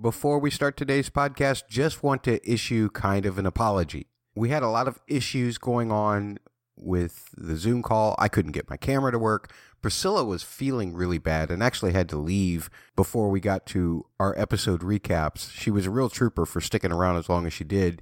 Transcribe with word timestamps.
Before 0.00 0.38
we 0.38 0.50
start 0.50 0.78
today's 0.78 1.10
podcast, 1.10 1.64
just 1.68 2.02
want 2.02 2.22
to 2.22 2.40
issue 2.50 2.88
kind 2.88 3.26
of 3.26 3.38
an 3.38 3.44
apology. 3.44 4.06
We 4.34 4.48
had 4.48 4.62
a 4.62 4.70
lot 4.70 4.88
of 4.88 4.98
issues 5.06 5.58
going 5.58 5.92
on 5.92 6.38
with 6.74 7.34
the 7.36 7.54
Zoom 7.54 7.82
call. 7.82 8.14
I 8.18 8.28
couldn't 8.28 8.52
get 8.52 8.70
my 8.70 8.78
camera 8.78 9.12
to 9.12 9.18
work. 9.18 9.52
Priscilla 9.82 10.24
was 10.24 10.42
feeling 10.42 10.94
really 10.94 11.18
bad 11.18 11.50
and 11.50 11.62
actually 11.62 11.92
had 11.92 12.08
to 12.08 12.16
leave 12.16 12.70
before 12.96 13.28
we 13.28 13.40
got 13.40 13.66
to 13.66 14.06
our 14.18 14.34
episode 14.38 14.80
recaps. 14.80 15.52
She 15.52 15.70
was 15.70 15.84
a 15.84 15.90
real 15.90 16.08
trooper 16.08 16.46
for 16.46 16.62
sticking 16.62 16.92
around 16.92 17.16
as 17.16 17.28
long 17.28 17.46
as 17.46 17.52
she 17.52 17.64
did. 17.64 18.00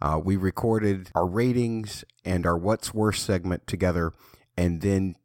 Uh, 0.00 0.20
we 0.22 0.36
recorded 0.36 1.10
our 1.12 1.26
ratings 1.26 2.04
and 2.24 2.46
our 2.46 2.56
What's 2.56 2.94
Worse 2.94 3.20
segment 3.20 3.66
together, 3.66 4.12
and 4.56 4.80
then 4.80 5.16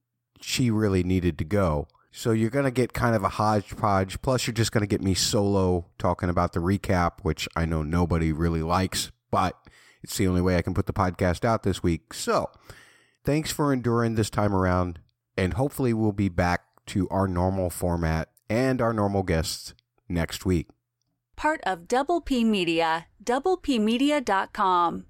she 0.41 0.71
really 0.71 1.03
needed 1.03 1.37
to 1.37 1.43
go. 1.43 1.87
So 2.17 2.31
you're 2.31 2.49
going 2.49 2.65
to 2.65 2.71
get 2.71 2.93
kind 2.93 3.15
of 3.15 3.23
a 3.23 3.29
hodgepodge. 3.29 4.23
Plus, 4.23 4.47
you're 4.47 4.53
just 4.55 4.71
going 4.71 4.81
to 4.81 4.87
get 4.87 5.03
me 5.03 5.13
solo 5.13 5.85
talking 5.99 6.29
about 6.29 6.53
the 6.53 6.59
recap, 6.59 7.19
which 7.21 7.47
I 7.55 7.65
know 7.65 7.83
nobody 7.83 8.33
really 8.33 8.63
likes, 8.63 9.11
but 9.29 9.55
it's 10.01 10.17
the 10.17 10.25
only 10.25 10.41
way 10.41 10.57
I 10.57 10.63
can 10.63 10.73
put 10.73 10.87
the 10.87 10.93
podcast 10.93 11.45
out 11.45 11.61
this 11.61 11.83
week. 11.83 12.15
So 12.15 12.49
thanks 13.23 13.51
for 13.51 13.71
enduring 13.71 14.15
this 14.15 14.31
time 14.31 14.55
around, 14.55 14.97
and 15.37 15.53
hopefully, 15.53 15.93
we'll 15.93 16.11
be 16.11 16.27
back 16.27 16.63
to 16.87 17.07
our 17.09 17.27
normal 17.27 17.69
format 17.69 18.29
and 18.49 18.81
our 18.81 18.93
normal 18.93 19.21
guests 19.21 19.75
next 20.09 20.43
week. 20.43 20.69
Part 21.35 21.61
of 21.67 21.87
Double 21.87 22.19
P 22.19 22.43
Media, 22.43 23.05
doublepmedia.com. 23.23 25.05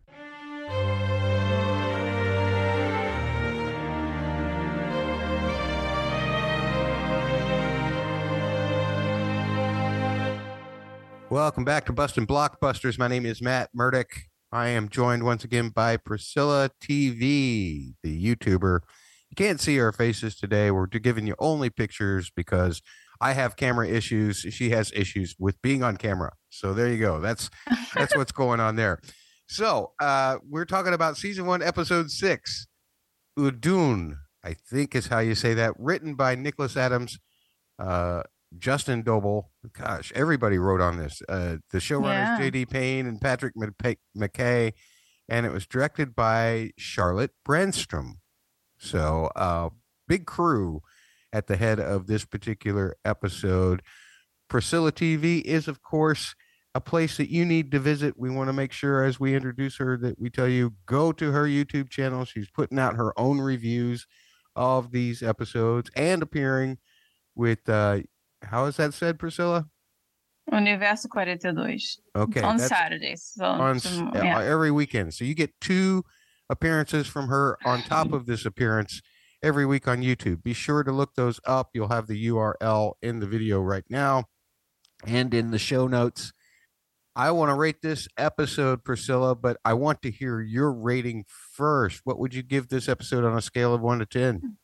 Welcome 11.29 11.65
back 11.65 11.85
to 11.87 11.93
Bustin' 11.93 12.25
Blockbusters. 12.25 12.97
My 12.97 13.09
name 13.09 13.25
is 13.25 13.41
Matt 13.41 13.69
Murdock. 13.73 14.07
I 14.53 14.69
am 14.69 14.87
joined 14.87 15.23
once 15.23 15.43
again 15.43 15.67
by 15.67 15.97
Priscilla 15.97 16.69
TV, 16.81 17.95
the 18.01 18.35
YouTuber. 18.35 18.79
You 19.29 19.35
can't 19.35 19.59
see 19.59 19.77
our 19.81 19.91
faces 19.91 20.37
today. 20.37 20.71
We're 20.71 20.85
giving 20.85 21.27
you 21.27 21.35
only 21.37 21.69
pictures 21.69 22.31
because 22.33 22.81
I 23.19 23.33
have 23.33 23.57
camera 23.57 23.89
issues. 23.89 24.37
She 24.37 24.69
has 24.69 24.89
issues 24.95 25.35
with 25.37 25.61
being 25.61 25.83
on 25.83 25.97
camera. 25.97 26.31
So 26.49 26.73
there 26.73 26.87
you 26.87 26.97
go. 26.97 27.19
That's 27.19 27.49
that's 27.93 28.15
what's 28.15 28.31
going 28.31 28.61
on 28.61 28.77
there. 28.77 29.01
So 29.49 29.91
uh, 29.99 30.37
we're 30.49 30.63
talking 30.63 30.93
about 30.93 31.17
season 31.17 31.45
one, 31.45 31.61
episode 31.61 32.09
six, 32.09 32.67
Udun. 33.37 34.13
I 34.45 34.53
think 34.53 34.95
is 34.95 35.07
how 35.07 35.19
you 35.19 35.35
say 35.35 35.55
that. 35.55 35.73
Written 35.77 36.15
by 36.15 36.35
Nicholas 36.35 36.77
Adams, 36.77 37.19
uh, 37.79 38.23
Justin 38.57 39.01
Doble. 39.03 39.51
Gosh, 39.73 40.11
everybody 40.15 40.57
wrote 40.57 40.81
on 40.81 40.97
this. 40.97 41.21
Uh, 41.27 41.57
the 41.71 41.79
showrunners 41.79 42.03
Yeah. 42.13 42.39
J.D. 42.39 42.65
Payne 42.67 43.05
and 43.05 43.19
Patrick 43.19 43.53
McKay, 43.55 44.73
and 45.27 45.45
it 45.45 45.51
was 45.51 45.67
directed 45.67 46.15
by 46.15 46.71
Charlotte 46.77 47.31
Brandstrom. 47.47 48.13
So, 48.77 49.29
uh, 49.35 49.69
big 50.07 50.25
crew 50.25 50.81
at 51.33 51.47
the 51.47 51.57
head 51.57 51.79
of 51.79 52.07
this 52.07 52.25
particular 52.25 52.95
episode. 53.03 53.81
Priscilla 54.49 54.91
TV 54.91 55.41
is, 55.41 55.67
of 55.67 55.81
course, 55.81 56.33
a 56.73 56.79
place 56.79 57.17
that 57.17 57.29
you 57.29 57.43
need 57.43 57.71
to 57.71 57.79
visit. 57.79 58.17
We 58.17 58.29
want 58.29 58.47
to 58.49 58.53
make 58.53 58.71
sure, 58.71 59.03
as 59.03 59.19
we 59.19 59.35
introduce 59.35 59.77
her, 59.77 59.97
that 59.97 60.19
we 60.19 60.29
tell 60.29 60.47
you 60.47 60.73
go 60.85 61.11
to 61.11 61.31
her 61.31 61.43
YouTube 61.45 61.89
channel. 61.89 62.23
She's 62.23 62.49
putting 62.49 62.79
out 62.79 62.95
her 62.95 63.17
own 63.19 63.41
reviews 63.41 64.07
of 64.55 64.91
these 64.91 65.21
episodes 65.21 65.89
and 65.95 66.21
appearing 66.21 66.77
with, 67.35 67.67
uh, 67.67 67.99
how 68.43 68.65
is 68.65 68.77
that 68.77 68.93
said, 68.93 69.19
Priscilla? 69.19 69.67
Universo 70.51 71.09
42. 71.13 71.77
Okay. 72.15 72.41
on 72.41 72.57
Saturdays. 72.59 73.31
So, 73.35 73.43
on 73.45 73.79
so, 73.79 73.89
s- 73.89 73.99
uh, 74.15 74.21
yeah. 74.23 74.41
every 74.41 74.71
weekend. 74.71 75.13
So 75.13 75.25
you 75.25 75.33
get 75.33 75.51
two 75.59 76.05
appearances 76.49 77.07
from 77.07 77.27
her 77.27 77.57
on 77.65 77.81
top 77.81 78.13
of 78.13 78.25
this 78.25 78.45
appearance 78.45 79.01
every 79.43 79.65
week 79.65 79.87
on 79.87 80.01
YouTube. 80.01 80.43
Be 80.43 80.53
sure 80.53 80.83
to 80.83 80.91
look 80.91 81.15
those 81.15 81.39
up. 81.45 81.71
You'll 81.73 81.89
have 81.89 82.07
the 82.07 82.27
URL 82.27 82.93
in 83.01 83.19
the 83.19 83.27
video 83.27 83.59
right 83.59 83.83
now 83.89 84.25
and 85.05 85.33
in 85.33 85.51
the 85.51 85.59
show 85.59 85.87
notes. 85.87 86.31
I 87.15 87.31
want 87.31 87.49
to 87.49 87.55
rate 87.55 87.81
this 87.81 88.07
episode, 88.17 88.83
Priscilla, 88.83 89.35
but 89.35 89.57
I 89.65 89.73
want 89.73 90.01
to 90.03 90.11
hear 90.11 90.39
your 90.39 90.71
rating 90.71 91.25
first. 91.27 92.01
What 92.03 92.19
would 92.19 92.33
you 92.33 92.43
give 92.43 92.69
this 92.69 92.87
episode 92.87 93.25
on 93.25 93.35
a 93.35 93.41
scale 93.41 93.73
of 93.73 93.81
one 93.81 93.99
to 93.99 94.05
10? 94.05 94.57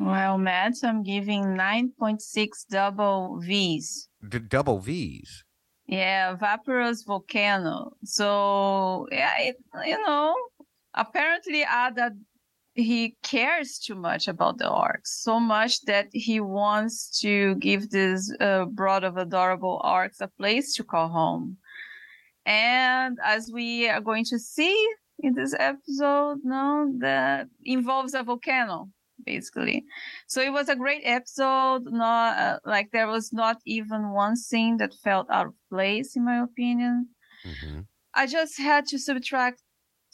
Well, 0.00 0.38
Matt, 0.38 0.76
I'm 0.82 1.02
giving 1.02 1.44
9.6 1.44 2.48
double 2.70 3.38
V's. 3.38 4.08
D- 4.26 4.38
double 4.38 4.78
V's. 4.78 5.44
Yeah, 5.86 6.36
Vaporous 6.36 7.04
Volcano. 7.04 7.92
So, 8.04 9.06
yeah, 9.12 9.38
it, 9.40 9.56
you 9.84 10.02
know, 10.06 10.34
apparently 10.94 11.64
Ada, 11.64 12.12
he 12.72 13.14
cares 13.22 13.78
too 13.78 13.94
much 13.94 14.26
about 14.26 14.56
the 14.56 14.70
orcs, 14.70 15.08
so 15.08 15.38
much 15.38 15.82
that 15.82 16.06
he 16.12 16.40
wants 16.40 17.20
to 17.20 17.56
give 17.56 17.90
this 17.90 18.34
uh, 18.40 18.64
brood 18.64 19.04
of 19.04 19.18
adorable 19.18 19.82
orcs 19.84 20.22
a 20.22 20.28
place 20.28 20.74
to 20.76 20.82
call 20.82 21.08
home. 21.08 21.58
And 22.46 23.18
as 23.22 23.50
we 23.52 23.86
are 23.86 24.00
going 24.00 24.24
to 24.30 24.38
see 24.38 24.88
in 25.18 25.34
this 25.34 25.54
episode, 25.58 26.38
no, 26.42 26.90
that 27.00 27.48
involves 27.66 28.14
a 28.14 28.22
volcano 28.22 28.88
basically. 29.24 29.84
So 30.26 30.40
it 30.40 30.52
was 30.52 30.68
a 30.68 30.76
great 30.76 31.02
episode. 31.04 31.84
Not 31.86 32.38
uh, 32.38 32.58
like 32.64 32.90
there 32.92 33.08
was 33.08 33.32
not 33.32 33.58
even 33.66 34.10
one 34.12 34.36
scene 34.36 34.76
that 34.78 34.94
felt 34.94 35.28
out 35.30 35.46
of 35.48 35.54
place, 35.70 36.16
in 36.16 36.24
my 36.24 36.40
opinion. 36.42 37.08
Mhm. 37.44 37.86
I 38.14 38.26
just 38.26 38.58
had 38.58 38.86
to 38.86 38.98
subtract 38.98 39.62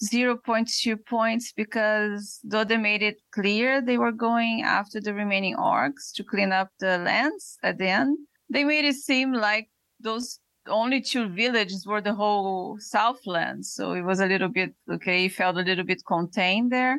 0.2 0.02 0.96
points 0.96 1.52
because 1.52 2.40
though 2.44 2.64
they 2.64 2.76
made 2.76 3.02
it 3.02 3.20
clear 3.32 3.80
they 3.80 3.96
were 3.98 4.12
going 4.12 4.62
after 4.62 5.00
the 5.00 5.14
remaining 5.14 5.56
orcs 5.56 6.12
to 6.14 6.22
clean 6.24 6.52
up 6.52 6.70
the 6.78 6.98
lands 6.98 7.58
at 7.62 7.78
the 7.78 7.88
end, 7.88 8.18
they 8.50 8.64
made 8.64 8.84
it 8.84 8.94
seem 8.96 9.32
like 9.32 9.70
those 10.00 10.38
only 10.68 11.00
two 11.00 11.28
villages 11.28 11.86
were 11.86 12.00
the 12.00 12.14
whole 12.14 12.76
Southland. 12.80 13.64
So 13.64 13.92
it 13.92 14.02
was 14.02 14.20
a 14.20 14.26
little 14.26 14.48
bit 14.48 14.74
okay, 14.90 15.26
it 15.26 15.32
felt 15.32 15.56
a 15.56 15.62
little 15.62 15.84
bit 15.84 16.02
contained 16.06 16.70
there. 16.70 16.98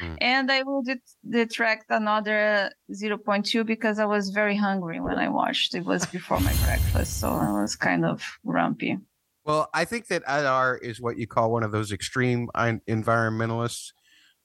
Mhm. 0.00 0.18
And 0.20 0.50
I 0.50 0.62
will 0.62 0.82
det- 0.82 1.16
detract 1.28 1.86
another 1.90 2.70
0.2 2.92 3.64
because 3.64 3.98
I 3.98 4.04
was 4.04 4.30
very 4.30 4.56
hungry 4.56 5.00
when 5.00 5.18
I 5.18 5.28
watched. 5.28 5.74
It 5.74 5.84
was 5.84 6.06
before 6.06 6.40
my 6.40 6.54
breakfast, 6.64 7.20
so 7.20 7.28
I 7.30 7.50
was 7.60 7.76
kind 7.76 8.04
of 8.04 8.22
grumpy. 8.46 8.98
Well, 9.44 9.68
I 9.74 9.84
think 9.84 10.06
that 10.08 10.22
Adar 10.26 10.78
is 10.78 11.00
what 11.00 11.18
you 11.18 11.26
call 11.26 11.52
one 11.52 11.62
of 11.62 11.72
those 11.72 11.92
extreme 11.92 12.48
en- 12.56 12.80
environmentalists 12.88 13.92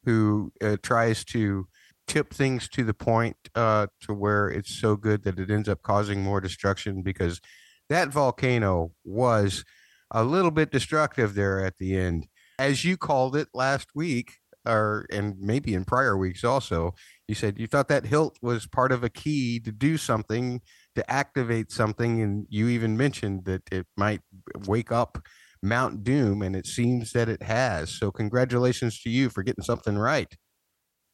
who 0.04 0.52
uh, 0.62 0.78
tries 0.84 1.24
to 1.26 1.68
tip 2.08 2.34
things 2.34 2.68
to 2.70 2.84
the 2.84 2.94
point 2.94 3.38
uh, 3.56 3.88
to 4.02 4.14
where 4.14 4.50
it's 4.50 4.74
so 4.76 4.96
good 4.96 5.24
that 5.24 5.40
it 5.40 5.50
ends 5.52 5.70
up 5.70 5.82
causing 5.84 6.22
more 6.24 6.42
destruction 6.42 7.02
because 7.02 7.40
that 7.88 8.10
volcano 8.10 8.92
was 9.06 9.64
a 10.12 10.24
little 10.24 10.52
bit 10.52 10.72
destructive 10.72 11.34
there 11.36 11.64
at 11.64 11.78
the 11.78 11.96
end. 11.96 12.28
As 12.58 12.84
you 12.84 12.98
called 12.98 13.36
it 13.36 13.48
last 13.54 13.90
week, 13.96 14.39
or 14.66 15.06
and 15.12 15.38
maybe 15.40 15.74
in 15.74 15.86
prior 15.86 16.18
weeks 16.18 16.44
also, 16.44 16.94
you 17.28 17.36
said 17.36 17.60
you 17.60 17.68
thought 17.68 17.88
that 17.90 18.06
hilt 18.06 18.38
was 18.42 18.68
part 18.68 18.92
of 18.92 19.04
a 19.04 19.10
key 19.10 19.60
to 19.62 19.72
do 19.72 19.98
something, 19.98 20.62
to 20.96 21.10
activate 21.12 21.72
something, 21.72 22.22
and 22.22 22.46
you 22.50 22.68
even 22.70 22.98
mentioned 22.98 23.46
that 23.46 23.64
it 23.72 23.88
might 23.98 24.22
wake 24.68 24.92
up 24.92 25.18
Mount 25.62 26.04
Doom, 26.04 26.42
and 26.42 26.56
it 26.56 26.66
seems 26.66 27.12
that 27.12 27.30
it 27.30 27.44
has. 27.44 27.90
So, 27.92 28.12
congratulations 28.12 29.02
to 29.02 29.10
you 29.10 29.30
for 29.30 29.44
getting 29.44 29.64
something 29.64 29.98
right. 29.98 30.34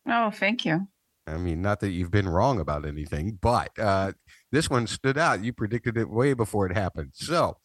Oh, 0.07 0.31
thank 0.31 0.65
you. 0.65 0.87
I 1.27 1.37
mean, 1.37 1.61
not 1.61 1.79
that 1.79 1.89
you've 1.89 2.11
been 2.11 2.29
wrong 2.29 2.59
about 2.59 2.85
anything, 2.85 3.39
but 3.41 3.77
uh, 3.79 4.13
this 4.51 4.69
one 4.69 4.85
stood 4.85 5.17
out. 5.17 5.43
You 5.43 5.53
predicted 5.53 5.97
it 5.97 6.09
way 6.09 6.33
before 6.33 6.67
it 6.67 6.75
happened. 6.75 7.11
So, 7.13 7.57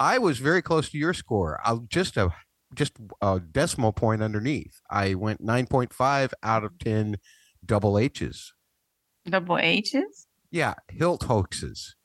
I 0.00 0.18
was 0.18 0.38
very 0.38 0.62
close 0.62 0.90
to 0.90 0.98
your 0.98 1.14
score. 1.14 1.60
I'll 1.64 1.86
just 1.90 2.16
a 2.16 2.30
just 2.74 2.92
a 3.20 3.40
decimal 3.40 3.92
point 3.92 4.22
underneath. 4.22 4.80
I 4.90 5.14
went 5.14 5.40
nine 5.40 5.66
point 5.66 5.92
five 5.92 6.32
out 6.42 6.64
of 6.64 6.78
ten 6.78 7.16
double 7.64 7.98
H's. 7.98 8.52
Double 9.26 9.58
H's? 9.58 10.26
Yeah, 10.50 10.74
hilt 10.88 11.24
hoaxes. 11.24 11.96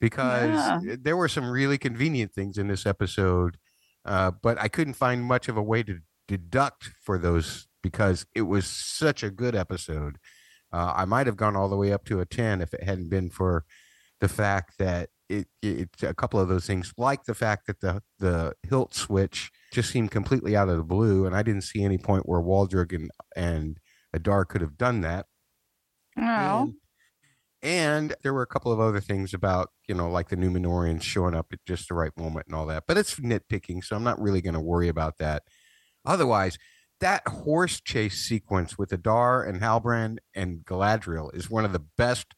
Because 0.00 0.50
Yeah. 0.84 0.96
there 1.00 1.16
were 1.16 1.28
some 1.28 1.48
really 1.50 1.78
convenient 1.78 2.32
things 2.32 2.58
in 2.58 2.66
this 2.68 2.86
episode, 2.86 3.56
uh, 4.04 4.32
but 4.42 4.58
I 4.60 4.68
couldn't 4.68 4.94
find 4.94 5.22
much 5.24 5.48
of 5.48 5.56
a 5.56 5.62
way 5.62 5.82
to 5.84 6.00
deduct 6.26 6.90
for 7.04 7.18
those 7.18 7.68
because 7.82 8.26
it 8.34 8.42
was 8.42 8.66
such 8.66 9.22
a 9.22 9.30
good 9.30 9.54
episode. 9.54 10.18
Uh, 10.72 10.92
I 10.96 11.04
might 11.04 11.26
have 11.26 11.36
gone 11.36 11.54
all 11.56 11.68
the 11.68 11.76
way 11.76 11.92
up 11.92 12.04
to 12.06 12.20
a 12.20 12.26
10 12.26 12.60
if 12.62 12.72
it 12.74 12.82
hadn't 12.82 13.10
been 13.10 13.28
for 13.30 13.64
the 14.20 14.28
fact 14.28 14.78
that 14.78 15.10
it, 15.28 15.48
it 15.62 15.88
a 16.02 16.14
couple 16.14 16.40
of 16.40 16.48
those 16.48 16.66
things, 16.66 16.92
like 16.96 17.24
the 17.24 17.34
fact 17.34 17.66
that 17.66 17.80
the, 17.80 18.02
the 18.18 18.54
hilt 18.68 18.94
switch 18.94 19.50
just 19.72 19.90
seemed 19.90 20.10
completely 20.10 20.56
out 20.56 20.68
of 20.68 20.76
the 20.76 20.84
blue. 20.84 21.26
And 21.26 21.34
I 21.34 21.42
didn't 21.42 21.62
see 21.62 21.82
any 21.84 21.98
point 21.98 22.28
where 22.28 22.40
Waldreg 22.40 22.94
and, 22.94 23.10
and 23.36 23.78
Adar 24.12 24.44
could 24.44 24.60
have 24.60 24.76
done 24.78 25.00
that. 25.02 25.26
Well, 26.16 26.64
And 26.64 26.74
And 27.62 28.14
there 28.22 28.34
were 28.34 28.42
a 28.42 28.46
couple 28.46 28.72
of 28.72 28.80
other 28.80 29.00
things 29.00 29.32
about, 29.34 29.70
you 29.88 29.94
know, 29.94 30.10
like 30.10 30.28
the 30.28 30.36
Numenorians 30.36 31.02
showing 31.02 31.34
up 31.34 31.46
at 31.52 31.60
just 31.66 31.88
the 31.88 31.94
right 31.94 32.16
moment 32.16 32.46
and 32.46 32.56
all 32.56 32.66
that. 32.66 32.84
But 32.86 32.98
it's 32.98 33.16
nitpicking, 33.20 33.84
so 33.84 33.96
I'm 33.96 34.04
not 34.04 34.20
really 34.20 34.40
going 34.42 34.54
to 34.54 34.60
worry 34.60 34.88
about 34.88 35.18
that. 35.18 35.44
Otherwise, 36.04 36.58
that 37.00 37.26
horse 37.26 37.80
chase 37.80 38.18
sequence 38.20 38.78
with 38.78 38.92
Adar 38.92 39.44
and 39.44 39.60
Halbrand 39.60 40.18
and 40.34 40.64
Galadriel 40.64 41.34
is 41.34 41.50
one 41.50 41.64
of 41.64 41.72
the 41.72 41.84
best 41.96 42.34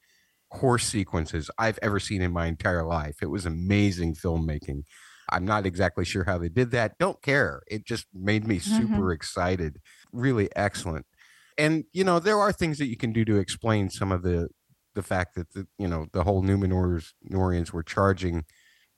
horse 0.53 0.87
sequences 0.87 1.51
I've 1.59 1.79
ever 1.83 1.99
seen 1.99 2.23
in 2.23 2.33
my 2.33 2.47
entire 2.47 2.85
life. 2.85 3.17
It 3.23 3.31
was 3.31 3.47
amazing 3.47 4.15
filmmaking. 4.15 4.85
I'm 5.35 5.45
not 5.45 5.67
exactly 5.67 6.05
sure 6.05 6.23
how 6.25 6.39
they 6.39 6.49
did 6.49 6.71
that. 6.71 6.97
Don't 6.99 7.21
care. 7.21 7.63
It 7.67 7.85
just 7.85 8.07
made 8.15 8.47
me 8.47 8.61
super 8.61 8.87
mm-hmm. 8.87 9.11
excited. 9.11 9.81
Really 10.13 10.49
excellent. 10.55 11.07
And 11.59 11.85
you 11.93 12.05
know, 12.05 12.21
there 12.21 12.39
are 12.39 12.53
things 12.53 12.79
that 12.79 12.87
you 12.87 12.97
can 12.97 13.13
do 13.13 13.25
to 13.25 13.37
explain 13.37 13.91
some 13.91 14.13
of 14.13 14.23
the 14.23 14.49
the 14.95 15.03
fact 15.03 15.35
that 15.35 15.53
the 15.53 15.67
you 15.77 15.89
know 15.89 16.07
the 16.13 16.23
whole 16.23 16.43
Numenorians 16.43 17.73
were 17.73 17.83
charging 17.83 18.45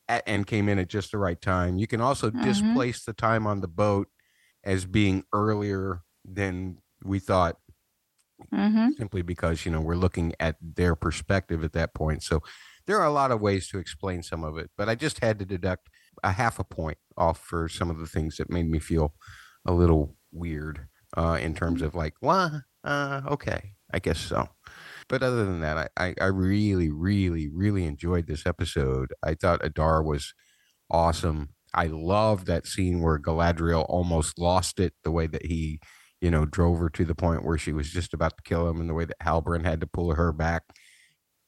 at, 0.08 0.22
and 0.26 0.46
came 0.46 0.68
in 0.68 0.78
at 0.78 0.88
just 0.88 1.10
the 1.10 1.18
right 1.18 1.40
time. 1.40 1.78
You 1.78 1.86
can 1.86 2.02
also 2.02 2.30
mm-hmm. 2.30 2.44
displace 2.44 3.04
the 3.04 3.14
time 3.14 3.46
on 3.46 3.60
the 3.60 3.68
boat 3.68 4.08
as 4.62 4.84
being 4.84 5.24
earlier 5.32 6.02
than 6.24 6.78
we 7.02 7.18
thought, 7.18 7.56
mm-hmm. 8.52 8.90
simply 8.98 9.22
because 9.22 9.64
you 9.64 9.72
know 9.72 9.80
we're 9.80 9.96
looking 9.96 10.34
at 10.38 10.56
their 10.60 10.94
perspective 10.94 11.64
at 11.64 11.72
that 11.72 11.94
point. 11.94 12.22
So 12.22 12.42
there 12.86 13.00
are 13.00 13.06
a 13.06 13.12
lot 13.12 13.30
of 13.30 13.40
ways 13.40 13.68
to 13.68 13.78
explain 13.78 14.22
some 14.22 14.44
of 14.44 14.58
it, 14.58 14.70
but 14.76 14.88
I 14.88 14.94
just 14.94 15.20
had 15.20 15.38
to 15.38 15.46
deduct 15.46 15.88
a 16.22 16.32
half 16.32 16.58
a 16.58 16.64
point 16.64 16.98
off 17.16 17.38
for 17.38 17.68
some 17.68 17.90
of 17.90 17.98
the 17.98 18.06
things 18.06 18.36
that 18.36 18.50
made 18.50 18.68
me 18.68 18.78
feel 18.78 19.14
a 19.64 19.72
little 19.72 20.16
weird 20.32 20.86
uh, 21.16 21.38
in 21.40 21.54
terms 21.54 21.82
mm. 21.82 21.86
of 21.86 21.94
like, 21.94 22.14
well, 22.20 22.62
uh, 22.84 23.22
okay, 23.28 23.72
I 23.92 23.98
guess 23.98 24.18
so. 24.18 24.48
But 25.08 25.22
other 25.22 25.44
than 25.44 25.60
that, 25.60 25.90
I, 25.96 26.06
I, 26.06 26.14
I 26.20 26.26
really, 26.26 26.90
really, 26.90 27.48
really 27.48 27.84
enjoyed 27.84 28.26
this 28.26 28.46
episode. 28.46 29.12
I 29.22 29.34
thought 29.34 29.64
Adar 29.64 30.02
was 30.02 30.34
awesome. 30.90 31.50
I 31.74 31.86
love 31.86 32.46
that 32.46 32.66
scene 32.66 33.00
where 33.00 33.18
Galadriel 33.18 33.86
almost 33.88 34.38
lost 34.38 34.80
it, 34.80 34.94
the 35.04 35.10
way 35.10 35.26
that 35.26 35.46
he, 35.46 35.80
you 36.20 36.30
know, 36.30 36.46
drove 36.46 36.78
her 36.78 36.88
to 36.90 37.04
the 37.04 37.14
point 37.14 37.44
where 37.44 37.58
she 37.58 37.72
was 37.72 37.90
just 37.90 38.14
about 38.14 38.36
to 38.36 38.42
kill 38.42 38.68
him, 38.68 38.80
and 38.80 38.88
the 38.88 38.94
way 38.94 39.04
that 39.04 39.20
Halbrand 39.20 39.64
had 39.64 39.80
to 39.80 39.86
pull 39.86 40.14
her 40.14 40.32
back, 40.32 40.62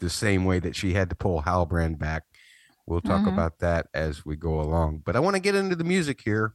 the 0.01 0.11
same 0.11 0.45
way 0.45 0.59
that 0.59 0.77
she 0.77 0.95
had 0.95 1.09
to 1.11 1.17
pull 1.17 1.43
Halbrand 1.43 1.99
back. 1.99 2.25
We'll 2.89 3.03
talk 3.03 3.21
mm-hmm. 3.21 3.35
about 3.35 3.59
that 3.59 3.89
as 3.93 4.25
we 4.25 4.35
go 4.35 4.63
along. 4.63 5.03
But 5.05 5.15
I 5.15 5.21
want 5.21 5.37
to 5.37 5.43
get 5.43 5.55
into 5.55 5.77
the 5.77 5.85
music 5.85 6.23
here 6.25 6.55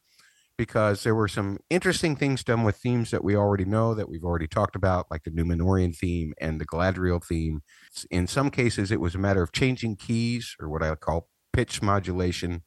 because 0.57 1.03
there 1.03 1.13
were 1.13 1.27
some 1.27 1.59
interesting 1.69 2.15
things 2.15 2.44
done 2.44 2.63
with 2.63 2.77
themes 2.77 3.12
that 3.12 3.24
we 3.24 3.35
already 3.35 3.65
know 3.65 3.94
that 3.94 4.09
we've 4.09 4.24
already 4.24 4.47
talked 4.47 4.75
about, 4.75 5.06
like 5.12 5.24
the 5.24 5.30
Numenorian 5.30 5.95
theme 5.95 6.33
and 6.41 6.59
the 6.59 6.65
Galadriel 6.65 7.24
theme. 7.24 7.62
In 8.09 8.25
some 8.25 8.50
cases, 8.50 8.91
it 8.91 9.00
was 9.00 9.13
a 9.13 9.19
matter 9.19 9.44
of 9.44 9.51
changing 9.51 9.97
keys 9.97 10.56
or 10.59 10.69
what 10.69 10.81
I 10.81 10.95
call 10.95 11.27
pitch 11.53 11.83
modulation, 11.83 12.63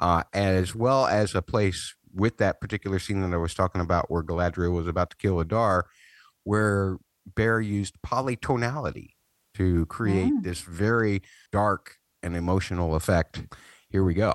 uh, 0.00 0.24
as 0.32 0.74
well 0.74 1.06
as 1.06 1.36
a 1.36 1.42
place 1.42 1.94
with 2.12 2.38
that 2.38 2.60
particular 2.60 2.98
scene 2.98 3.20
that 3.20 3.32
I 3.32 3.38
was 3.38 3.54
talking 3.54 3.80
about 3.80 4.10
where 4.10 4.24
Galadriel 4.24 4.72
was 4.72 4.88
about 4.88 5.10
to 5.10 5.16
kill 5.16 5.38
Adar, 5.38 5.86
where 6.42 6.98
Bear 7.36 7.60
used 7.60 7.94
polytonality 8.04 9.10
to 9.54 9.86
create 9.86 10.32
mm. 10.32 10.42
this 10.42 10.62
very 10.62 11.22
dark 11.52 11.98
and 12.28 12.36
emotional 12.36 12.94
effect. 12.94 13.42
Here 13.88 14.04
we 14.04 14.14
go. 14.14 14.34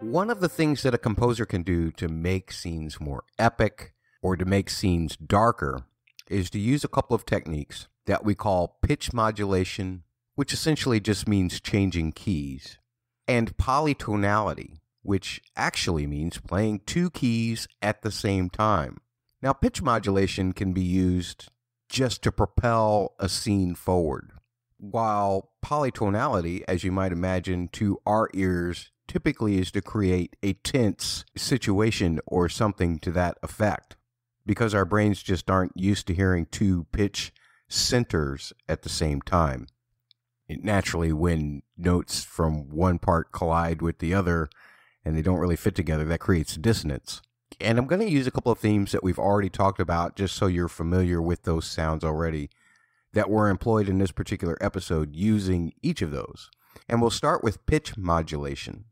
One 0.00 0.28
of 0.28 0.40
the 0.40 0.48
things 0.48 0.82
that 0.82 0.92
a 0.92 0.98
composer 0.98 1.46
can 1.46 1.62
do 1.62 1.90
to 1.92 2.08
make 2.08 2.52
scenes 2.52 3.00
more 3.00 3.24
epic 3.38 3.94
or 4.20 4.36
to 4.36 4.44
make 4.44 4.68
scenes 4.68 5.16
darker 5.16 5.84
is 6.28 6.50
to 6.50 6.58
use 6.58 6.84
a 6.84 6.88
couple 6.88 7.14
of 7.14 7.24
techniques 7.24 7.88
that 8.06 8.24
we 8.24 8.34
call 8.34 8.78
pitch 8.82 9.12
modulation, 9.12 10.02
which 10.34 10.52
essentially 10.52 11.00
just 11.00 11.28
means 11.28 11.60
changing 11.60 12.12
keys, 12.12 12.76
and 13.28 13.56
polytonality, 13.56 14.78
which 15.02 15.40
actually 15.56 16.06
means 16.06 16.38
playing 16.38 16.80
two 16.86 17.10
keys 17.10 17.66
at 17.80 18.02
the 18.02 18.10
same 18.10 18.50
time. 18.50 18.98
Now, 19.42 19.52
pitch 19.52 19.80
modulation 19.80 20.52
can 20.52 20.72
be 20.72 20.82
used 20.82 21.48
just 21.88 22.22
to 22.22 22.32
propel 22.32 23.14
a 23.18 23.28
scene 23.28 23.74
forward, 23.74 24.32
while 24.76 25.50
polytonality, 25.64 26.62
as 26.68 26.84
you 26.84 26.92
might 26.92 27.12
imagine, 27.12 27.68
to 27.68 28.00
our 28.06 28.28
ears 28.34 28.90
typically 29.08 29.58
is 29.58 29.72
to 29.72 29.82
create 29.82 30.36
a 30.42 30.52
tense 30.52 31.24
situation 31.36 32.20
or 32.26 32.48
something 32.48 32.98
to 33.00 33.10
that 33.10 33.36
effect 33.42 33.96
because 34.46 34.72
our 34.72 34.84
brains 34.84 35.22
just 35.22 35.50
aren't 35.50 35.76
used 35.76 36.06
to 36.06 36.14
hearing 36.14 36.46
two 36.46 36.86
pitch 36.92 37.32
centers 37.68 38.52
at 38.68 38.82
the 38.82 38.88
same 38.88 39.20
time. 39.20 39.66
It 40.48 40.64
naturally, 40.64 41.12
when 41.12 41.62
notes 41.76 42.24
from 42.24 42.68
one 42.70 42.98
part 42.98 43.32
collide 43.32 43.82
with 43.82 43.98
the 43.98 44.14
other 44.14 44.48
and 45.04 45.16
they 45.16 45.22
don't 45.22 45.38
really 45.38 45.56
fit 45.56 45.74
together, 45.74 46.04
that 46.04 46.20
creates 46.20 46.56
dissonance. 46.56 47.22
And 47.60 47.78
I'm 47.78 47.86
going 47.86 48.00
to 48.00 48.10
use 48.10 48.26
a 48.26 48.30
couple 48.30 48.52
of 48.52 48.58
themes 48.58 48.92
that 48.92 49.02
we've 49.02 49.18
already 49.18 49.50
talked 49.50 49.80
about 49.80 50.16
just 50.16 50.36
so 50.36 50.46
you're 50.46 50.68
familiar 50.68 51.20
with 51.20 51.42
those 51.42 51.66
sounds 51.66 52.04
already 52.04 52.50
that 53.12 53.28
were 53.28 53.48
employed 53.48 53.88
in 53.88 53.98
this 53.98 54.12
particular 54.12 54.56
episode 54.60 55.16
using 55.16 55.72
each 55.82 56.00
of 56.00 56.10
those. 56.10 56.50
And 56.88 57.00
we'll 57.00 57.10
start 57.10 57.42
with 57.42 57.66
pitch 57.66 57.96
modulation. 57.96 58.84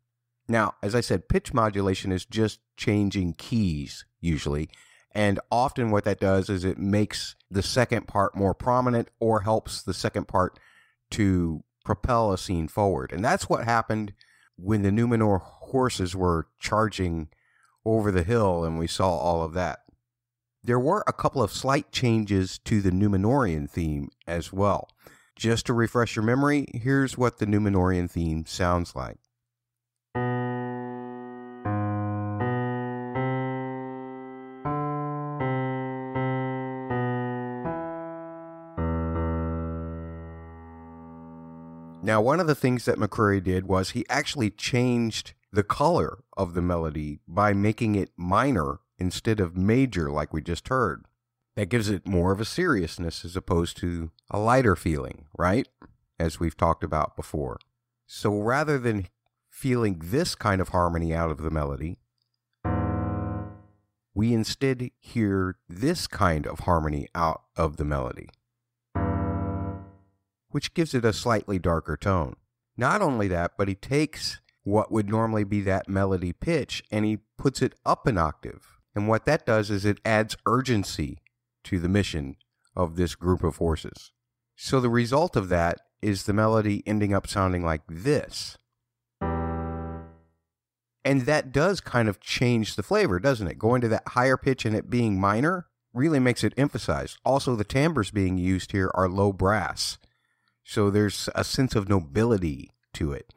Now, 0.47 0.75
as 0.83 0.95
I 0.95 1.01
said, 1.01 1.29
pitch 1.29 1.53
modulation 1.53 2.11
is 2.11 2.25
just 2.25 2.59
changing 2.75 3.33
keys 3.33 4.05
usually. 4.19 4.69
And 5.11 5.39
often 5.51 5.91
what 5.91 6.03
that 6.03 6.19
does 6.19 6.49
is 6.49 6.63
it 6.63 6.77
makes 6.77 7.35
the 7.49 7.63
second 7.63 8.07
part 8.07 8.35
more 8.35 8.53
prominent 8.53 9.09
or 9.19 9.41
helps 9.41 9.81
the 9.81 9.93
second 9.93 10.27
part 10.27 10.59
to 11.11 11.63
propel 11.85 12.31
a 12.31 12.37
scene 12.37 12.67
forward. 12.67 13.11
And 13.11 13.23
that's 13.23 13.49
what 13.49 13.65
happened 13.65 14.13
when 14.55 14.81
the 14.81 14.91
Numenor 14.91 15.39
horses 15.69 16.15
were 16.15 16.47
charging 16.59 17.29
over 17.85 18.11
the 18.11 18.23
hill 18.23 18.63
and 18.63 18.77
we 18.77 18.87
saw 18.87 19.09
all 19.09 19.43
of 19.43 19.53
that. 19.53 19.79
There 20.63 20.79
were 20.79 21.03
a 21.07 21.13
couple 21.13 21.41
of 21.41 21.51
slight 21.51 21.91
changes 21.91 22.59
to 22.65 22.81
the 22.81 22.91
Numenorian 22.91 23.69
theme 23.69 24.09
as 24.27 24.51
well. 24.51 24.89
Just 25.35 25.65
to 25.67 25.73
refresh 25.73 26.15
your 26.15 26.25
memory, 26.25 26.65
here's 26.73 27.17
what 27.17 27.37
the 27.37 27.45
Numenorian 27.45 28.11
theme 28.11 28.45
sounds 28.45 28.93
like. 28.95 29.17
Now, 42.01 42.21
one 42.21 42.39
of 42.39 42.47
the 42.47 42.55
things 42.55 42.85
that 42.85 42.97
McCreary 42.97 43.43
did 43.43 43.67
was 43.67 43.91
he 43.91 44.03
actually 44.09 44.49
changed 44.49 45.33
the 45.51 45.63
color 45.63 46.19
of 46.37 46.53
the 46.53 46.61
melody 46.61 47.19
by 47.27 47.53
making 47.53 47.95
it 47.95 48.11
minor 48.15 48.79
instead 48.97 49.39
of 49.39 49.57
major, 49.57 50.11
like 50.11 50.33
we 50.33 50.41
just 50.41 50.67
heard. 50.67 51.05
That 51.55 51.69
gives 51.69 51.89
it 51.89 52.07
more 52.07 52.31
of 52.31 52.39
a 52.39 52.45
seriousness 52.45 53.25
as 53.25 53.35
opposed 53.35 53.77
to 53.77 54.11
a 54.29 54.39
lighter 54.39 54.75
feeling, 54.75 55.25
right? 55.37 55.67
As 56.19 56.39
we've 56.39 56.55
talked 56.55 56.83
about 56.83 57.15
before. 57.15 57.57
So 58.07 58.39
rather 58.39 58.77
than 58.77 59.07
feeling 59.49 60.01
this 60.03 60.35
kind 60.35 60.61
of 60.61 60.69
harmony 60.69 61.13
out 61.13 61.31
of 61.31 61.39
the 61.39 61.49
melody, 61.49 61.97
we 64.13 64.33
instead 64.33 64.89
hear 64.99 65.57
this 65.67 66.07
kind 66.07 66.45
of 66.45 66.59
harmony 66.61 67.07
out 67.13 67.41
of 67.57 67.77
the 67.77 67.85
melody 67.85 68.29
which 70.51 70.73
gives 70.73 70.93
it 70.93 71.05
a 71.05 71.13
slightly 71.13 71.59
darker 71.59 71.95
tone. 71.95 72.35
Not 72.75 73.01
only 73.01 73.27
that, 73.27 73.53
but 73.57 73.67
he 73.67 73.75
takes 73.75 74.39
what 74.63 74.91
would 74.91 75.09
normally 75.09 75.43
be 75.43 75.61
that 75.61 75.89
melody 75.89 76.33
pitch 76.33 76.83
and 76.91 77.05
he 77.05 77.19
puts 77.37 77.61
it 77.61 77.73
up 77.85 78.07
an 78.07 78.17
octave. 78.17 78.79
And 78.95 79.07
what 79.07 79.25
that 79.25 79.45
does 79.45 79.69
is 79.69 79.85
it 79.85 79.99
adds 80.03 80.35
urgency 80.45 81.19
to 81.65 81.79
the 81.79 81.89
mission 81.89 82.35
of 82.75 82.95
this 82.95 83.15
group 83.15 83.43
of 83.43 83.57
horses. 83.57 84.11
So 84.55 84.79
the 84.79 84.89
result 84.89 85.35
of 85.35 85.49
that 85.49 85.79
is 86.01 86.23
the 86.23 86.33
melody 86.33 86.83
ending 86.85 87.13
up 87.13 87.27
sounding 87.27 87.63
like 87.63 87.81
this. 87.87 88.57
And 91.05 91.21
that 91.21 91.51
does 91.51 91.79
kind 91.79 92.09
of 92.09 92.19
change 92.19 92.75
the 92.75 92.83
flavor, 92.83 93.19
doesn't 93.19 93.47
it? 93.47 93.57
Going 93.57 93.81
to 93.81 93.87
that 93.87 94.09
higher 94.09 94.37
pitch 94.37 94.65
and 94.65 94.75
it 94.75 94.89
being 94.89 95.19
minor 95.19 95.67
really 95.93 96.19
makes 96.19 96.43
it 96.43 96.53
emphasized. 96.57 97.17
Also, 97.25 97.55
the 97.55 97.63
timbres 97.63 98.11
being 98.11 98.37
used 98.37 98.73
here 98.73 98.91
are 98.93 99.09
low 99.09 99.31
brass. 99.33 99.97
So 100.63 100.89
there's 100.89 101.29
a 101.33 101.43
sense 101.43 101.75
of 101.75 101.89
nobility 101.89 102.71
to 102.93 103.11
it. 103.11 103.33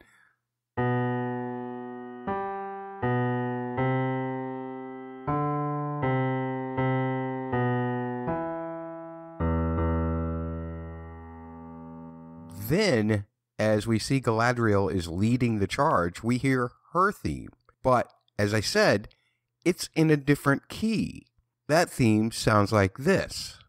Then 12.69 13.25
as 13.59 13.85
we 13.85 13.99
see 13.99 14.19
Galadriel 14.19 14.91
is 14.91 15.07
leading 15.07 15.59
the 15.59 15.67
charge, 15.67 16.23
we 16.23 16.37
hear 16.37 16.71
her 16.93 17.11
theme. 17.11 17.49
But 17.83 18.11
as 18.39 18.53
I 18.53 18.61
said, 18.61 19.09
it's 19.63 19.89
in 19.95 20.09
a 20.09 20.17
different 20.17 20.69
key. 20.69 21.27
That 21.67 21.89
theme 21.89 22.31
sounds 22.31 22.71
like 22.71 22.97
this. 22.97 23.59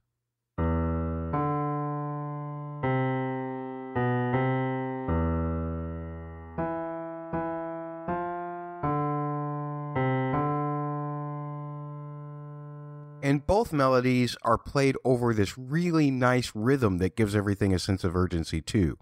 Melodies 13.74 14.36
are 14.42 14.58
played 14.58 14.96
over 15.04 15.34
this 15.34 15.58
really 15.58 16.10
nice 16.10 16.52
rhythm 16.54 16.98
that 16.98 17.16
gives 17.16 17.36
everything 17.36 17.74
a 17.74 17.78
sense 17.78 18.04
of 18.04 18.16
urgency, 18.16 18.60
too. 18.60 18.98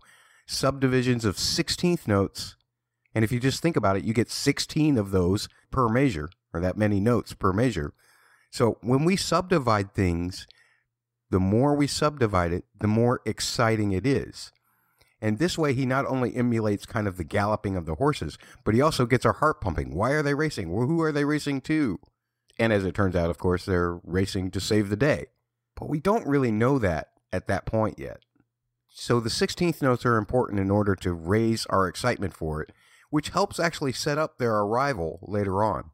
Subdivisions 0.46 1.24
of 1.24 1.36
16th 1.36 2.08
notes. 2.08 2.56
And 3.14 3.24
if 3.24 3.30
you 3.30 3.38
just 3.38 3.62
think 3.62 3.76
about 3.76 3.96
it, 3.96 4.04
you 4.04 4.12
get 4.12 4.30
16 4.30 4.98
of 4.98 5.10
those 5.10 5.48
per 5.70 5.88
measure, 5.88 6.30
or 6.52 6.60
that 6.60 6.76
many 6.76 6.98
notes 6.98 7.34
per 7.34 7.52
measure. 7.52 7.92
So 8.50 8.78
when 8.80 9.04
we 9.04 9.16
subdivide 9.16 9.92
things, 9.92 10.46
the 11.30 11.40
more 11.40 11.74
we 11.74 11.86
subdivide 11.86 12.52
it, 12.52 12.64
the 12.78 12.88
more 12.88 13.20
exciting 13.24 13.92
it 13.92 14.06
is. 14.06 14.52
And 15.22 15.38
this 15.38 15.56
way, 15.56 15.72
he 15.72 15.86
not 15.86 16.04
only 16.06 16.34
emulates 16.34 16.84
kind 16.84 17.06
of 17.06 17.16
the 17.16 17.24
galloping 17.24 17.76
of 17.76 17.86
the 17.86 17.94
horses, 17.94 18.36
but 18.64 18.74
he 18.74 18.80
also 18.80 19.06
gets 19.06 19.24
our 19.24 19.34
heart 19.34 19.60
pumping. 19.60 19.94
Why 19.94 20.10
are 20.10 20.22
they 20.22 20.34
racing? 20.34 20.70
Well, 20.70 20.86
who 20.86 21.00
are 21.00 21.12
they 21.12 21.24
racing 21.24 21.60
to? 21.62 22.00
And 22.58 22.72
as 22.72 22.84
it 22.84 22.94
turns 22.94 23.16
out, 23.16 23.30
of 23.30 23.38
course, 23.38 23.64
they're 23.64 24.00
racing 24.04 24.50
to 24.52 24.60
save 24.60 24.88
the 24.88 24.96
day. 24.96 25.26
But 25.76 25.88
we 25.88 26.00
don't 26.00 26.26
really 26.26 26.52
know 26.52 26.78
that 26.78 27.08
at 27.32 27.46
that 27.48 27.66
point 27.66 27.98
yet. 27.98 28.20
So 28.88 29.20
the 29.20 29.30
16th 29.30 29.80
notes 29.80 30.04
are 30.04 30.18
important 30.18 30.60
in 30.60 30.70
order 30.70 30.94
to 30.96 31.14
raise 31.14 31.64
our 31.66 31.88
excitement 31.88 32.34
for 32.34 32.60
it, 32.60 32.72
which 33.08 33.30
helps 33.30 33.58
actually 33.58 33.92
set 33.92 34.18
up 34.18 34.36
their 34.36 34.54
arrival 34.54 35.18
later 35.22 35.64
on. 35.64 35.90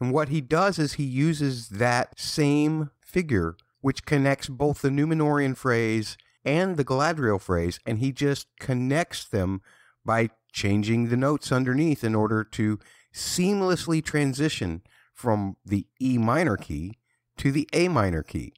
And 0.00 0.12
what 0.12 0.28
he 0.28 0.40
does 0.40 0.78
is 0.78 0.94
he 0.94 1.04
uses 1.04 1.68
that 1.68 2.18
same 2.18 2.90
figure, 3.00 3.56
which 3.80 4.04
connects 4.04 4.48
both 4.48 4.82
the 4.82 4.90
Numenorian 4.90 5.56
phrase 5.56 6.18
and 6.44 6.76
the 6.76 6.84
Galadriel 6.84 7.40
phrase, 7.40 7.78
and 7.86 8.00
he 8.00 8.12
just 8.12 8.48
connects 8.58 9.24
them 9.24 9.62
by 10.04 10.30
changing 10.52 11.08
the 11.08 11.16
notes 11.16 11.50
underneath 11.50 12.04
in 12.04 12.14
order 12.14 12.44
to 12.44 12.78
seamlessly 13.14 14.04
transition 14.04 14.82
from 15.14 15.56
the 15.64 15.86
E 16.00 16.18
minor 16.18 16.56
key 16.56 16.98
to 17.36 17.52
the 17.52 17.68
A 17.72 17.88
minor 17.88 18.22
key. 18.22 18.52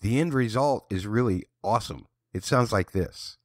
The 0.00 0.18
end 0.18 0.34
result 0.34 0.86
is 0.90 1.06
really 1.06 1.44
awesome. 1.62 2.06
It 2.32 2.44
sounds 2.44 2.72
like 2.72 2.92
this. 2.92 3.36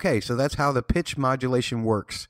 Okay, 0.00 0.18
so 0.18 0.34
that's 0.34 0.54
how 0.54 0.72
the 0.72 0.82
pitch 0.82 1.18
modulation 1.18 1.84
works. 1.84 2.26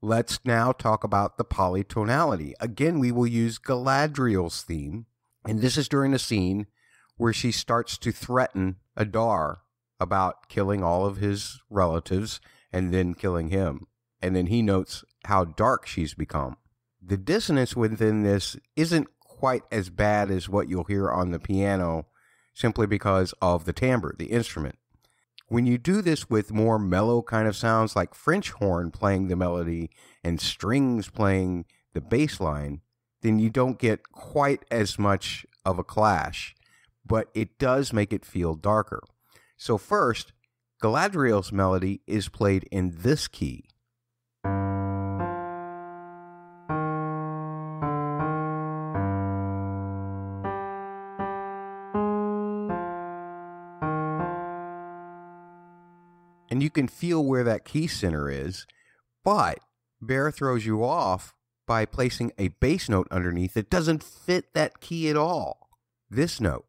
Let's 0.00 0.40
now 0.42 0.72
talk 0.72 1.04
about 1.04 1.36
the 1.36 1.44
polytonality. 1.44 2.54
Again, 2.60 2.98
we 2.98 3.12
will 3.12 3.26
use 3.26 3.58
Galadriel's 3.58 4.62
theme, 4.62 5.04
and 5.46 5.60
this 5.60 5.76
is 5.76 5.86
during 5.86 6.14
a 6.14 6.18
scene 6.18 6.66
where 7.18 7.34
she 7.34 7.52
starts 7.52 7.98
to 7.98 8.10
threaten 8.10 8.76
Adar 8.96 9.60
about 10.00 10.48
killing 10.48 10.82
all 10.82 11.04
of 11.04 11.18
his 11.18 11.60
relatives 11.68 12.40
and 12.72 12.90
then 12.90 13.12
killing 13.12 13.50
him. 13.50 13.86
And 14.22 14.34
then 14.34 14.46
he 14.46 14.62
notes 14.62 15.04
how 15.26 15.44
dark 15.44 15.86
she's 15.86 16.14
become. 16.14 16.56
The 17.02 17.18
dissonance 17.18 17.76
within 17.76 18.22
this 18.22 18.56
isn't 18.76 19.08
quite 19.20 19.64
as 19.70 19.90
bad 19.90 20.30
as 20.30 20.48
what 20.48 20.70
you'll 20.70 20.84
hear 20.84 21.10
on 21.10 21.32
the 21.32 21.38
piano 21.38 22.06
simply 22.54 22.86
because 22.86 23.34
of 23.42 23.66
the 23.66 23.74
timbre, 23.74 24.14
the 24.18 24.32
instrument. 24.32 24.78
When 25.50 25.66
you 25.66 25.78
do 25.78 26.00
this 26.00 26.30
with 26.30 26.52
more 26.52 26.78
mellow 26.78 27.22
kind 27.22 27.48
of 27.48 27.56
sounds 27.56 27.96
like 27.96 28.14
French 28.14 28.52
horn 28.52 28.92
playing 28.92 29.26
the 29.26 29.34
melody 29.34 29.90
and 30.22 30.40
strings 30.40 31.10
playing 31.10 31.64
the 31.92 32.00
bass 32.00 32.38
line, 32.38 32.82
then 33.22 33.40
you 33.40 33.50
don't 33.50 33.76
get 33.76 34.12
quite 34.12 34.64
as 34.70 34.96
much 34.96 35.44
of 35.64 35.76
a 35.76 35.82
clash, 35.82 36.54
but 37.04 37.30
it 37.34 37.58
does 37.58 37.92
make 37.92 38.12
it 38.12 38.24
feel 38.24 38.54
darker. 38.54 39.02
So, 39.56 39.76
first, 39.76 40.32
Galadriel's 40.80 41.50
melody 41.50 42.00
is 42.06 42.28
played 42.28 42.68
in 42.70 42.92
this 42.98 43.26
key. 43.26 43.69
You 56.70 56.82
can 56.82 56.86
feel 56.86 57.24
where 57.24 57.42
that 57.42 57.64
key 57.64 57.88
center 57.88 58.30
is, 58.30 58.64
but 59.24 59.58
Bear 60.00 60.30
throws 60.30 60.64
you 60.64 60.84
off 60.84 61.34
by 61.66 61.84
placing 61.84 62.30
a 62.38 62.48
bass 62.60 62.88
note 62.88 63.08
underneath 63.10 63.54
that 63.54 63.68
doesn't 63.68 64.04
fit 64.04 64.54
that 64.54 64.80
key 64.80 65.10
at 65.10 65.16
all. 65.16 65.68
This 66.08 66.40
note. 66.40 66.66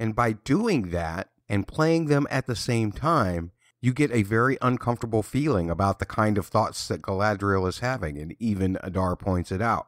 And 0.00 0.16
by 0.16 0.32
doing 0.32 0.90
that 0.90 1.28
and 1.48 1.68
playing 1.68 2.06
them 2.06 2.26
at 2.30 2.48
the 2.48 2.56
same 2.56 2.90
time, 2.90 3.52
you 3.80 3.92
get 3.92 4.10
a 4.10 4.24
very 4.24 4.58
uncomfortable 4.60 5.22
feeling 5.22 5.70
about 5.70 6.00
the 6.00 6.04
kind 6.04 6.36
of 6.36 6.48
thoughts 6.48 6.88
that 6.88 7.02
Galadriel 7.02 7.68
is 7.68 7.78
having, 7.78 8.18
and 8.18 8.34
even 8.40 8.76
Adar 8.82 9.14
points 9.14 9.52
it 9.52 9.62
out. 9.62 9.86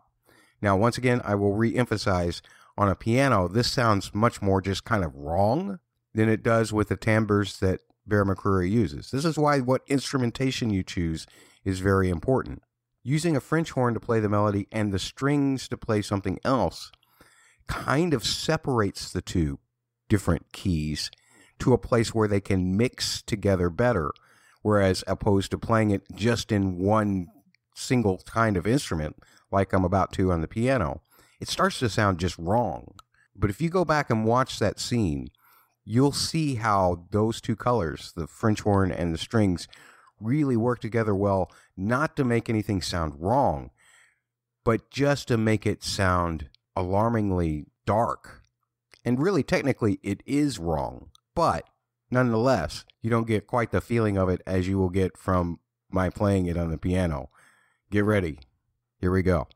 Now, 0.62 0.76
once 0.76 0.96
again, 0.96 1.20
I 1.24 1.34
will 1.34 1.54
re 1.54 1.74
emphasize 1.74 2.40
on 2.78 2.88
a 2.88 2.94
piano, 2.94 3.48
this 3.48 3.68
sounds 3.68 4.14
much 4.14 4.40
more 4.40 4.60
just 4.60 4.84
kind 4.84 5.02
of 5.02 5.16
wrong 5.16 5.80
than 6.14 6.28
it 6.28 6.42
does 6.42 6.72
with 6.72 6.88
the 6.88 6.96
timbres 6.96 7.58
that 7.60 7.80
Bear 8.06 8.24
McCreary 8.24 8.70
uses. 8.70 9.10
This 9.10 9.24
is 9.24 9.38
why 9.38 9.60
what 9.60 9.82
instrumentation 9.86 10.70
you 10.70 10.82
choose 10.82 11.26
is 11.64 11.80
very 11.80 12.08
important. 12.08 12.62
Using 13.02 13.36
a 13.36 13.40
French 13.40 13.70
horn 13.70 13.94
to 13.94 14.00
play 14.00 14.20
the 14.20 14.28
melody 14.28 14.66
and 14.72 14.92
the 14.92 14.98
strings 14.98 15.68
to 15.68 15.76
play 15.76 16.02
something 16.02 16.38
else 16.44 16.90
kind 17.66 18.12
of 18.12 18.26
separates 18.26 19.12
the 19.12 19.22
two 19.22 19.58
different 20.08 20.52
keys 20.52 21.10
to 21.60 21.72
a 21.72 21.78
place 21.78 22.14
where 22.14 22.28
they 22.28 22.40
can 22.40 22.76
mix 22.76 23.22
together 23.22 23.70
better, 23.70 24.10
whereas 24.62 25.04
opposed 25.06 25.50
to 25.52 25.58
playing 25.58 25.90
it 25.90 26.02
just 26.14 26.50
in 26.50 26.78
one 26.78 27.28
single 27.74 28.18
kind 28.26 28.56
of 28.56 28.66
instrument, 28.66 29.16
like 29.50 29.72
I'm 29.72 29.84
about 29.84 30.12
to 30.14 30.32
on 30.32 30.40
the 30.40 30.48
piano, 30.48 31.02
it 31.40 31.48
starts 31.48 31.78
to 31.78 31.88
sound 31.88 32.18
just 32.18 32.36
wrong. 32.38 32.94
But 33.34 33.50
if 33.50 33.60
you 33.60 33.70
go 33.70 33.84
back 33.84 34.10
and 34.10 34.24
watch 34.24 34.58
that 34.58 34.80
scene, 34.80 35.28
you'll 35.90 36.12
see 36.12 36.54
how 36.54 37.04
those 37.10 37.40
two 37.40 37.56
colors, 37.56 38.12
the 38.14 38.28
French 38.28 38.60
horn 38.60 38.92
and 38.92 39.12
the 39.12 39.18
strings, 39.18 39.66
really 40.20 40.56
work 40.56 40.78
together 40.78 41.16
well, 41.16 41.50
not 41.76 42.14
to 42.14 42.22
make 42.22 42.48
anything 42.48 42.80
sound 42.80 43.12
wrong, 43.18 43.70
but 44.64 44.88
just 44.88 45.26
to 45.26 45.36
make 45.36 45.66
it 45.66 45.82
sound 45.82 46.48
alarmingly 46.76 47.66
dark. 47.86 48.42
And 49.04 49.18
really, 49.18 49.42
technically, 49.42 49.98
it 50.04 50.22
is 50.26 50.60
wrong, 50.60 51.10
but 51.34 51.68
nonetheless, 52.08 52.84
you 53.02 53.10
don't 53.10 53.26
get 53.26 53.48
quite 53.48 53.72
the 53.72 53.80
feeling 53.80 54.16
of 54.16 54.28
it 54.28 54.42
as 54.46 54.68
you 54.68 54.78
will 54.78 54.90
get 54.90 55.16
from 55.16 55.58
my 55.90 56.08
playing 56.08 56.46
it 56.46 56.56
on 56.56 56.70
the 56.70 56.78
piano. 56.78 57.30
Get 57.90 58.04
ready. 58.04 58.38
Here 59.00 59.10
we 59.10 59.22
go. 59.22 59.48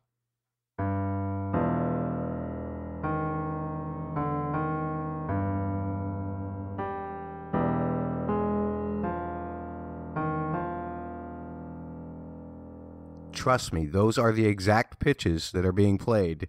Trust 13.44 13.74
me, 13.74 13.84
those 13.84 14.16
are 14.16 14.32
the 14.32 14.46
exact 14.46 14.98
pitches 14.98 15.52
that 15.52 15.66
are 15.66 15.70
being 15.70 15.98
played 15.98 16.48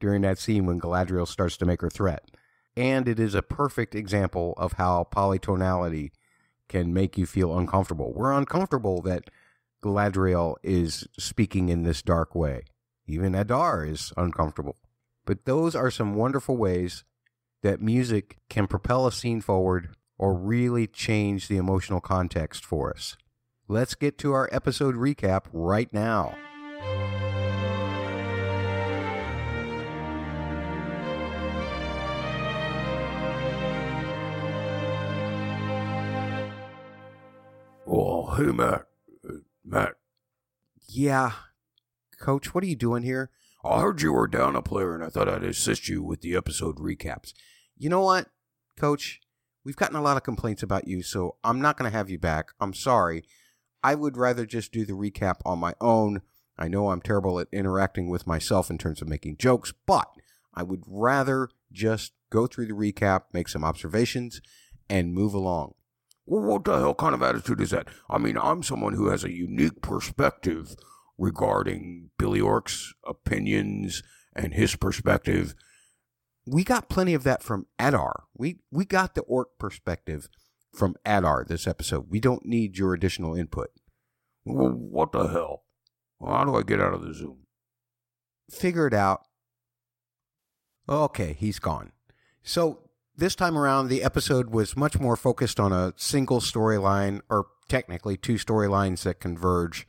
during 0.00 0.22
that 0.22 0.38
scene 0.38 0.64
when 0.64 0.80
Galadriel 0.80 1.28
starts 1.28 1.58
to 1.58 1.66
make 1.66 1.82
her 1.82 1.90
threat. 1.90 2.30
And 2.74 3.06
it 3.06 3.20
is 3.20 3.34
a 3.34 3.42
perfect 3.42 3.94
example 3.94 4.54
of 4.56 4.72
how 4.72 5.06
polytonality 5.14 6.12
can 6.66 6.94
make 6.94 7.18
you 7.18 7.26
feel 7.26 7.58
uncomfortable. 7.58 8.14
We're 8.14 8.32
uncomfortable 8.32 9.02
that 9.02 9.24
Galadriel 9.82 10.54
is 10.62 11.06
speaking 11.18 11.68
in 11.68 11.82
this 11.82 12.00
dark 12.00 12.34
way. 12.34 12.62
Even 13.06 13.34
Adar 13.34 13.84
is 13.84 14.10
uncomfortable. 14.16 14.78
But 15.26 15.44
those 15.44 15.74
are 15.76 15.90
some 15.90 16.14
wonderful 16.14 16.56
ways 16.56 17.04
that 17.62 17.82
music 17.82 18.38
can 18.48 18.66
propel 18.66 19.06
a 19.06 19.12
scene 19.12 19.42
forward 19.42 19.94
or 20.16 20.32
really 20.32 20.86
change 20.86 21.48
the 21.48 21.58
emotional 21.58 22.00
context 22.00 22.64
for 22.64 22.94
us. 22.94 23.18
Let's 23.70 23.94
get 23.94 24.18
to 24.18 24.32
our 24.32 24.48
episode 24.50 24.96
recap 24.96 25.44
right 25.52 25.88
now. 25.92 26.34
Oh, 37.86 38.34
hey, 38.36 38.50
Matt. 38.50 38.86
Uh, 39.24 39.34
Matt, 39.64 39.92
Yeah, 40.88 41.30
Coach, 42.20 42.52
what 42.52 42.64
are 42.64 42.66
you 42.66 42.74
doing 42.74 43.04
here? 43.04 43.30
I 43.64 43.82
heard 43.82 44.02
you 44.02 44.12
were 44.12 44.26
down 44.26 44.56
a 44.56 44.62
player 44.62 44.96
and 44.96 45.04
I 45.04 45.10
thought 45.10 45.28
I'd 45.28 45.44
assist 45.44 45.88
you 45.88 46.02
with 46.02 46.22
the 46.22 46.34
episode 46.34 46.78
recaps. 46.78 47.34
You 47.78 47.88
know 47.88 48.00
what, 48.00 48.26
Coach? 48.76 49.20
We've 49.64 49.76
gotten 49.76 49.94
a 49.94 50.02
lot 50.02 50.16
of 50.16 50.24
complaints 50.24 50.64
about 50.64 50.88
you, 50.88 51.04
so 51.04 51.36
I'm 51.44 51.60
not 51.60 51.76
going 51.78 51.88
to 51.88 51.96
have 51.96 52.10
you 52.10 52.18
back. 52.18 52.48
I'm 52.58 52.74
sorry. 52.74 53.22
I 53.82 53.94
would 53.94 54.16
rather 54.16 54.46
just 54.46 54.72
do 54.72 54.84
the 54.84 54.92
recap 54.92 55.36
on 55.44 55.58
my 55.58 55.74
own. 55.80 56.22
I 56.58 56.68
know 56.68 56.90
I'm 56.90 57.00
terrible 57.00 57.40
at 57.40 57.48
interacting 57.52 58.08
with 58.10 58.26
myself 58.26 58.70
in 58.70 58.78
terms 58.78 59.00
of 59.00 59.08
making 59.08 59.38
jokes, 59.38 59.72
but 59.86 60.08
I 60.54 60.62
would 60.62 60.82
rather 60.86 61.48
just 61.72 62.12
go 62.30 62.46
through 62.46 62.66
the 62.66 62.74
recap, 62.74 63.22
make 63.32 63.48
some 63.48 63.64
observations, 63.64 64.40
and 64.88 65.14
move 65.14 65.34
along. 65.34 65.74
Well, 66.26 66.42
what 66.42 66.64
the 66.64 66.78
hell 66.78 66.94
kind 66.94 67.14
of 67.14 67.22
attitude 67.22 67.60
is 67.60 67.70
that? 67.70 67.88
I 68.08 68.18
mean, 68.18 68.36
I'm 68.36 68.62
someone 68.62 68.94
who 68.94 69.08
has 69.08 69.24
a 69.24 69.32
unique 69.32 69.80
perspective 69.80 70.76
regarding 71.18 72.10
Billy 72.18 72.40
Ork's 72.40 72.92
opinions 73.06 74.02
and 74.34 74.54
his 74.54 74.76
perspective. 74.76 75.54
We 76.46 76.64
got 76.64 76.88
plenty 76.88 77.14
of 77.14 77.24
that 77.24 77.42
from 77.42 77.66
Adar. 77.78 78.24
We 78.36 78.60
we 78.70 78.84
got 78.84 79.14
the 79.14 79.22
orc 79.22 79.58
perspective 79.58 80.28
from 80.72 80.96
Adar 81.04 81.44
this 81.44 81.66
episode. 81.66 82.10
We 82.10 82.20
don't 82.20 82.46
need 82.46 82.78
your 82.78 82.94
additional 82.94 83.34
input. 83.34 83.70
Well, 84.44 84.70
what 84.70 85.12
the 85.12 85.26
hell? 85.26 85.64
How 86.24 86.44
do 86.44 86.54
I 86.56 86.62
get 86.62 86.80
out 86.80 86.94
of 86.94 87.02
the 87.02 87.14
Zoom? 87.14 87.38
figure 88.50 88.86
it 88.86 88.94
out. 88.94 89.22
Okay, 90.88 91.34
he's 91.38 91.58
gone. 91.58 91.92
So 92.42 92.80
this 93.16 93.34
time 93.34 93.56
around, 93.56 93.88
the 93.88 94.02
episode 94.02 94.50
was 94.50 94.76
much 94.76 94.98
more 94.98 95.16
focused 95.16 95.60
on 95.60 95.72
a 95.72 95.94
single 95.96 96.40
storyline, 96.40 97.20
or 97.30 97.46
technically 97.68 98.16
two 98.16 98.34
storylines 98.34 99.04
that 99.04 99.20
converge. 99.20 99.86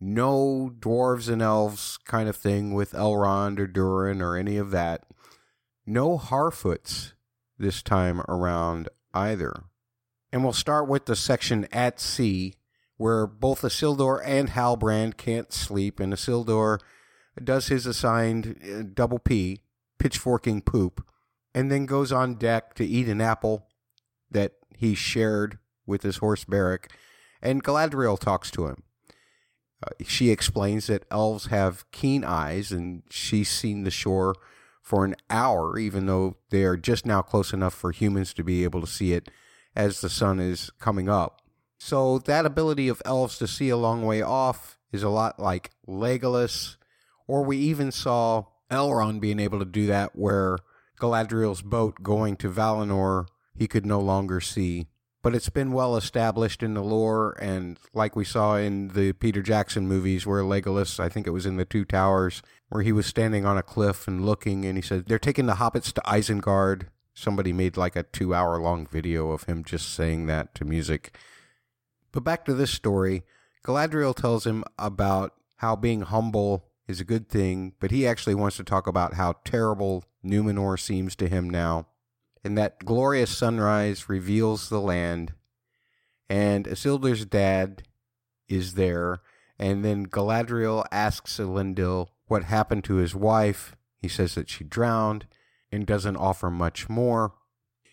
No 0.00 0.70
dwarves 0.78 1.30
and 1.32 1.40
elves 1.40 1.98
kind 2.04 2.28
of 2.28 2.36
thing 2.36 2.74
with 2.74 2.92
Elrond 2.92 3.58
or 3.58 3.66
Durin 3.66 4.20
or 4.20 4.36
any 4.36 4.56
of 4.58 4.70
that. 4.72 5.04
No 5.86 6.18
Harfoots 6.18 7.12
this 7.58 7.82
time 7.82 8.20
around 8.22 8.88
either. 9.14 9.64
And 10.34 10.42
we'll 10.42 10.52
start 10.52 10.88
with 10.88 11.04
the 11.04 11.14
section 11.14 11.68
at 11.70 12.00
sea, 12.00 12.54
where 12.96 13.24
both 13.24 13.62
Isildur 13.62 14.20
and 14.24 14.50
Halbrand 14.50 15.16
can't 15.16 15.52
sleep, 15.52 16.00
and 16.00 16.12
Isildur 16.12 16.80
does 17.42 17.68
his 17.68 17.86
assigned 17.86 18.56
uh, 18.60 18.82
double 18.82 19.20
P, 19.20 19.60
pitchforking 19.96 20.60
poop, 20.60 21.06
and 21.54 21.70
then 21.70 21.86
goes 21.86 22.10
on 22.10 22.34
deck 22.34 22.74
to 22.74 22.84
eat 22.84 23.06
an 23.06 23.20
apple 23.20 23.68
that 24.28 24.54
he 24.76 24.96
shared 24.96 25.58
with 25.86 26.02
his 26.02 26.16
horse 26.16 26.42
Beric, 26.42 26.90
and 27.40 27.62
Galadriel 27.62 28.18
talks 28.18 28.50
to 28.50 28.66
him. 28.66 28.82
Uh, 29.86 29.90
she 30.04 30.30
explains 30.30 30.88
that 30.88 31.06
elves 31.12 31.46
have 31.46 31.88
keen 31.92 32.24
eyes, 32.24 32.72
and 32.72 33.04
she's 33.08 33.48
seen 33.48 33.84
the 33.84 33.90
shore 33.92 34.34
for 34.82 35.04
an 35.04 35.14
hour, 35.30 35.78
even 35.78 36.06
though 36.06 36.38
they 36.50 36.64
are 36.64 36.76
just 36.76 37.06
now 37.06 37.22
close 37.22 37.52
enough 37.52 37.72
for 37.72 37.92
humans 37.92 38.34
to 38.34 38.42
be 38.42 38.64
able 38.64 38.80
to 38.80 38.88
see 38.88 39.12
it 39.12 39.30
as 39.76 40.00
the 40.00 40.10
sun 40.10 40.40
is 40.40 40.70
coming 40.78 41.08
up. 41.08 41.42
So 41.78 42.18
that 42.20 42.46
ability 42.46 42.88
of 42.88 43.02
elves 43.04 43.38
to 43.38 43.46
see 43.46 43.68
a 43.68 43.76
long 43.76 44.04
way 44.04 44.22
off 44.22 44.78
is 44.92 45.02
a 45.02 45.08
lot 45.08 45.38
like 45.38 45.70
Legolas, 45.86 46.76
or 47.26 47.42
we 47.42 47.56
even 47.58 47.92
saw 47.92 48.44
Elrond 48.70 49.20
being 49.20 49.40
able 49.40 49.58
to 49.58 49.64
do 49.64 49.86
that 49.86 50.16
where 50.16 50.58
Galadriel's 50.98 51.62
boat 51.62 52.02
going 52.02 52.36
to 52.36 52.50
Valinor 52.50 53.26
he 53.56 53.68
could 53.68 53.86
no 53.86 54.00
longer 54.00 54.40
see. 54.40 54.88
But 55.22 55.34
it's 55.34 55.48
been 55.48 55.72
well 55.72 55.96
established 55.96 56.62
in 56.62 56.74
the 56.74 56.82
lore, 56.82 57.34
and 57.40 57.78
like 57.94 58.14
we 58.14 58.26
saw 58.26 58.56
in 58.56 58.88
the 58.88 59.12
Peter 59.14 59.40
Jackson 59.40 59.88
movies, 59.88 60.26
where 60.26 60.42
Legolas, 60.42 61.00
I 61.00 61.08
think 61.08 61.26
it 61.26 61.30
was 61.30 61.46
in 61.46 61.56
the 61.56 61.64
Two 61.64 61.86
Towers, 61.86 62.42
where 62.68 62.82
he 62.82 62.92
was 62.92 63.06
standing 63.06 63.46
on 63.46 63.56
a 63.56 63.62
cliff 63.62 64.06
and 64.06 64.26
looking, 64.26 64.66
and 64.66 64.76
he 64.76 64.82
said, 64.82 65.06
They're 65.06 65.18
taking 65.18 65.46
the 65.46 65.54
hobbits 65.54 65.92
to 65.94 66.02
Isengard. 66.02 66.88
Somebody 67.14 67.52
made 67.52 67.76
like 67.76 67.96
a 67.96 68.02
two 68.02 68.34
hour 68.34 68.60
long 68.60 68.86
video 68.86 69.30
of 69.30 69.44
him 69.44 69.64
just 69.64 69.94
saying 69.94 70.26
that 70.26 70.54
to 70.56 70.64
music. 70.64 71.16
But 72.12 72.24
back 72.24 72.44
to 72.44 72.54
this 72.54 72.70
story 72.70 73.24
Galadriel 73.64 74.14
tells 74.14 74.46
him 74.46 74.62
about 74.78 75.32
how 75.56 75.74
being 75.74 76.02
humble 76.02 76.66
is 76.86 77.00
a 77.00 77.04
good 77.04 77.28
thing, 77.28 77.72
but 77.80 77.90
he 77.90 78.06
actually 78.06 78.34
wants 78.34 78.58
to 78.58 78.64
talk 78.64 78.86
about 78.86 79.14
how 79.14 79.36
terrible 79.44 80.04
Numenor 80.24 80.78
seems 80.78 81.16
to 81.16 81.28
him 81.28 81.48
now, 81.48 81.86
and 82.42 82.58
that 82.58 82.84
glorious 82.84 83.34
sunrise 83.36 84.08
reveals 84.08 84.68
the 84.68 84.80
land, 84.80 85.32
and 86.28 86.66
Isildur's 86.66 87.24
dad 87.24 87.84
is 88.48 88.74
there, 88.74 89.22
and 89.58 89.82
then 89.82 90.06
Galadriel 90.06 90.84
asks 90.92 91.38
Elendil 91.38 92.08
what 92.26 92.44
happened 92.44 92.84
to 92.84 92.96
his 92.96 93.14
wife. 93.14 93.76
He 93.98 94.08
says 94.08 94.34
that 94.34 94.50
she 94.50 94.64
drowned 94.64 95.26
and 95.74 95.86
doesn't 95.86 96.16
offer 96.16 96.50
much 96.50 96.88
more. 96.88 97.32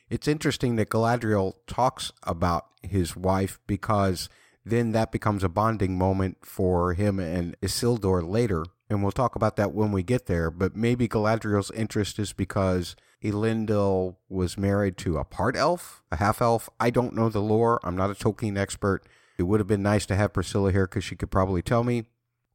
It's 0.10 0.28
interesting 0.28 0.76
that 0.76 0.90
Galadriel 0.90 1.54
talks 1.68 2.12
about 2.24 2.68
his 2.84 3.16
wife 3.16 3.60
because 3.66 4.30
then 4.64 4.92
that 4.92 5.12
becomes 5.12 5.44
a 5.44 5.50
bonding 5.50 5.98
moment 5.98 6.38
for 6.42 6.94
him 6.94 7.20
and 7.20 7.60
Isildur 7.62 8.28
later. 8.28 8.66
And 8.90 9.02
we'll 9.02 9.12
talk 9.12 9.36
about 9.36 9.56
that 9.56 9.74
when 9.74 9.92
we 9.92 10.04
get 10.04 10.28
there. 10.28 10.52
But 10.52 10.76
maybe 10.76 11.08
Galadriel's 11.08 11.72
interest 11.72 12.20
is 12.20 12.34
because 12.34 12.96
Elendil 13.24 14.18
was 14.30 14.58
married 14.58 14.98
to 14.98 15.18
a 15.18 15.24
part 15.24 15.56
elf, 15.56 16.04
a 16.12 16.18
half 16.18 16.42
elf. 16.42 16.70
I 16.80 16.90
don't 16.90 17.16
know 17.16 17.30
the 17.30 17.40
lore. 17.40 17.80
I'm 17.84 17.96
not 17.96 18.12
a 18.12 18.16
Tolkien 18.16 18.58
expert. 18.58 19.08
It 19.38 19.44
would 19.44 19.60
have 19.60 19.68
been 19.68 19.82
nice 19.82 20.06
to 20.08 20.16
have 20.16 20.34
Priscilla 20.34 20.72
here 20.72 20.88
because 20.88 21.04
she 21.04 21.16
could 21.16 21.32
probably 21.32 21.62
tell 21.62 21.84
me. 21.84 22.04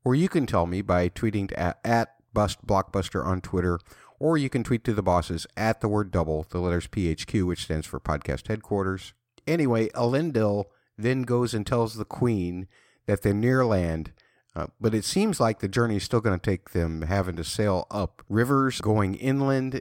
Or 0.04 0.14
you 0.14 0.28
can 0.28 0.46
tell 0.46 0.66
me 0.66 0.82
by 0.82 1.08
tweeting 1.08 1.52
at, 1.56 1.80
at 1.84 2.16
on 2.36 3.40
Twitter 3.40 3.78
or 4.18 4.36
you 4.36 4.48
can 4.48 4.64
tweet 4.64 4.84
to 4.84 4.94
the 4.94 5.02
bosses 5.02 5.46
at 5.56 5.80
the 5.80 5.88
word 5.88 6.10
double, 6.10 6.46
the 6.50 6.58
letters 6.58 6.88
PHQ, 6.88 7.46
which 7.46 7.64
stands 7.64 7.86
for 7.86 8.00
podcast 8.00 8.48
headquarters. 8.48 9.12
Anyway, 9.46 9.88
Elendil 9.90 10.64
then 10.98 11.22
goes 11.22 11.54
and 11.54 11.66
tells 11.66 11.94
the 11.94 12.04
queen 12.04 12.66
that 13.06 13.22
they're 13.22 13.34
near 13.34 13.64
land, 13.64 14.12
uh, 14.54 14.66
but 14.80 14.94
it 14.94 15.04
seems 15.04 15.38
like 15.38 15.60
the 15.60 15.68
journey 15.68 15.96
is 15.96 16.04
still 16.04 16.20
going 16.20 16.38
to 16.38 16.50
take 16.50 16.70
them 16.70 17.02
having 17.02 17.36
to 17.36 17.44
sail 17.44 17.86
up 17.90 18.22
rivers, 18.28 18.80
going 18.80 19.14
inland, 19.14 19.80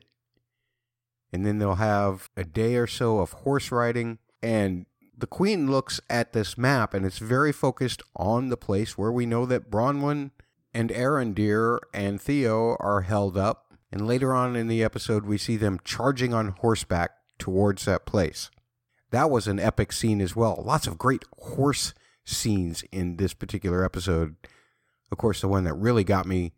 and 1.32 1.46
then 1.46 1.58
they'll 1.58 1.76
have 1.76 2.30
a 2.36 2.44
day 2.44 2.76
or 2.76 2.88
so 2.88 3.20
of 3.20 3.32
horse 3.32 3.72
riding. 3.72 4.20
And 4.44 4.86
the 5.18 5.28
queen 5.28 5.72
looks 5.72 6.00
at 6.10 6.34
this 6.34 6.58
map, 6.58 6.94
and 6.94 7.06
it's 7.06 7.20
very 7.20 7.52
focused 7.52 8.04
on 8.16 8.50
the 8.50 8.58
place 8.58 8.98
where 8.98 9.12
we 9.12 9.26
know 9.26 9.46
that 9.46 9.72
Bronwyn 9.72 10.32
and 10.74 10.90
Arondir 10.90 11.80
and 11.94 12.22
Theo 12.22 12.76
are 12.80 13.02
held 13.02 13.38
up 13.38 13.65
and 13.96 14.06
later 14.06 14.34
on 14.34 14.58
in 14.58 14.68
the 14.68 14.84
episode, 14.84 15.26
we 15.26 15.38
see 15.38 15.56
them 15.56 15.80
charging 15.86 16.34
on 16.34 16.50
horseback 16.60 17.12
towards 17.40 17.86
that 17.86 18.06
place. 18.06 18.52
That 19.12 19.32
was 19.32 19.48
an 19.48 19.58
epic 19.58 19.94
scene 19.94 20.20
as 20.20 20.36
well. 20.36 20.62
Lots 20.62 20.86
of 20.86 20.98
great 20.98 21.24
horse 21.38 21.94
scenes 22.26 22.84
in 22.92 23.16
this 23.16 23.34
particular 23.34 23.86
episode. 23.86 24.36
Of 25.14 25.18
course, 25.18 25.40
the 25.40 25.48
one 25.48 25.64
that 25.64 25.76
really 25.76 26.04
got 26.04 26.26
me 26.26 26.52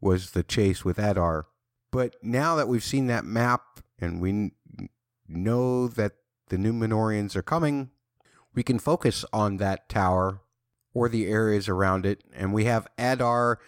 was 0.00 0.30
the 0.30 0.42
chase 0.42 0.82
with 0.82 0.98
Adar. 0.98 1.48
But 1.90 2.16
now 2.22 2.56
that 2.56 2.66
we've 2.66 2.82
seen 2.82 3.08
that 3.08 3.26
map 3.26 3.80
and 3.98 4.18
we 4.18 4.52
know 5.28 5.86
that 5.86 6.12
the 6.48 6.56
Numenorians 6.56 7.36
are 7.36 7.42
coming, 7.42 7.90
we 8.54 8.62
can 8.62 8.78
focus 8.78 9.26
on 9.34 9.58
that 9.58 9.90
tower 9.90 10.40
or 10.94 11.10
the 11.10 11.26
areas 11.26 11.68
around 11.68 12.06
it. 12.06 12.24
And 12.34 12.54
we 12.54 12.64
have 12.64 12.88
Adar 12.96 13.58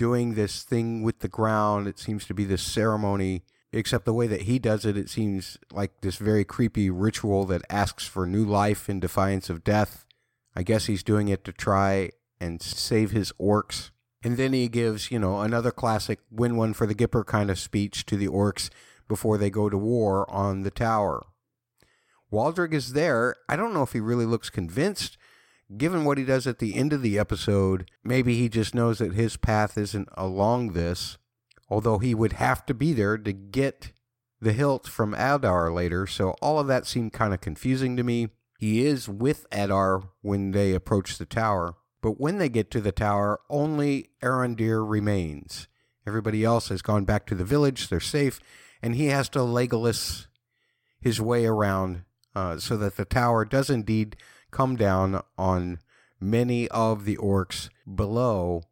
doing 0.00 0.32
this 0.32 0.62
thing 0.62 1.02
with 1.02 1.18
the 1.18 1.28
ground. 1.28 1.86
It 1.86 1.98
seems 1.98 2.24
to 2.24 2.32
be 2.32 2.46
this 2.46 2.62
ceremony, 2.62 3.42
except 3.70 4.06
the 4.06 4.14
way 4.14 4.26
that 4.28 4.42
he 4.42 4.58
does 4.58 4.86
it, 4.86 4.96
it 4.96 5.10
seems 5.10 5.58
like 5.70 6.00
this 6.00 6.16
very 6.16 6.42
creepy 6.42 6.88
ritual 6.88 7.44
that 7.44 7.66
asks 7.68 8.06
for 8.06 8.26
new 8.26 8.46
life 8.46 8.88
in 8.88 8.98
defiance 8.98 9.50
of 9.50 9.62
death. 9.62 10.06
I 10.56 10.62
guess 10.62 10.86
he's 10.86 11.02
doing 11.02 11.28
it 11.28 11.44
to 11.44 11.52
try 11.52 12.12
and 12.40 12.62
save 12.62 13.10
his 13.10 13.30
orcs. 13.38 13.90
And 14.24 14.38
then 14.38 14.54
he 14.54 14.68
gives, 14.68 15.10
you 15.10 15.18
know, 15.18 15.42
another 15.42 15.70
classic 15.70 16.20
win 16.30 16.56
one 16.56 16.72
for 16.72 16.86
the 16.86 16.94
Gipper 16.94 17.26
kind 17.26 17.50
of 17.50 17.58
speech 17.58 18.06
to 18.06 18.16
the 18.16 18.28
orcs 18.28 18.70
before 19.06 19.36
they 19.36 19.50
go 19.50 19.68
to 19.68 19.76
war 19.76 20.24
on 20.30 20.62
the 20.62 20.70
tower. 20.70 21.26
Waldreg 22.32 22.72
is 22.72 22.94
there. 22.94 23.36
I 23.50 23.56
don't 23.56 23.74
know 23.74 23.82
if 23.82 23.92
he 23.92 24.00
really 24.00 24.24
looks 24.24 24.48
convinced 24.48 25.18
given 25.76 26.04
what 26.04 26.18
he 26.18 26.24
does 26.24 26.46
at 26.46 26.58
the 26.58 26.74
end 26.74 26.92
of 26.92 27.02
the 27.02 27.18
episode, 27.18 27.90
maybe 28.02 28.36
he 28.36 28.48
just 28.48 28.74
knows 28.74 28.98
that 28.98 29.14
his 29.14 29.36
path 29.36 29.78
isn't 29.78 30.08
along 30.14 30.72
this, 30.72 31.18
although 31.68 31.98
he 31.98 32.14
would 32.14 32.34
have 32.34 32.66
to 32.66 32.74
be 32.74 32.92
there 32.92 33.16
to 33.16 33.32
get 33.32 33.92
the 34.40 34.52
hilt 34.52 34.88
from 34.88 35.14
Adar 35.14 35.72
later, 35.72 36.06
so 36.06 36.30
all 36.40 36.58
of 36.58 36.66
that 36.66 36.86
seemed 36.86 37.12
kind 37.12 37.34
of 37.34 37.40
confusing 37.40 37.96
to 37.96 38.02
me. 38.02 38.28
He 38.58 38.86
is 38.86 39.08
with 39.08 39.46
Adar 39.52 40.02
when 40.22 40.52
they 40.52 40.74
approach 40.74 41.18
the 41.18 41.26
tower, 41.26 41.74
but 42.02 42.20
when 42.20 42.38
they 42.38 42.48
get 42.48 42.70
to 42.72 42.80
the 42.80 42.92
tower, 42.92 43.40
only 43.48 44.10
Arondir 44.22 44.86
remains. 44.88 45.68
Everybody 46.06 46.44
else 46.44 46.68
has 46.70 46.82
gone 46.82 47.04
back 47.04 47.26
to 47.26 47.34
the 47.34 47.44
village, 47.44 47.88
they're 47.88 48.00
safe, 48.00 48.40
and 48.82 48.94
he 48.94 49.06
has 49.06 49.28
to 49.30 49.40
Legolas 49.40 50.26
his 51.00 51.20
way 51.20 51.46
around 51.46 52.04
uh, 52.34 52.58
so 52.58 52.76
that 52.76 52.96
the 52.96 53.04
tower 53.04 53.44
does 53.44 53.70
indeed 53.70 54.16
come 54.50 54.76
down 54.76 55.22
on 55.38 55.78
many 56.20 56.68
of 56.68 57.04
the 57.04 57.16
orcs 57.16 57.68
below 57.92 58.62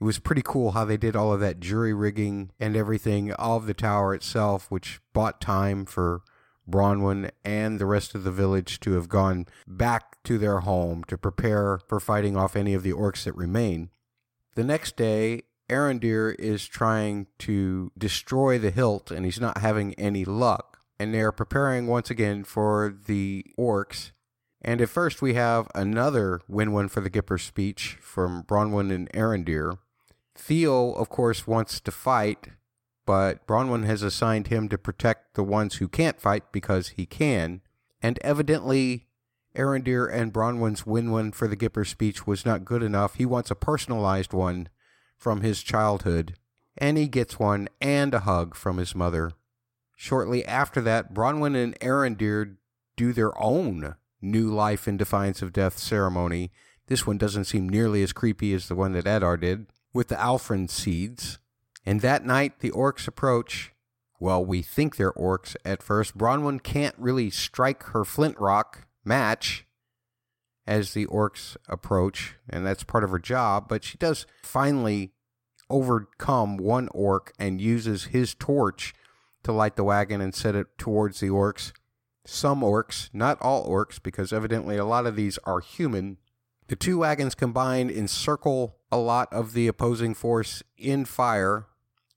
it 0.00 0.04
was 0.04 0.18
pretty 0.18 0.42
cool 0.44 0.72
how 0.72 0.84
they 0.84 0.96
did 0.96 1.16
all 1.16 1.32
of 1.32 1.40
that 1.40 1.60
jury 1.60 1.94
rigging 1.94 2.50
and 2.58 2.76
everything 2.76 3.32
of 3.32 3.66
the 3.66 3.74
tower 3.74 4.14
itself, 4.14 4.70
which 4.70 5.00
bought 5.12 5.40
time 5.40 5.86
for 5.86 6.22
Bronwyn 6.68 7.30
and 7.44 7.78
the 7.78 7.86
rest 7.86 8.14
of 8.14 8.24
the 8.24 8.32
village 8.32 8.80
to 8.80 8.92
have 8.92 9.08
gone 9.08 9.46
back 9.66 10.22
to 10.24 10.36
their 10.36 10.60
home 10.60 11.04
to 11.04 11.16
prepare 11.16 11.78
for 11.88 12.00
fighting 12.00 12.36
off 12.36 12.56
any 12.56 12.74
of 12.74 12.82
the 12.82 12.92
orcs 12.92 13.24
that 13.24 13.36
remain. 13.36 13.90
The 14.56 14.64
next 14.64 14.96
day, 14.96 15.44
Arondir 15.70 16.34
is 16.38 16.66
trying 16.66 17.26
to 17.38 17.92
destroy 17.96 18.58
the 18.58 18.70
hilt 18.70 19.10
and 19.10 19.24
he's 19.24 19.40
not 19.40 19.58
having 19.58 19.94
any 19.94 20.24
luck. 20.24 20.80
And 20.98 21.14
they 21.14 21.20
are 21.20 21.32
preparing 21.32 21.86
once 21.86 22.10
again 22.10 22.44
for 22.44 22.94
the 23.06 23.46
orcs. 23.58 24.12
And 24.64 24.80
at 24.80 24.88
first, 24.88 25.20
we 25.20 25.34
have 25.34 25.68
another 25.74 26.40
win 26.48 26.72
win 26.72 26.88
for 26.88 27.02
the 27.02 27.10
Gipper 27.10 27.38
speech 27.38 27.98
from 28.00 28.44
Bronwyn 28.44 28.90
and 28.90 29.12
Arondir. 29.12 29.76
Theo, 30.34 30.92
of 30.92 31.10
course, 31.10 31.46
wants 31.46 31.80
to 31.80 31.90
fight, 31.90 32.48
but 33.04 33.46
Bronwyn 33.46 33.84
has 33.84 34.02
assigned 34.02 34.46
him 34.46 34.70
to 34.70 34.78
protect 34.78 35.34
the 35.34 35.44
ones 35.44 35.76
who 35.76 35.86
can't 35.86 36.18
fight 36.18 36.50
because 36.50 36.88
he 36.88 37.04
can. 37.04 37.60
And 38.00 38.18
evidently, 38.22 39.06
Arondir 39.54 40.10
and 40.10 40.32
Bronwyn's 40.32 40.86
win 40.86 41.12
win 41.12 41.32
for 41.32 41.46
the 41.46 41.56
Gipper 41.56 41.86
speech 41.86 42.26
was 42.26 42.46
not 42.46 42.64
good 42.64 42.82
enough. 42.82 43.16
He 43.16 43.26
wants 43.26 43.50
a 43.50 43.54
personalized 43.54 44.32
one 44.32 44.70
from 45.18 45.42
his 45.42 45.62
childhood, 45.62 46.36
and 46.78 46.96
he 46.96 47.06
gets 47.06 47.38
one 47.38 47.68
and 47.82 48.14
a 48.14 48.20
hug 48.20 48.54
from 48.54 48.78
his 48.78 48.94
mother. 48.94 49.32
Shortly 49.94 50.42
after 50.46 50.80
that, 50.80 51.12
Bronwyn 51.12 51.54
and 51.54 51.78
Arondir 51.80 52.56
do 52.96 53.12
their 53.12 53.38
own 53.40 53.94
new 54.24 54.52
life 54.52 54.88
in 54.88 54.96
defiance 54.96 55.42
of 55.42 55.52
death 55.52 55.78
ceremony. 55.78 56.50
This 56.86 57.06
one 57.06 57.18
doesn't 57.18 57.44
seem 57.44 57.68
nearly 57.68 58.02
as 58.02 58.12
creepy 58.12 58.52
as 58.54 58.68
the 58.68 58.74
one 58.74 58.92
that 58.92 59.06
Adar 59.06 59.36
did 59.36 59.66
with 59.92 60.08
the 60.08 60.16
Alfrin 60.16 60.68
seeds. 60.68 61.38
And 61.86 62.00
that 62.00 62.24
night, 62.24 62.60
the 62.60 62.70
orcs 62.70 63.06
approach. 63.06 63.72
Well, 64.18 64.44
we 64.44 64.62
think 64.62 64.96
they're 64.96 65.12
orcs 65.12 65.54
at 65.64 65.82
first. 65.82 66.16
Bronwyn 66.16 66.62
can't 66.62 66.94
really 66.98 67.30
strike 67.30 67.82
her 67.84 68.04
flint 68.04 68.38
rock 68.38 68.86
match 69.04 69.66
as 70.66 70.94
the 70.94 71.06
orcs 71.06 71.56
approach, 71.68 72.36
and 72.48 72.66
that's 72.66 72.84
part 72.84 73.04
of 73.04 73.10
her 73.10 73.18
job, 73.18 73.68
but 73.68 73.84
she 73.84 73.98
does 73.98 74.26
finally 74.42 75.12
overcome 75.68 76.56
one 76.56 76.88
orc 76.92 77.32
and 77.38 77.60
uses 77.60 78.04
his 78.06 78.34
torch 78.34 78.94
to 79.42 79.52
light 79.52 79.76
the 79.76 79.84
wagon 79.84 80.20
and 80.20 80.34
set 80.34 80.54
it 80.54 80.66
towards 80.78 81.20
the 81.20 81.28
orcs. 81.28 81.72
Some 82.26 82.62
orcs, 82.62 83.10
not 83.12 83.40
all 83.40 83.68
orcs, 83.68 84.02
because 84.02 84.32
evidently 84.32 84.76
a 84.76 84.84
lot 84.84 85.06
of 85.06 85.16
these 85.16 85.38
are 85.44 85.60
human, 85.60 86.18
the 86.68 86.76
two 86.76 86.98
wagons 86.98 87.34
combine 87.34 87.90
encircle 87.90 88.76
a 88.90 88.96
lot 88.96 89.30
of 89.32 89.52
the 89.52 89.68
opposing 89.68 90.14
force 90.14 90.62
in 90.78 91.04
fire, 91.04 91.66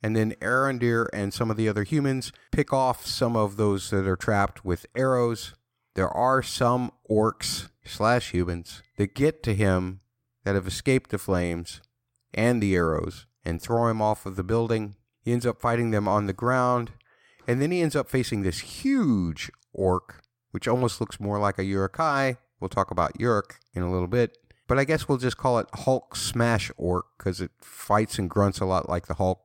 and 0.02 0.16
then 0.16 0.36
Arondir 0.42 1.08
and 1.12 1.34
some 1.34 1.52
of 1.52 1.58
the 1.58 1.68
other 1.68 1.84
humans 1.84 2.32
pick 2.52 2.72
off 2.72 3.06
some 3.06 3.36
of 3.36 3.58
those 3.58 3.90
that 3.90 4.08
are 4.08 4.16
trapped 4.16 4.64
with 4.64 4.86
arrows. 4.96 5.56
There 5.96 6.10
are 6.10 6.42
some 6.42 6.92
orcs 7.10 7.70
slash 7.84 8.32
humans 8.32 8.84
that 8.98 9.16
get 9.16 9.44
to 9.44 9.54
him 9.54 10.00
that 10.46 10.56
have 10.56 10.68
escaped 10.68 11.10
the 11.10 11.18
flames 11.18 11.82
and 12.34 12.62
the 12.62 12.76
arrows 12.76 13.26
and 13.44 13.62
throw 13.62 13.88
him 13.88 14.02
off 14.02 14.26
of 14.26 14.38
the 14.38 14.44
building. 14.44 14.96
He 15.20 15.34
ends 15.34 15.46
up 15.46 15.60
fighting 15.60 15.92
them 15.92 16.08
on 16.08 16.26
the 16.26 16.34
ground, 16.34 16.92
and 17.48 17.62
then 17.62 17.72
he 17.72 17.82
ends 17.82 17.96
up 17.96 18.10
facing 18.10 18.44
this 18.44 18.60
huge 18.60 19.52
orc, 19.74 20.22
which 20.52 20.68
almost 20.68 21.00
looks 21.00 21.20
more 21.20 21.40
like 21.40 21.58
a 21.58 21.64
Uruk-hai, 21.64 22.38
We'll 22.60 22.70
talk 22.70 22.92
about 22.92 23.20
Uruk 23.20 23.60
in 23.74 23.84
a 23.84 23.92
little 23.92 24.08
bit. 24.08 24.38
But 24.68 24.80
I 24.80 24.84
guess 24.84 25.08
we'll 25.08 25.18
just 25.18 25.38
call 25.38 25.60
it 25.60 25.68
Hulk 25.74 26.16
Smash 26.16 26.72
Orc 26.76 27.06
because 27.18 27.40
it 27.40 27.52
fights 27.62 28.20
and 28.20 28.30
grunts 28.30 28.60
a 28.60 28.66
lot 28.66 28.90
like 28.90 29.08
the 29.08 29.14
Hulk. 29.16 29.42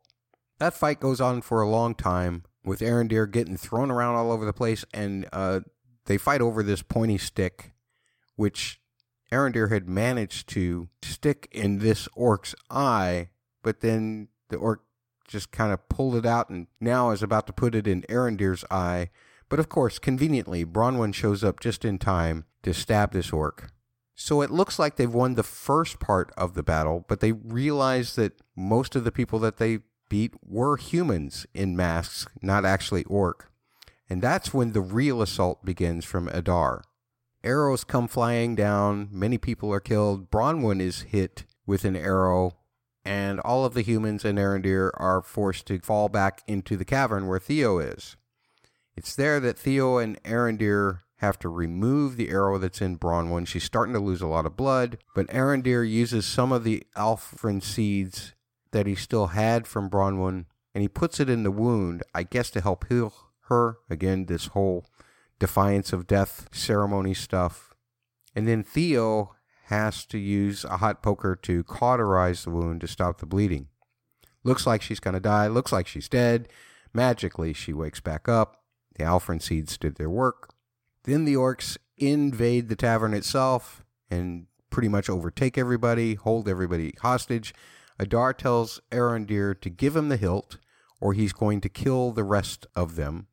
That 0.59 0.75
fight 0.75 1.01
goes 1.01 1.21
on 1.21 1.43
for 1.43 1.61
a 1.61 1.69
long 1.69 1.95
time 1.95 2.45
with 2.65 2.81
Arondir 2.81 3.31
getting 3.31 3.57
thrown 3.57 3.91
around 3.91 4.15
all 4.15 4.33
over 4.33 4.45
the 4.45 4.53
place, 4.53 4.85
and 4.93 5.29
uh, 5.33 5.61
they 6.07 6.19
fight 6.19 6.41
over 6.41 6.63
this 6.63 6.83
pointy 6.83 7.19
stick, 7.19 7.73
which 8.37 8.81
Arondir 9.31 9.71
had 9.71 9.89
managed 9.89 10.49
to 10.51 10.89
stick 11.03 11.49
in 11.53 11.79
this 11.79 12.09
orc's 12.15 12.55
eye, 12.71 13.29
but 13.63 13.81
then 13.81 14.29
the 14.49 14.57
orc 14.57 14.83
just 15.27 15.51
kind 15.51 15.73
of 15.73 15.89
pulled 15.89 16.17
it 16.17 16.27
out 16.27 16.51
and 16.51 16.67
now 16.81 17.11
is 17.11 17.23
about 17.23 17.47
to 17.47 17.53
put 17.53 17.75
it 17.75 17.87
in 17.87 18.03
Arondir's 18.03 18.65
eye. 18.71 19.11
But 19.53 19.61
of 19.61 19.69
course, 19.69 19.99
conveniently, 19.99 20.65
Bronwyn 20.65 21.13
shows 21.13 21.45
up 21.45 21.61
just 21.61 21.85
in 21.85 21.99
time 21.99 22.47
to 22.63 22.73
stab 22.73 23.13
this 23.13 23.35
orc. 23.35 23.71
So 24.15 24.41
it 24.41 24.51
looks 24.51 24.79
like 24.79 24.97
they've 24.97 25.13
won 25.13 25.35
the 25.35 25.43
first 25.43 26.01
part 26.01 26.33
of 26.39 26.55
the 26.55 26.63
battle, 26.63 27.05
but 27.07 27.21
they 27.21 27.33
realize 27.33 28.17
that 28.17 28.41
most 28.57 28.97
of 28.97 29.05
the 29.05 29.13
people 29.13 29.39
that 29.41 29.59
they 29.59 29.81
beat 30.09 30.33
were 30.43 30.79
humans 30.79 31.47
in 31.53 31.77
masks, 31.77 32.27
not 32.41 32.65
actually 32.65 33.05
orc. 33.05 33.53
And 34.09 34.23
that's 34.23 34.55
when 34.55 34.73
the 34.73 34.81
real 34.81 35.21
assault 35.21 35.67
begins 35.67 36.07
from 36.07 36.29
Adar. 36.29 36.83
Arrows 37.45 37.85
come 37.85 38.09
flying 38.09 38.55
down, 38.55 39.11
many 39.13 39.37
people 39.37 39.71
are 39.71 39.81
killed. 39.81 40.31
Bronwyn 40.31 40.81
is 40.81 41.03
hit 41.03 41.45
with 41.67 41.85
an 41.85 41.95
arrow, 41.95 42.53
and 43.05 43.39
all 43.41 43.67
of 43.67 43.75
the 43.75 43.83
humans 43.83 44.25
and 44.25 44.39
Arondir 44.39 44.93
are 44.95 45.21
forced 45.21 45.67
to 45.67 45.79
fall 45.81 46.09
back 46.09 46.43
into 46.47 46.75
the 46.75 46.87
cavern 46.87 47.27
where 47.27 47.39
Theo 47.39 47.79
is. 47.81 48.17
It's 48.97 49.15
there 49.15 49.41
that 49.41 49.59
Theo 49.59 49.99
and 49.99 50.23
Arondir 50.23 51.01
have 51.17 51.39
to 51.39 51.49
remove 51.49 52.17
the 52.17 52.31
arrow 52.31 52.59
that's 52.59 52.81
in 52.81 52.99
Bronwyn. 52.99 53.47
She's 53.47 53.65
starting 53.65 53.95
to 53.95 54.01
lose 54.01 54.21
a 54.21 54.27
lot 54.27 54.45
of 54.45 54.57
blood, 54.57 54.99
but 55.15 55.29
Arondir 55.29 55.89
uses 55.89 56.27
some 56.27 56.53
of 56.53 56.65
the 56.65 56.83
Alfrin 56.97 57.63
seeds 57.63 58.35
that 58.73 58.87
he 58.87 58.95
still 58.95 59.29
had 59.29 59.67
from 59.67 59.89
Bronwyn 59.89 60.47
and 60.75 60.83
he 60.83 60.89
puts 60.89 61.21
it 61.21 61.31
in 61.31 61.43
the 61.43 61.51
wound, 61.51 62.03
I 62.15 62.23
guess 62.23 62.51
to 62.51 62.61
help 62.61 62.89
heal 62.89 63.13
her. 63.43 63.79
Again, 63.91 64.27
this 64.27 64.47
whole 64.47 64.87
defiance 65.39 65.93
of 65.93 66.07
death 66.07 66.49
ceremony 66.53 67.15
stuff. 67.15 67.75
And 68.35 68.49
then 68.49 68.63
Theo 68.63 69.37
has 69.67 70.05
to 70.07 70.19
use 70.19 70.65
a 70.65 70.79
hot 70.79 71.03
poker 71.03 71.37
to 71.37 71.65
cauterize 71.65 72.45
the 72.45 72.51
wound 72.51 72.81
to 72.81 72.89
stop 72.89 73.19
the 73.19 73.27
bleeding. 73.27 73.69
Looks 74.45 74.67
like 74.67 74.83
she's 74.83 75.01
going 75.01 75.15
to 75.15 75.21
die. 75.21 75.47
Looks 75.47 75.73
like 75.73 75.87
she's 75.87 76.09
dead. 76.09 76.49
Magically, 76.93 77.53
she 77.53 77.73
wakes 77.73 78.01
back 78.01 78.29
up. 78.29 78.62
The 78.97 79.05
Alfrin 79.05 79.41
seeds 79.41 79.79
did 79.79 79.97
their 79.97 80.11
work. 80.11 80.51
Then 81.05 81.25
the 81.25 81.35
orcs 81.35 81.77
invade 81.97 82.69
the 82.69 82.77
tavern 82.77 83.15
itself 83.15 83.85
and 84.11 84.47
pretty 84.71 84.89
much 84.89 85.11
overtake 85.11 85.59
everybody, 85.59 86.15
hold 86.15 86.49
everybody 86.49 86.95
hostage. 87.01 87.55
Adar 87.99 88.33
tells 88.33 88.81
Arondir 88.91 89.61
to 89.61 89.71
give 89.71 89.95
him 89.95 90.09
the 90.09 90.17
hilt, 90.17 90.59
or 91.01 91.13
he's 91.13 91.33
going 91.33 91.61
to 91.61 91.69
kill 91.69 92.13
the 92.13 92.25
rest 92.25 92.67
of 92.75 92.97
them. 92.97 93.27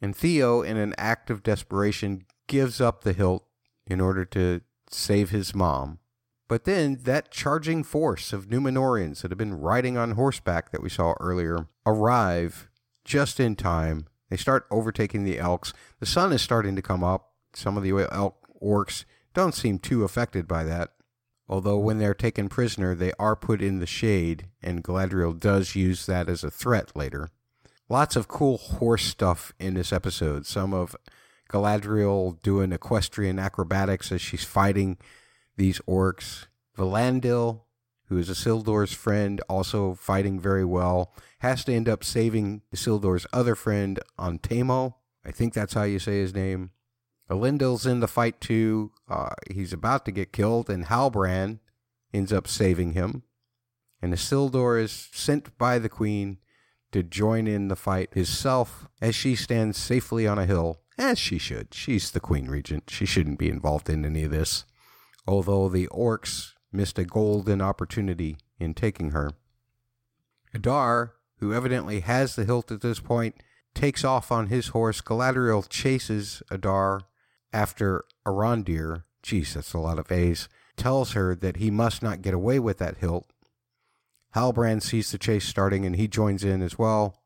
And 0.00 0.16
Theo, 0.16 0.62
in 0.62 0.76
an 0.76 0.94
act 0.98 1.30
of 1.30 1.42
desperation, 1.42 2.24
gives 2.48 2.80
up 2.80 3.04
the 3.04 3.12
hilt 3.12 3.46
in 3.86 4.00
order 4.00 4.24
to 4.26 4.62
save 4.90 5.30
his 5.30 5.54
mom. 5.54 5.98
But 6.48 6.64
then 6.64 6.98
that 7.04 7.30
charging 7.30 7.82
force 7.82 8.32
of 8.32 8.48
Numenorians 8.48 9.22
that 9.22 9.30
have 9.30 9.38
been 9.38 9.58
riding 9.58 9.96
on 9.96 10.12
horseback 10.12 10.70
that 10.70 10.82
we 10.82 10.90
saw 10.90 11.14
earlier 11.20 11.68
arrive 11.86 12.68
just 13.04 13.40
in 13.40 13.56
time 13.56 14.06
they 14.32 14.38
start 14.38 14.66
overtaking 14.70 15.24
the 15.24 15.38
elks. 15.38 15.74
The 16.00 16.06
sun 16.06 16.32
is 16.32 16.40
starting 16.40 16.74
to 16.76 16.80
come 16.80 17.04
up. 17.04 17.32
Some 17.52 17.76
of 17.76 17.82
the 17.82 17.90
elk 18.10 18.38
orcs 18.62 19.04
don't 19.34 19.54
seem 19.54 19.78
too 19.78 20.04
affected 20.04 20.48
by 20.48 20.64
that. 20.64 20.94
Although 21.50 21.76
when 21.76 21.98
they're 21.98 22.14
taken 22.14 22.48
prisoner, 22.48 22.94
they 22.94 23.12
are 23.18 23.36
put 23.36 23.60
in 23.60 23.78
the 23.78 23.86
shade, 23.86 24.46
and 24.62 24.82
Galadriel 24.82 25.38
does 25.38 25.76
use 25.76 26.06
that 26.06 26.30
as 26.30 26.42
a 26.42 26.50
threat 26.50 26.96
later. 26.96 27.28
Lots 27.90 28.16
of 28.16 28.26
cool 28.26 28.56
horse 28.56 29.04
stuff 29.04 29.52
in 29.58 29.74
this 29.74 29.92
episode. 29.92 30.46
Some 30.46 30.72
of 30.72 30.96
Galadriel 31.50 32.40
doing 32.40 32.72
equestrian 32.72 33.38
acrobatics 33.38 34.10
as 34.10 34.22
she's 34.22 34.44
fighting 34.44 34.96
these 35.58 35.78
orcs. 35.80 36.46
Valandil 36.78 37.64
who 38.12 38.18
is 38.18 38.28
Isildur's 38.28 38.92
friend, 38.92 39.40
also 39.48 39.94
fighting 39.94 40.38
very 40.38 40.66
well, 40.66 41.14
has 41.38 41.64
to 41.64 41.72
end 41.72 41.88
up 41.88 42.04
saving 42.04 42.60
Isildur's 42.74 43.26
other 43.32 43.54
friend, 43.54 43.98
Antemo. 44.18 44.96
I 45.24 45.30
think 45.30 45.54
that's 45.54 45.72
how 45.72 45.84
you 45.84 45.98
say 45.98 46.18
his 46.18 46.34
name. 46.34 46.72
Elendil's 47.30 47.86
in 47.86 48.00
the 48.00 48.08
fight 48.08 48.38
too. 48.38 48.92
Uh, 49.08 49.30
he's 49.50 49.72
about 49.72 50.04
to 50.04 50.10
get 50.10 50.30
killed, 50.30 50.68
and 50.68 50.84
Halbrand 50.84 51.60
ends 52.12 52.34
up 52.34 52.46
saving 52.46 52.92
him. 52.92 53.22
And 54.02 54.12
Isildur 54.12 54.78
is 54.78 55.08
sent 55.12 55.56
by 55.56 55.78
the 55.78 55.88
queen 55.88 56.36
to 56.90 57.02
join 57.02 57.46
in 57.46 57.68
the 57.68 57.76
fight 57.76 58.12
himself 58.12 58.88
as 59.00 59.14
she 59.14 59.34
stands 59.34 59.78
safely 59.78 60.26
on 60.26 60.38
a 60.38 60.44
hill, 60.44 60.82
as 60.98 61.18
she 61.18 61.38
should. 61.38 61.72
She's 61.72 62.10
the 62.10 62.20
Queen 62.20 62.48
Regent. 62.48 62.90
She 62.90 63.06
shouldn't 63.06 63.38
be 63.38 63.48
involved 63.48 63.88
in 63.88 64.04
any 64.04 64.24
of 64.24 64.30
this. 64.30 64.66
Although 65.26 65.70
the 65.70 65.86
orcs 65.86 66.52
missed 66.72 66.98
a 66.98 67.04
golden 67.04 67.60
opportunity 67.60 68.36
in 68.58 68.74
taking 68.74 69.10
her. 69.10 69.30
Adar, 70.54 71.14
who 71.38 71.52
evidently 71.52 72.00
has 72.00 72.36
the 72.36 72.44
hilt 72.44 72.70
at 72.70 72.80
this 72.80 73.00
point, 73.00 73.36
takes 73.74 74.04
off 74.04 74.30
on 74.30 74.48
his 74.48 74.68
horse. 74.68 75.00
Galadriel 75.00 75.68
chases 75.68 76.42
Adar 76.50 77.02
after 77.52 78.04
Arondir. 78.26 79.04
Geez, 79.22 79.54
that's 79.54 79.72
a 79.72 79.78
lot 79.78 79.98
of 79.98 80.10
A's. 80.12 80.48
Tells 80.76 81.12
her 81.12 81.34
that 81.34 81.56
he 81.56 81.70
must 81.70 82.02
not 82.02 82.22
get 82.22 82.34
away 82.34 82.58
with 82.58 82.78
that 82.78 82.98
hilt. 82.98 83.30
Halbrand 84.34 84.82
sees 84.82 85.12
the 85.12 85.18
chase 85.18 85.46
starting 85.46 85.84
and 85.84 85.96
he 85.96 86.08
joins 86.08 86.44
in 86.44 86.62
as 86.62 86.78
well. 86.78 87.22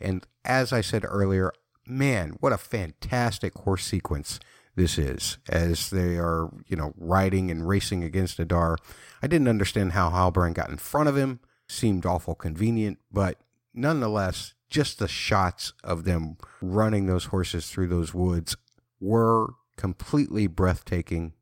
And 0.00 0.26
as 0.44 0.72
I 0.72 0.80
said 0.80 1.04
earlier, 1.04 1.52
man, 1.86 2.36
what 2.40 2.52
a 2.52 2.58
fantastic 2.58 3.54
horse 3.54 3.84
sequence 3.84 4.38
this 4.76 4.98
is 4.98 5.38
as 5.48 5.90
they 5.90 6.16
are, 6.16 6.50
you 6.66 6.76
know, 6.76 6.92
riding 6.96 7.50
and 7.50 7.68
racing 7.68 8.02
against 8.02 8.38
Adar. 8.38 8.76
I 9.22 9.26
didn't 9.26 9.48
understand 9.48 9.92
how 9.92 10.10
Halbrand 10.10 10.54
got 10.54 10.70
in 10.70 10.78
front 10.78 11.08
of 11.08 11.16
him. 11.16 11.40
Seemed 11.68 12.04
awful 12.04 12.34
convenient, 12.34 12.98
but 13.10 13.38
nonetheless, 13.72 14.54
just 14.68 14.98
the 14.98 15.08
shots 15.08 15.72
of 15.82 16.04
them 16.04 16.36
running 16.60 17.06
those 17.06 17.26
horses 17.26 17.68
through 17.70 17.88
those 17.88 18.12
woods 18.12 18.56
were 19.00 19.54
completely 19.76 20.46
breathtaking. 20.46 21.32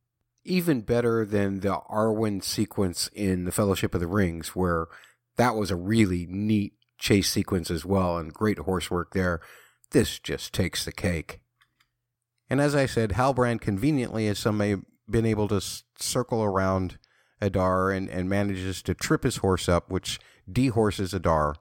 Even 0.45 0.81
better 0.81 1.25
than 1.25 1.61
the 1.61 1.81
Arwen 1.91 2.43
sequence 2.43 3.09
in 3.15 3.45
The 3.45 3.53
Fellowship 3.53 3.95
of 3.95 4.01
the 4.01 4.07
Rings, 4.07 4.49
where 4.51 4.87
that 5.37 5.57
was 5.57 5.71
a 5.71 5.77
really 5.77 6.27
neat 6.29 6.75
chase 6.99 7.31
sequence 7.31 7.71
as 7.71 7.85
well 7.85 8.19
and 8.19 8.33
great 8.33 8.59
horse 8.59 8.91
work 8.91 9.13
there. 9.13 9.41
This 9.91 10.19
just 10.19 10.53
takes 10.53 10.85
the 10.85 10.93
cake. 10.93 11.42
And 12.53 12.61
as 12.61 12.75
I 12.75 12.85
said, 12.85 13.13
Halbrand 13.13 13.63
conveniently 13.63 14.27
has 14.27 14.39
some 14.39 14.59
may 14.59 14.77
been 15.09 15.25
able 15.25 15.49
to 15.49 15.63
circle 15.99 16.45
around 16.45 16.99
Adar 17.41 17.91
and, 17.91 18.11
and 18.11 18.29
manages 18.29 18.83
to 18.83 18.93
trip 18.93 19.25
his 19.25 19.39
horse 19.39 19.71
up, 19.71 19.91
which 19.91 20.21
dehorses 20.47 21.15
Adar, 21.15 21.57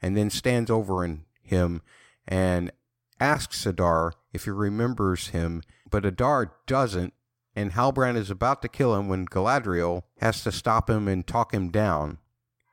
and 0.00 0.16
then 0.16 0.30
stands 0.30 0.70
over 0.70 1.04
in 1.04 1.24
him 1.42 1.82
and 2.28 2.70
asks 3.18 3.66
Adar 3.66 4.12
if 4.32 4.44
he 4.44 4.50
remembers 4.50 5.30
him, 5.30 5.60
but 5.90 6.06
Adar 6.06 6.52
doesn't, 6.68 7.14
and 7.56 7.72
Halbrand 7.72 8.16
is 8.16 8.30
about 8.30 8.62
to 8.62 8.68
kill 8.68 8.94
him 8.94 9.08
when 9.08 9.26
Galadriel 9.26 10.02
has 10.20 10.44
to 10.44 10.52
stop 10.52 10.88
him 10.88 11.08
and 11.08 11.26
talk 11.26 11.52
him 11.52 11.68
down. 11.70 12.18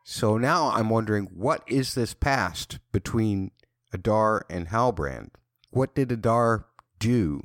So 0.03 0.37
now 0.37 0.69
I'm 0.69 0.89
wondering 0.89 1.29
what 1.33 1.63
is 1.65 1.95
this 1.95 2.13
past 2.13 2.77
between 2.91 3.49
Adar 3.91 4.45
and 4.51 4.67
Halbrand? 4.67 5.29
What 5.71 5.95
did 5.95 6.11
Adar 6.11 6.67
do 6.99 7.41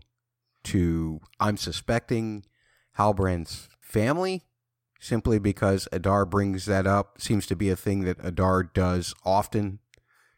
to, 0.64 1.20
I'm 1.38 1.56
suspecting, 1.56 2.44
Halbrand's 2.98 3.68
family? 3.80 4.42
Simply 4.98 5.38
because 5.38 5.88
Adar 5.92 6.26
brings 6.26 6.66
that 6.66 6.86
up 6.86 7.20
seems 7.20 7.46
to 7.46 7.56
be 7.56 7.70
a 7.70 7.76
thing 7.76 8.04
that 8.04 8.18
Adar 8.22 8.64
does 8.64 9.14
often. 9.24 9.78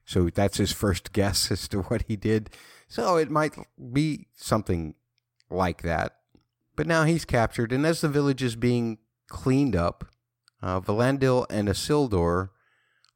So 0.04 0.30
that's 0.30 0.58
his 0.58 0.72
first 0.72 1.12
guess 1.14 1.50
as 1.50 1.66
to 1.68 1.82
what 1.82 2.02
he 2.02 2.16
did. 2.16 2.50
So 2.88 3.16
it 3.16 3.30
might 3.30 3.54
be 3.92 4.28
something 4.36 4.94
like 5.50 5.82
that. 5.82 6.16
But 6.74 6.86
now 6.86 7.04
he's 7.04 7.24
captured, 7.24 7.72
and 7.72 7.84
as 7.84 8.00
the 8.00 8.08
village 8.08 8.42
is 8.42 8.56
being 8.56 8.98
cleaned 9.28 9.76
up, 9.76 10.06
uh, 10.62 10.80
Valandil 10.80 11.44
and 11.50 11.68
Isildur 11.68 12.48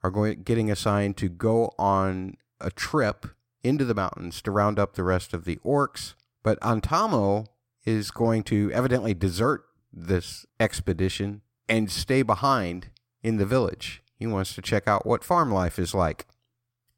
are 0.02 0.10
going 0.10 0.42
getting 0.42 0.70
assigned 0.70 1.16
to 1.18 1.28
go 1.28 1.72
on 1.78 2.36
a 2.60 2.70
trip 2.70 3.26
into 3.62 3.84
the 3.84 3.94
mountains 3.94 4.42
to 4.42 4.50
round 4.50 4.78
up 4.78 4.94
the 4.94 5.02
rest 5.02 5.32
of 5.32 5.44
the 5.44 5.56
orcs. 5.64 6.14
But 6.46 6.62
Antamo 6.62 7.46
is 7.84 8.12
going 8.12 8.44
to 8.44 8.70
evidently 8.70 9.14
desert 9.14 9.64
this 9.92 10.46
expedition 10.60 11.42
and 11.68 11.90
stay 11.90 12.22
behind 12.22 12.90
in 13.20 13.38
the 13.38 13.44
village. 13.44 14.00
He 14.14 14.28
wants 14.28 14.54
to 14.54 14.62
check 14.62 14.86
out 14.86 15.04
what 15.04 15.24
farm 15.24 15.50
life 15.50 15.76
is 15.76 15.92
like. 15.92 16.24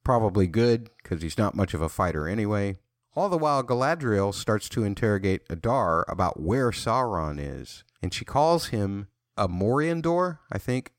Probably 0.04 0.48
good, 0.48 0.90
because 1.02 1.22
he's 1.22 1.38
not 1.38 1.54
much 1.54 1.72
of 1.72 1.80
a 1.80 1.88
fighter 1.88 2.28
anyway. 2.28 2.76
All 3.16 3.30
the 3.30 3.38
while, 3.38 3.64
Galadriel 3.64 4.34
starts 4.34 4.68
to 4.68 4.84
interrogate 4.84 5.46
Adar 5.48 6.04
about 6.08 6.38
where 6.38 6.70
Sauron 6.70 7.38
is, 7.40 7.84
and 8.02 8.12
she 8.12 8.26
calls 8.26 8.66
him 8.66 9.08
a 9.38 9.48
Moriandor, 9.48 10.40
I 10.52 10.58
think, 10.58 10.92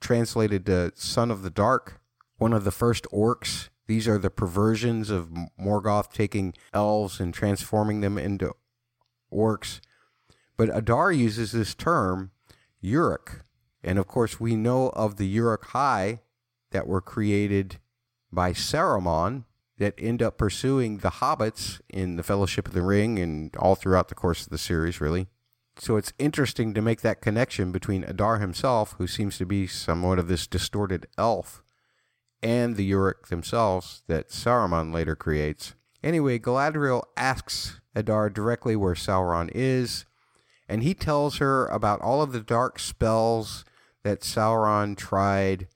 translated 0.00 0.64
to 0.64 0.92
Son 0.94 1.30
of 1.30 1.42
the 1.42 1.50
Dark, 1.50 2.00
one 2.38 2.54
of 2.54 2.64
the 2.64 2.70
first 2.70 3.06
orcs. 3.12 3.68
These 3.86 4.08
are 4.08 4.18
the 4.18 4.30
perversions 4.30 5.10
of 5.10 5.30
Morgoth 5.60 6.12
taking 6.12 6.54
elves 6.72 7.20
and 7.20 7.34
transforming 7.34 8.00
them 8.00 8.16
into 8.16 8.52
orcs. 9.32 9.80
But 10.56 10.74
Adar 10.74 11.12
uses 11.12 11.52
this 11.52 11.74
term, 11.74 12.30
Uruk. 12.80 13.44
And 13.82 13.98
of 13.98 14.06
course, 14.06 14.40
we 14.40 14.56
know 14.56 14.88
of 14.90 15.16
the 15.16 15.26
Uruk-hai 15.26 16.20
that 16.70 16.86
were 16.86 17.00
created 17.00 17.78
by 18.32 18.52
Saruman 18.52 19.44
that 19.78 19.94
end 19.98 20.22
up 20.22 20.38
pursuing 20.38 20.98
the 20.98 21.10
hobbits 21.10 21.80
in 21.90 22.16
the 22.16 22.22
Fellowship 22.22 22.68
of 22.68 22.74
the 22.74 22.82
Ring 22.82 23.18
and 23.18 23.54
all 23.56 23.74
throughout 23.74 24.08
the 24.08 24.14
course 24.14 24.44
of 24.44 24.50
the 24.50 24.58
series, 24.58 25.00
really. 25.00 25.26
So 25.78 25.96
it's 25.96 26.12
interesting 26.20 26.72
to 26.74 26.80
make 26.80 27.00
that 27.00 27.20
connection 27.20 27.72
between 27.72 28.04
Adar 28.04 28.38
himself, 28.38 28.94
who 28.98 29.08
seems 29.08 29.36
to 29.38 29.46
be 29.46 29.66
somewhat 29.66 30.20
of 30.20 30.28
this 30.28 30.46
distorted 30.46 31.08
elf, 31.18 31.63
and 32.44 32.76
the 32.76 32.84
Uruk 32.84 33.28
themselves 33.28 34.02
that 34.06 34.28
Saruman 34.28 34.92
later 34.92 35.16
creates. 35.16 35.74
Anyway, 36.02 36.38
Galadriel 36.38 37.02
asks 37.16 37.80
Adar 37.94 38.28
directly 38.28 38.76
where 38.76 38.94
Sauron 38.94 39.50
is, 39.54 40.04
and 40.68 40.82
he 40.82 40.92
tells 40.92 41.38
her 41.38 41.66
about 41.68 42.02
all 42.02 42.20
of 42.20 42.32
the 42.32 42.40
dark 42.40 42.78
spells 42.78 43.64
that 44.02 44.20
Sauron 44.20 44.94
tried, 44.94 45.68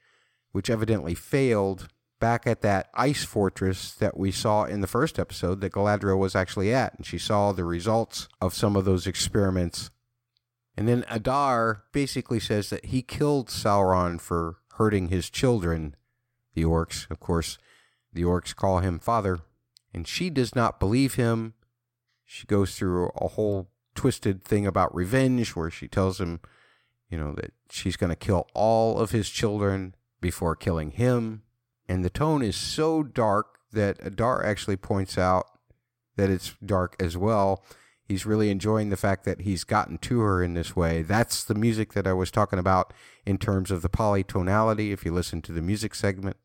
which 0.52 0.68
evidently 0.68 1.14
failed, 1.14 1.88
back 2.20 2.46
at 2.46 2.60
that 2.62 2.90
ice 2.94 3.24
fortress 3.24 3.94
that 3.94 4.18
we 4.18 4.30
saw 4.30 4.64
in 4.64 4.80
the 4.82 4.86
first 4.86 5.18
episode 5.18 5.60
that 5.62 5.72
Galadriel 5.72 6.18
was 6.18 6.36
actually 6.36 6.74
at, 6.74 6.94
and 6.96 7.06
she 7.06 7.16
saw 7.16 7.52
the 7.52 7.64
results 7.64 8.28
of 8.40 8.52
some 8.52 8.76
of 8.76 8.84
those 8.84 9.06
experiments. 9.06 9.90
And 10.76 10.86
then 10.86 11.04
Adar 11.08 11.84
basically 11.92 12.40
says 12.40 12.68
that 12.70 12.86
he 12.86 13.00
killed 13.00 13.48
Sauron 13.48 14.20
for 14.20 14.56
hurting 14.74 15.08
his 15.08 15.30
children, 15.30 15.94
the 16.54 16.64
orcs. 16.64 17.10
Of 17.10 17.20
course, 17.20 17.58
the 18.12 18.22
orcs 18.22 18.54
call 18.54 18.80
him 18.80 18.98
father, 18.98 19.40
and 19.92 20.06
she 20.06 20.30
does 20.30 20.54
not 20.54 20.80
believe 20.80 21.14
him. 21.14 21.54
She 22.24 22.46
goes 22.46 22.74
through 22.74 23.10
a 23.16 23.28
whole 23.28 23.70
twisted 23.94 24.44
thing 24.44 24.66
about 24.66 24.94
revenge 24.94 25.56
where 25.56 25.70
she 25.70 25.88
tells 25.88 26.20
him, 26.20 26.40
you 27.10 27.18
know, 27.18 27.32
that 27.34 27.52
she's 27.70 27.96
going 27.96 28.10
to 28.10 28.16
kill 28.16 28.48
all 28.54 28.98
of 28.98 29.10
his 29.10 29.30
children 29.30 29.94
before 30.20 30.54
killing 30.54 30.90
him 30.90 31.42
and 31.88 32.04
the 32.04 32.10
tone 32.10 32.42
is 32.42 32.56
so 32.56 33.02
dark 33.02 33.58
that 33.72 33.98
Adar 34.04 34.44
actually 34.44 34.76
points 34.76 35.16
out 35.16 35.46
that 36.16 36.30
it's 36.30 36.54
dark 36.64 36.94
as 37.00 37.16
well. 37.16 37.64
He's 38.08 38.24
really 38.24 38.50
enjoying 38.50 38.88
the 38.88 38.96
fact 38.96 39.24
that 39.24 39.42
he's 39.42 39.64
gotten 39.64 39.98
to 39.98 40.20
her 40.20 40.42
in 40.42 40.54
this 40.54 40.74
way. 40.74 41.02
That's 41.02 41.44
the 41.44 41.54
music 41.54 41.92
that 41.92 42.06
I 42.06 42.14
was 42.14 42.30
talking 42.30 42.58
about 42.58 42.94
in 43.26 43.36
terms 43.36 43.70
of 43.70 43.82
the 43.82 43.90
polytonality, 43.90 44.92
if 44.92 45.04
you 45.04 45.12
listen 45.12 45.42
to 45.42 45.52
the 45.52 45.60
music 45.60 45.94
segment. 45.94 46.38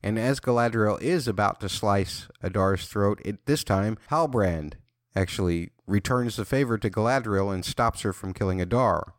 And 0.00 0.16
as 0.16 0.38
Galadriel 0.38 1.00
is 1.02 1.26
about 1.26 1.60
to 1.60 1.68
slice 1.68 2.28
Adar's 2.40 2.86
throat, 2.86 3.20
it, 3.24 3.46
this 3.46 3.64
time 3.64 3.98
Halbrand 4.10 4.74
actually 5.16 5.70
returns 5.88 6.36
the 6.36 6.44
favor 6.44 6.78
to 6.78 6.88
Galadriel 6.88 7.52
and 7.52 7.64
stops 7.64 8.02
her 8.02 8.12
from 8.12 8.32
killing 8.32 8.60
Adar. 8.60 9.14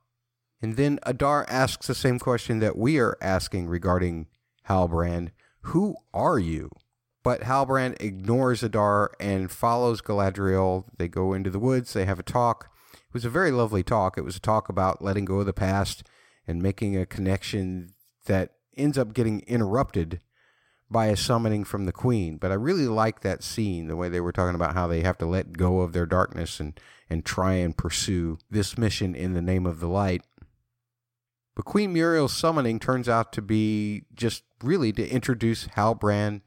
And 0.61 0.77
then 0.77 0.99
Adar 1.03 1.45
asks 1.49 1.87
the 1.87 1.95
same 1.95 2.17
question 2.17 2.59
that 2.59 2.77
we 2.77 2.97
are 2.97 3.17
asking 3.21 3.67
regarding 3.67 4.27
Halbrand 4.69 5.31
who 5.63 5.95
are 6.13 6.39
you? 6.39 6.71
But 7.29 7.41
Halbrand 7.41 8.01
ignores 8.01 8.63
Adar 8.63 9.11
and 9.19 9.51
follows 9.51 10.01
Galadriel. 10.01 10.85
They 10.97 11.07
go 11.07 11.33
into 11.33 11.51
the 11.51 11.59
woods, 11.59 11.93
they 11.93 12.05
have 12.05 12.17
a 12.17 12.23
talk. 12.23 12.71
It 12.91 13.13
was 13.13 13.23
a 13.23 13.29
very 13.29 13.51
lovely 13.51 13.83
talk. 13.83 14.17
It 14.17 14.23
was 14.23 14.35
a 14.35 14.39
talk 14.39 14.67
about 14.67 15.03
letting 15.03 15.25
go 15.25 15.39
of 15.39 15.45
the 15.45 15.53
past 15.53 16.01
and 16.47 16.59
making 16.59 16.97
a 16.97 17.05
connection 17.05 17.91
that 18.25 18.53
ends 18.75 18.97
up 18.97 19.13
getting 19.13 19.41
interrupted 19.41 20.21
by 20.89 21.05
a 21.05 21.15
summoning 21.15 21.63
from 21.63 21.85
the 21.85 21.91
queen. 21.91 22.37
But 22.37 22.49
I 22.49 22.55
really 22.55 22.87
like 22.87 23.19
that 23.19 23.43
scene, 23.43 23.89
the 23.89 23.95
way 23.95 24.09
they 24.09 24.21
were 24.21 24.31
talking 24.31 24.55
about 24.55 24.73
how 24.73 24.87
they 24.87 25.01
have 25.01 25.19
to 25.19 25.27
let 25.27 25.53
go 25.53 25.81
of 25.81 25.93
their 25.93 26.07
darkness 26.07 26.59
and, 26.59 26.79
and 27.11 27.23
try 27.23 27.53
and 27.53 27.77
pursue 27.77 28.39
this 28.49 28.75
mission 28.75 29.13
in 29.13 29.35
the 29.35 29.41
name 29.43 29.67
of 29.67 29.81
the 29.81 29.87
light. 29.87 30.23
But 31.55 31.65
Queen 31.65 31.93
Muriel's 31.93 32.33
summoning 32.33 32.79
turns 32.79 33.07
out 33.07 33.31
to 33.33 33.43
be 33.43 34.05
just 34.15 34.45
really 34.63 34.91
to 34.93 35.07
introduce 35.07 35.67
Halbrand 35.67 36.41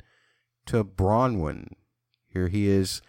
to 0.66 0.85
Bronwyn. 0.85 1.68
Here 2.29 2.48
he 2.48 2.68
is, 2.68 3.03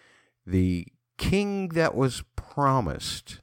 the 0.46 0.86
king 1.16 1.68
that 1.68 1.94
was 1.94 2.22
promised, 2.36 3.40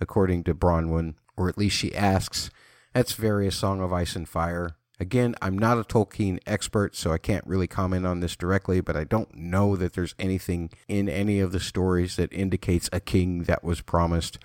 according 0.00 0.44
to 0.44 0.54
Bronwyn, 0.54 1.14
or 1.36 1.48
at 1.48 1.58
least 1.58 1.76
she 1.76 1.94
asks. 1.94 2.50
That's 2.92 3.14
very 3.14 3.46
a 3.48 3.52
Song 3.52 3.80
of 3.80 3.92
Ice 3.92 4.14
and 4.14 4.28
Fire. 4.28 4.76
Again, 5.00 5.34
I'm 5.42 5.58
not 5.58 5.78
a 5.78 5.82
Tolkien 5.82 6.38
expert, 6.46 6.94
so 6.94 7.10
I 7.10 7.18
can't 7.18 7.46
really 7.46 7.66
comment 7.66 8.06
on 8.06 8.20
this 8.20 8.36
directly, 8.36 8.80
but 8.80 8.96
I 8.96 9.02
don't 9.02 9.34
know 9.34 9.74
that 9.74 9.94
there's 9.94 10.14
anything 10.20 10.70
in 10.86 11.08
any 11.08 11.40
of 11.40 11.50
the 11.50 11.58
stories 11.58 12.14
that 12.14 12.32
indicates 12.32 12.88
a 12.92 13.00
king 13.00 13.42
that 13.44 13.64
was 13.64 13.80
promised. 13.80 14.38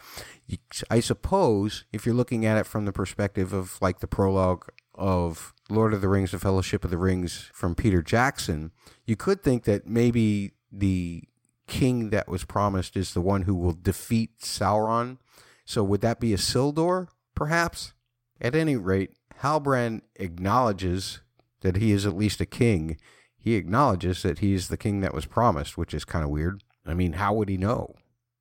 I 0.89 1.01
suppose 1.01 1.85
if 1.93 2.05
you're 2.05 2.15
looking 2.15 2.47
at 2.47 2.57
it 2.57 2.65
from 2.65 2.85
the 2.85 2.91
perspective 2.91 3.53
of 3.53 3.77
like 3.79 3.99
the 3.99 4.07
prologue 4.07 4.65
of 4.95 5.53
Lord 5.69 5.93
of 5.93 6.01
the 6.01 6.07
Rings, 6.07 6.31
The 6.31 6.39
Fellowship 6.39 6.83
of 6.83 6.91
the 6.91 6.97
Rings 6.97 7.49
from 7.53 7.75
Peter 7.75 8.01
Jackson, 8.01 8.71
you 9.05 9.15
could 9.15 9.43
think 9.43 9.63
that 9.63 9.87
maybe 9.87 10.53
the 10.71 11.23
king 11.67 12.09
that 12.09 12.27
was 12.27 12.43
promised 12.43 12.97
is 12.97 13.13
the 13.13 13.21
one 13.21 13.43
who 13.43 13.55
will 13.55 13.73
defeat 13.73 14.39
Sauron. 14.39 15.17
So 15.65 15.83
would 15.83 16.01
that 16.01 16.19
be 16.19 16.31
Isildur, 16.31 17.07
perhaps? 17.35 17.93
At 18.41 18.55
any 18.55 18.75
rate, 18.75 19.11
Halbrand 19.41 20.01
acknowledges 20.15 21.21
that 21.61 21.77
he 21.77 21.91
is 21.91 22.05
at 22.05 22.17
least 22.17 22.41
a 22.41 22.45
king. 22.45 22.97
He 23.37 23.55
acknowledges 23.55 24.23
that 24.23 24.39
he 24.39 24.53
is 24.53 24.67
the 24.67 24.77
king 24.77 25.01
that 25.01 25.13
was 25.13 25.25
promised, 25.25 25.77
which 25.77 25.93
is 25.93 26.05
kind 26.05 26.23
of 26.23 26.31
weird. 26.31 26.63
I 26.85 26.93
mean, 26.93 27.13
how 27.13 27.33
would 27.33 27.49
he 27.49 27.57
know? 27.57 27.95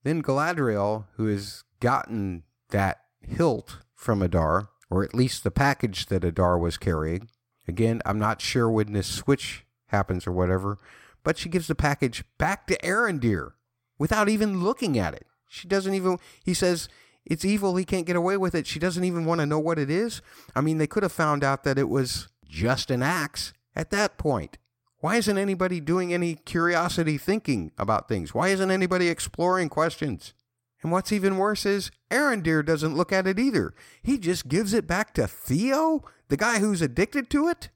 Then 0.05 0.23
Galadriel, 0.23 1.05
who 1.17 1.27
has 1.27 1.65
gotten 1.81 2.45
that 2.71 3.01
hilt 3.21 3.79
from 3.95 4.23
Adar, 4.23 4.71
or 4.91 5.05
at 5.05 5.15
least 5.15 5.45
the 5.45 5.51
package 5.51 6.07
that 6.07 6.25
Adar 6.25 6.59
was 6.59 6.79
carrying. 6.79 7.29
Again, 7.67 8.01
I'm 8.07 8.19
not 8.19 8.41
sure 8.41 8.71
when 8.71 8.93
this 8.93 9.07
switch 9.07 9.65
happens 9.89 10.27
or 10.27 10.33
whatever, 10.33 10.79
but 11.23 11.37
she 11.37 11.49
gives 11.49 11.67
the 11.67 11.75
package 11.75 12.25
back 12.39 12.67
to 12.67 12.79
Arondir 12.79 13.53
without 13.99 14.29
even 14.29 14.63
looking 14.63 14.99
at 14.99 15.15
it. 15.15 15.27
She 15.49 15.69
doesn't 15.69 15.95
even, 15.95 16.19
he 16.45 16.55
says, 16.55 16.89
it's 17.25 17.45
evil. 17.45 17.77
He 17.77 17.85
can't 17.85 18.07
get 18.07 18.17
away 18.17 18.37
with 18.37 18.55
it. 18.55 18.67
She 18.67 18.79
doesn't 18.79 19.05
even 19.05 19.25
want 19.25 19.41
to 19.41 19.47
know 19.47 19.59
what 19.59 19.79
it 19.79 19.91
is. 19.91 20.23
I 20.57 20.61
mean, 20.61 20.79
they 20.79 20.87
could 20.87 21.03
have 21.03 21.13
found 21.13 21.45
out 21.45 21.65
that 21.65 21.79
it 21.79 21.89
was 21.89 22.29
just 22.47 22.91
an 22.91 23.03
axe 23.03 23.53
at 23.77 23.91
that 23.91 24.17
point. 24.17 24.57
Why 25.01 25.17
isn't 25.17 25.39
anybody 25.39 25.81
doing 25.81 26.13
any 26.13 26.35
curiosity 26.35 27.19
thinking 27.19 27.71
about 27.79 28.09
things? 28.09 28.35
Why 28.35 28.49
isn't 28.49 28.71
anybody 28.71 29.09
exploring 29.09 29.69
questions? 29.69 30.35
And 30.83 30.93
what's 30.93 31.13
even 31.13 31.39
worse 31.39 31.67
is 31.67 31.91
Arondir 32.11 32.65
doesn't 32.65 32.97
look 32.97 33.13
at 33.13 33.27
it 33.27 33.39
either. 33.39 33.75
He 34.03 34.19
just 34.19 34.49
gives 34.49 34.73
it 34.73 34.87
back 34.87 35.13
to 35.15 35.27
Theo, 35.27 36.05
the 36.29 36.37
guy 36.37 36.61
who's 36.61 36.83
addicted 36.83 37.31
to 37.31 37.49
it. 37.49 37.69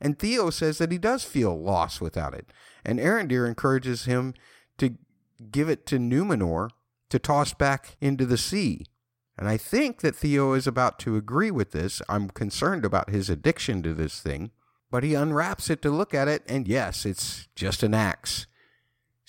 And 0.00 0.18
Theo 0.18 0.50
says 0.50 0.78
that 0.78 0.90
he 0.90 0.98
does 0.98 1.22
feel 1.24 1.60
lost 1.60 2.00
without 2.00 2.34
it. 2.34 2.46
And 2.84 2.98
Arondir 2.98 3.46
encourages 3.46 4.06
him 4.06 4.34
to 4.78 4.96
give 5.50 5.68
it 5.68 5.86
to 5.86 5.98
Numenor 5.98 6.70
to 7.10 7.18
toss 7.18 7.52
back 7.52 7.96
into 8.00 8.26
the 8.26 8.38
sea. 8.38 8.86
And 9.38 9.48
I 9.48 9.56
think 9.56 10.00
that 10.00 10.16
Theo 10.16 10.54
is 10.54 10.66
about 10.66 10.98
to 11.00 11.16
agree 11.16 11.50
with 11.50 11.72
this. 11.72 12.02
I'm 12.08 12.30
concerned 12.30 12.84
about 12.84 13.10
his 13.10 13.30
addiction 13.30 13.82
to 13.82 13.94
this 13.94 14.20
thing. 14.20 14.50
But 14.90 15.04
he 15.04 15.14
unwraps 15.14 15.70
it 15.70 15.82
to 15.82 15.90
look 15.90 16.14
at 16.14 16.26
it, 16.26 16.42
and 16.48 16.66
yes, 16.66 17.06
it's 17.06 17.46
just 17.54 17.84
an 17.84 17.94
axe. 17.94 18.46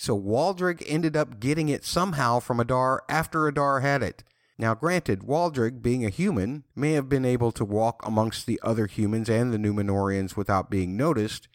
So 0.02 0.20
Waldreg 0.20 0.82
ended 0.88 1.16
up 1.16 1.40
getting 1.40 1.70
it 1.70 1.86
somehow 1.86 2.40
from 2.40 2.60
Adar 2.60 3.04
after 3.08 3.48
Adar 3.48 3.82
had 3.82 4.02
it. 4.02 4.24
Now, 4.58 4.74
granted, 4.74 5.20
Waldreg, 5.20 5.84
being 5.84 6.04
a 6.04 6.10
human, 6.10 6.64
may 6.76 6.94
have 6.94 7.08
been 7.08 7.24
able 7.24 7.52
to 7.52 7.64
walk 7.64 8.04
amongst 8.04 8.48
the 8.48 8.60
other 8.64 8.88
humans 8.88 9.30
and 9.30 9.54
the 9.54 9.60
Numenorians 9.60 10.36
without 10.36 10.72
being 10.72 10.98
noticed 10.98 11.48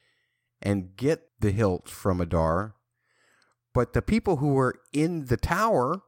and 0.62 0.94
get 0.94 1.28
the 1.40 1.50
hilt 1.50 1.88
from 1.88 2.20
Adar. 2.20 2.76
But 3.74 3.94
the 3.94 4.00
people 4.02 4.37
who 4.37 4.54
were 4.54 4.78
in 4.92 5.24
the 5.24 5.37
tower 5.37 6.02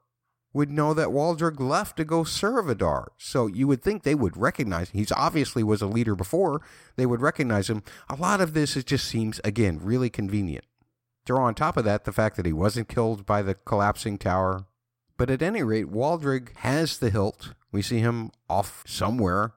would 0.53 0.71
know 0.71 0.95
that 0.95 1.09
Waldreg 1.09 1.59
left 1.59 1.97
to 1.97 2.05
go 2.05 2.23
serve 2.23 2.69
Adar. 2.69 3.11
So 3.19 3.49
you 3.49 3.67
would 3.67 3.83
think 3.83 4.05
they 4.05 4.15
would 4.15 4.37
recognize 4.37 4.91
him. 4.91 5.01
He's 5.01 5.11
obviously 5.11 5.65
was 5.65 5.83
a 5.83 5.89
leader 5.89 6.15
before. 6.15 6.63
They 6.95 7.05
would 7.05 7.21
recognize 7.21 7.69
him. 7.69 7.83
A 8.09 8.15
lot 8.15 8.41
of 8.41 8.55
this 8.55 8.77
it 8.77 8.87
just 8.87 9.09
seems, 9.09 9.41
again, 9.43 9.81
really 9.83 10.09
convenient. 10.09 10.65
Throw 11.29 11.45
on 11.45 11.55
top 11.55 11.77
of 11.77 11.85
that 11.85 12.07
the 12.07 12.13
fact 12.13 12.37
that 12.37 12.47
he 12.47 12.55
wasn't 12.55 12.89
killed 12.89 13.27
by 13.27 13.43
the 13.43 13.53
collapsing 13.55 14.17
tower. 14.17 14.65
But 15.19 15.29
at 15.29 15.43
any 15.43 15.63
rate, 15.63 15.93
Waldreg 15.93 16.57
has 16.61 16.97
the 16.97 17.11
hilt. 17.11 17.53
We 17.71 17.83
see 17.83 17.99
him 17.99 18.31
off 18.49 18.83
somewhere 18.87 19.53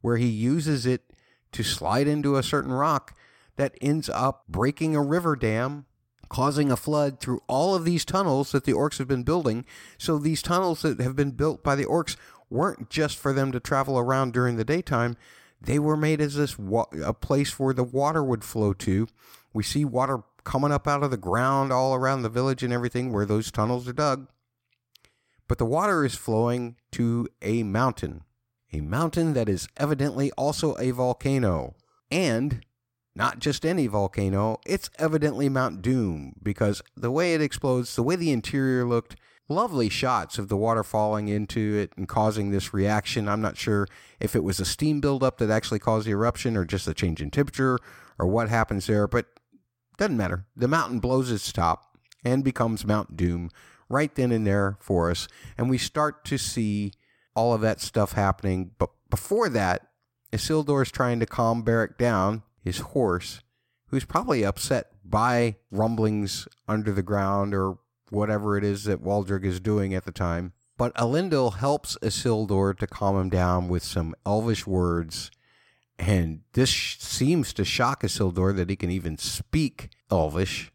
where 0.00 0.16
he 0.16 0.28
uses 0.28 0.86
it 0.86 1.12
to 1.52 1.62
slide 1.62 2.08
into 2.08 2.36
a 2.36 2.42
certain 2.42 2.72
rock 2.72 3.14
that 3.56 3.76
ends 3.82 4.08
up 4.08 4.44
breaking 4.48 4.96
a 4.96 5.02
river 5.02 5.36
dam, 5.36 5.84
causing 6.30 6.72
a 6.72 6.78
flood 6.78 7.20
through 7.20 7.42
all 7.46 7.74
of 7.74 7.84
these 7.84 8.06
tunnels 8.06 8.50
that 8.52 8.64
the 8.64 8.72
orcs 8.72 8.96
have 8.96 9.08
been 9.08 9.22
building. 9.22 9.66
So 9.98 10.16
these 10.16 10.40
tunnels 10.40 10.80
that 10.80 10.98
have 10.98 11.14
been 11.14 11.32
built 11.32 11.62
by 11.62 11.74
the 11.74 11.84
orcs 11.84 12.16
weren't 12.48 12.88
just 12.88 13.18
for 13.18 13.34
them 13.34 13.52
to 13.52 13.60
travel 13.60 13.98
around 13.98 14.32
during 14.32 14.56
the 14.56 14.64
daytime. 14.64 15.18
They 15.60 15.78
were 15.78 15.98
made 15.98 16.22
as 16.22 16.36
this 16.36 16.58
wa- 16.58 16.86
a 17.04 17.12
place 17.12 17.58
where 17.58 17.74
the 17.74 17.84
water 17.84 18.24
would 18.24 18.44
flow 18.44 18.72
to. 18.72 19.08
We 19.52 19.62
see 19.62 19.84
water 19.84 20.22
coming 20.44 20.72
up 20.72 20.86
out 20.86 21.02
of 21.02 21.10
the 21.10 21.16
ground 21.16 21.72
all 21.72 21.94
around 21.94 22.22
the 22.22 22.28
village 22.28 22.62
and 22.62 22.72
everything 22.72 23.12
where 23.12 23.26
those 23.26 23.50
tunnels 23.50 23.88
are 23.88 23.92
dug. 23.92 24.28
But 25.48 25.58
the 25.58 25.66
water 25.66 26.04
is 26.04 26.14
flowing 26.14 26.76
to 26.92 27.28
a 27.42 27.62
mountain, 27.62 28.22
a 28.72 28.80
mountain 28.80 29.34
that 29.34 29.48
is 29.48 29.68
evidently 29.76 30.30
also 30.32 30.76
a 30.78 30.90
volcano. 30.90 31.74
And 32.10 32.64
not 33.14 33.38
just 33.38 33.66
any 33.66 33.86
volcano, 33.86 34.58
it's 34.66 34.88
evidently 34.98 35.48
Mount 35.48 35.82
Doom 35.82 36.34
because 36.42 36.80
the 36.96 37.10
way 37.10 37.34
it 37.34 37.42
explodes, 37.42 37.94
the 37.94 38.02
way 38.02 38.16
the 38.16 38.32
interior 38.32 38.86
looked, 38.86 39.16
lovely 39.48 39.88
shots 39.88 40.38
of 40.38 40.48
the 40.48 40.56
water 40.56 40.82
falling 40.82 41.28
into 41.28 41.76
it 41.76 41.92
and 41.96 42.08
causing 42.08 42.50
this 42.50 42.72
reaction. 42.72 43.28
I'm 43.28 43.42
not 43.42 43.58
sure 43.58 43.86
if 44.20 44.34
it 44.34 44.44
was 44.44 44.60
a 44.60 44.64
steam 44.64 45.00
buildup 45.00 45.38
that 45.38 45.50
actually 45.50 45.80
caused 45.80 46.06
the 46.06 46.12
eruption 46.12 46.56
or 46.56 46.64
just 46.64 46.88
a 46.88 46.94
change 46.94 47.20
in 47.20 47.30
temperature 47.30 47.78
or 48.18 48.26
what 48.26 48.48
happens 48.48 48.86
there, 48.86 49.06
but 49.06 49.26
doesn't 49.96 50.16
matter. 50.16 50.46
The 50.56 50.68
mountain 50.68 51.00
blows 51.00 51.30
its 51.30 51.52
top 51.52 51.96
and 52.24 52.44
becomes 52.44 52.86
Mount 52.86 53.16
Doom 53.16 53.50
right 53.88 54.14
then 54.14 54.32
and 54.32 54.46
there 54.46 54.76
for 54.80 55.10
us. 55.10 55.28
And 55.58 55.68
we 55.68 55.78
start 55.78 56.24
to 56.26 56.38
see 56.38 56.92
all 57.34 57.54
of 57.54 57.60
that 57.60 57.80
stuff 57.80 58.12
happening. 58.12 58.72
But 58.78 58.90
before 59.10 59.48
that, 59.50 59.88
Isildur 60.32 60.82
is 60.82 60.90
trying 60.90 61.20
to 61.20 61.26
calm 61.26 61.62
Berek 61.62 61.98
down, 61.98 62.42
his 62.62 62.78
horse, 62.78 63.42
who's 63.88 64.04
probably 64.04 64.44
upset 64.44 64.86
by 65.04 65.56
rumblings 65.70 66.48
under 66.66 66.92
the 66.92 67.02
ground 67.02 67.54
or 67.54 67.78
whatever 68.08 68.56
it 68.56 68.64
is 68.64 68.84
that 68.84 69.04
Waldreg 69.04 69.44
is 69.44 69.60
doing 69.60 69.94
at 69.94 70.04
the 70.04 70.12
time. 70.12 70.52
But 70.78 70.94
Elendil 70.94 71.58
helps 71.58 71.98
Isildur 72.02 72.76
to 72.78 72.86
calm 72.86 73.20
him 73.20 73.28
down 73.28 73.68
with 73.68 73.82
some 73.82 74.14
elvish 74.24 74.66
words 74.66 75.30
and 76.02 76.40
this 76.54 76.70
seems 76.70 77.52
to 77.52 77.64
shock 77.64 78.02
Isildur 78.02 78.56
that 78.56 78.68
he 78.68 78.74
can 78.74 78.90
even 78.90 79.16
speak 79.16 79.90
Elvish, 80.10 80.72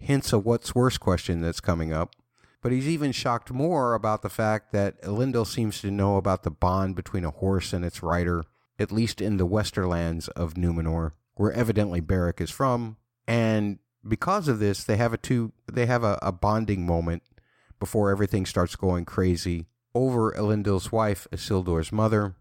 hence 0.00 0.32
a 0.32 0.38
what's 0.38 0.74
worse 0.74 0.96
question 0.96 1.42
that's 1.42 1.60
coming 1.60 1.92
up. 1.92 2.16
But 2.62 2.72
he's 2.72 2.88
even 2.88 3.12
shocked 3.12 3.52
more 3.52 3.92
about 3.92 4.22
the 4.22 4.30
fact 4.30 4.72
that 4.72 5.00
Elendil 5.02 5.46
seems 5.46 5.82
to 5.82 5.90
know 5.90 6.16
about 6.16 6.42
the 6.42 6.50
bond 6.50 6.96
between 6.96 7.22
a 7.22 7.30
horse 7.30 7.74
and 7.74 7.84
its 7.84 8.02
rider, 8.02 8.44
at 8.78 8.90
least 8.90 9.20
in 9.20 9.36
the 9.36 9.46
westerlands 9.46 10.30
of 10.30 10.54
Numenor, 10.54 11.12
where 11.34 11.52
evidently 11.52 12.00
Berek 12.00 12.40
is 12.40 12.50
from. 12.50 12.96
And 13.28 13.78
because 14.08 14.48
of 14.48 14.58
this, 14.58 14.82
they 14.82 14.96
have 14.96 15.12
a 15.12 15.18
two 15.18 15.52
they 15.70 15.84
have 15.84 16.02
a, 16.02 16.18
a 16.22 16.32
bonding 16.32 16.86
moment 16.86 17.22
before 17.78 18.10
everything 18.10 18.46
starts 18.46 18.74
going 18.74 19.04
crazy 19.04 19.66
over 19.94 20.32
Elendil's 20.32 20.90
wife, 20.90 21.28
Isildur's 21.30 21.92
mother, 21.92 22.36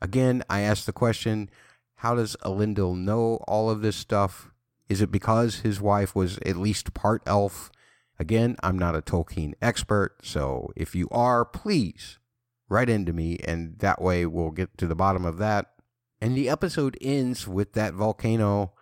Again, 0.00 0.42
I 0.48 0.60
ask 0.60 0.84
the 0.84 0.92
question 0.92 1.50
how 1.96 2.14
does 2.14 2.36
Elendil 2.44 2.96
know 2.96 3.42
all 3.48 3.70
of 3.70 3.82
this 3.82 3.96
stuff? 3.96 4.50
Is 4.88 5.00
it 5.00 5.10
because 5.10 5.60
his 5.60 5.80
wife 5.80 6.14
was 6.14 6.38
at 6.38 6.56
least 6.56 6.94
part 6.94 7.22
elf? 7.26 7.70
Again, 8.18 8.56
I'm 8.62 8.78
not 8.78 8.96
a 8.96 9.02
Tolkien 9.02 9.54
expert, 9.60 10.16
so 10.22 10.70
if 10.76 10.94
you 10.94 11.08
are, 11.10 11.44
please 11.44 12.18
write 12.68 12.88
into 12.88 13.12
me, 13.12 13.38
and 13.46 13.78
that 13.78 14.00
way 14.00 14.26
we'll 14.26 14.50
get 14.50 14.76
to 14.78 14.86
the 14.86 14.94
bottom 14.94 15.24
of 15.24 15.38
that. 15.38 15.72
And 16.20 16.36
the 16.36 16.48
episode 16.48 16.96
ends 17.00 17.46
with 17.46 17.72
that 17.74 17.94
volcano, 17.94 18.72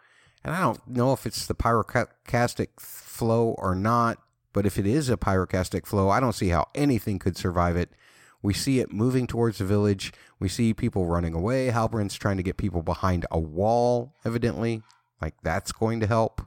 and 0.44 0.54
I 0.54 0.60
don't 0.60 0.86
know 0.86 1.12
if 1.12 1.26
it's 1.26 1.46
the 1.46 1.54
pyroclastic 1.54 2.78
flow 2.78 3.54
or 3.58 3.74
not, 3.74 4.18
but 4.52 4.64
if 4.66 4.78
it 4.78 4.86
is 4.86 5.10
a 5.10 5.16
pyroclastic 5.16 5.86
flow, 5.86 6.08
I 6.08 6.20
don't 6.20 6.34
see 6.34 6.48
how 6.48 6.68
anything 6.74 7.18
could 7.18 7.36
survive 7.36 7.76
it. 7.76 7.90
We 8.46 8.54
see 8.54 8.78
it 8.78 8.92
moving 8.92 9.26
towards 9.26 9.58
the 9.58 9.64
village. 9.64 10.12
We 10.38 10.48
see 10.48 10.72
people 10.72 11.06
running 11.06 11.34
away. 11.34 11.66
Halbrand's 11.72 12.14
trying 12.14 12.36
to 12.36 12.44
get 12.44 12.56
people 12.56 12.80
behind 12.80 13.26
a 13.28 13.40
wall, 13.40 14.14
evidently. 14.24 14.82
Like 15.20 15.34
that's 15.42 15.72
going 15.72 15.98
to 15.98 16.06
help 16.06 16.42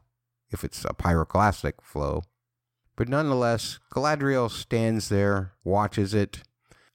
if 0.49 0.63
it's 0.63 0.85
a 0.85 0.93
pyroclastic 0.93 1.73
flow. 1.83 2.23
But 2.95 3.09
nonetheless, 3.09 3.79
Galadriel 3.93 4.49
stands 4.49 5.09
there, 5.09 5.51
watches 5.65 6.13
it. 6.13 6.41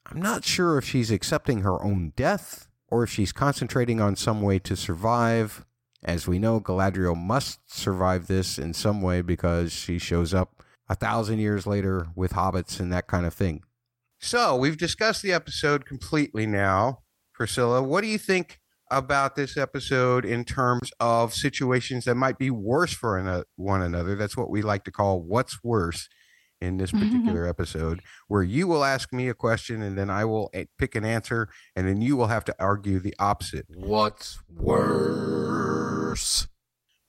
I'm 0.07 0.23
not 0.23 0.47
sure 0.47 0.79
if 0.79 0.87
she's 0.87 1.11
accepting 1.11 1.61
her 1.61 1.83
own 1.83 2.15
death 2.17 2.67
or 2.89 3.03
if 3.03 3.11
she's 3.11 3.31
concentrating 3.31 4.01
on 4.01 4.17
some 4.17 4.41
way 4.41 4.59
to 4.61 4.75
survive. 4.75 5.67
As 6.03 6.27
we 6.27 6.39
know, 6.39 6.63
Galadriel 6.63 7.15
must 7.15 7.71
survive 7.71 8.27
this 8.27 8.59
in 8.59 8.73
some 8.73 9.03
way 9.03 9.21
because 9.21 9.71
she 9.71 9.99
shows 9.99 10.33
up 10.33 10.63
a 10.89 10.95
thousand 10.95 11.41
years 11.41 11.67
later 11.67 12.07
with 12.17 12.33
hobbits 12.33 12.81
and 12.81 12.91
that 12.91 13.07
kind 13.07 13.27
of 13.27 13.35
thing. 13.35 13.65
So 14.25 14.57
we've 14.57 14.79
discussed 14.79 15.23
the 15.23 15.35
episode 15.35 15.85
completely 15.85 16.47
now. 16.47 17.01
Priscilla, 17.35 17.83
what 17.83 18.01
do 18.01 18.07
you 18.07 18.17
think 18.17 18.59
about 18.91 19.37
this 19.37 19.59
episode 19.59 20.25
in 20.25 20.47
terms 20.47 20.91
of 20.99 21.35
situations 21.35 22.07
that 22.07 22.15
might 22.15 22.39
be 22.39 22.51
worse 22.51 22.95
for 22.95 23.45
one 23.57 23.83
another. 23.83 24.15
That's 24.15 24.37
what 24.37 24.49
we 24.51 24.63
like 24.63 24.85
to 24.85 24.91
call 24.91 25.21
what's 25.21 25.63
worse 25.63 26.09
in 26.61 26.79
this 26.79 26.93
Mhm. 26.93 27.01
particular 27.01 27.47
episode, 27.47 28.01
where 28.29 28.43
you 28.43 28.67
will 28.67 28.83
ask 28.85 29.13
me 29.13 29.29
a 29.29 29.35
question 29.35 29.83
and 29.83 29.99
then 29.99 30.09
I 30.09 30.25
will 30.25 30.51
pick 30.79 30.95
an 30.95 31.05
answer, 31.05 31.51
and 31.77 31.87
then 31.87 32.01
you 32.01 32.17
will 32.17 32.29
have 32.29 32.45
to 32.47 32.55
argue 32.59 32.99
the 32.99 33.15
opposite. 33.19 33.67
What's 33.69 34.39
worse? 34.49 36.49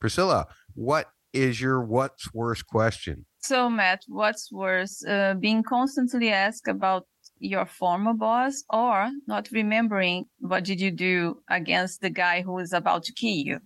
Priscilla, 0.01 0.47
what 0.73 1.11
is 1.31 1.61
your 1.61 1.81
what's 1.81 2.33
worse 2.33 2.61
question? 2.61 3.25
So, 3.47 3.69
Matt, 3.69 4.01
what's 4.07 4.51
worse, 4.51 5.05
uh, 5.05 5.35
being 5.39 5.61
constantly 5.61 6.31
asked 6.31 6.67
about 6.67 7.05
your 7.37 7.67
former 7.67 8.13
boss 8.13 8.63
or 8.71 9.11
not 9.27 9.49
remembering 9.51 10.25
what 10.39 10.63
did 10.63 10.81
you 10.81 10.89
do 10.89 11.43
against 11.47 12.01
the 12.01 12.09
guy 12.09 12.41
who 12.41 12.57
is 12.57 12.73
about 12.73 13.03
to 13.03 13.13
kill 13.13 13.35
you? 13.35 13.59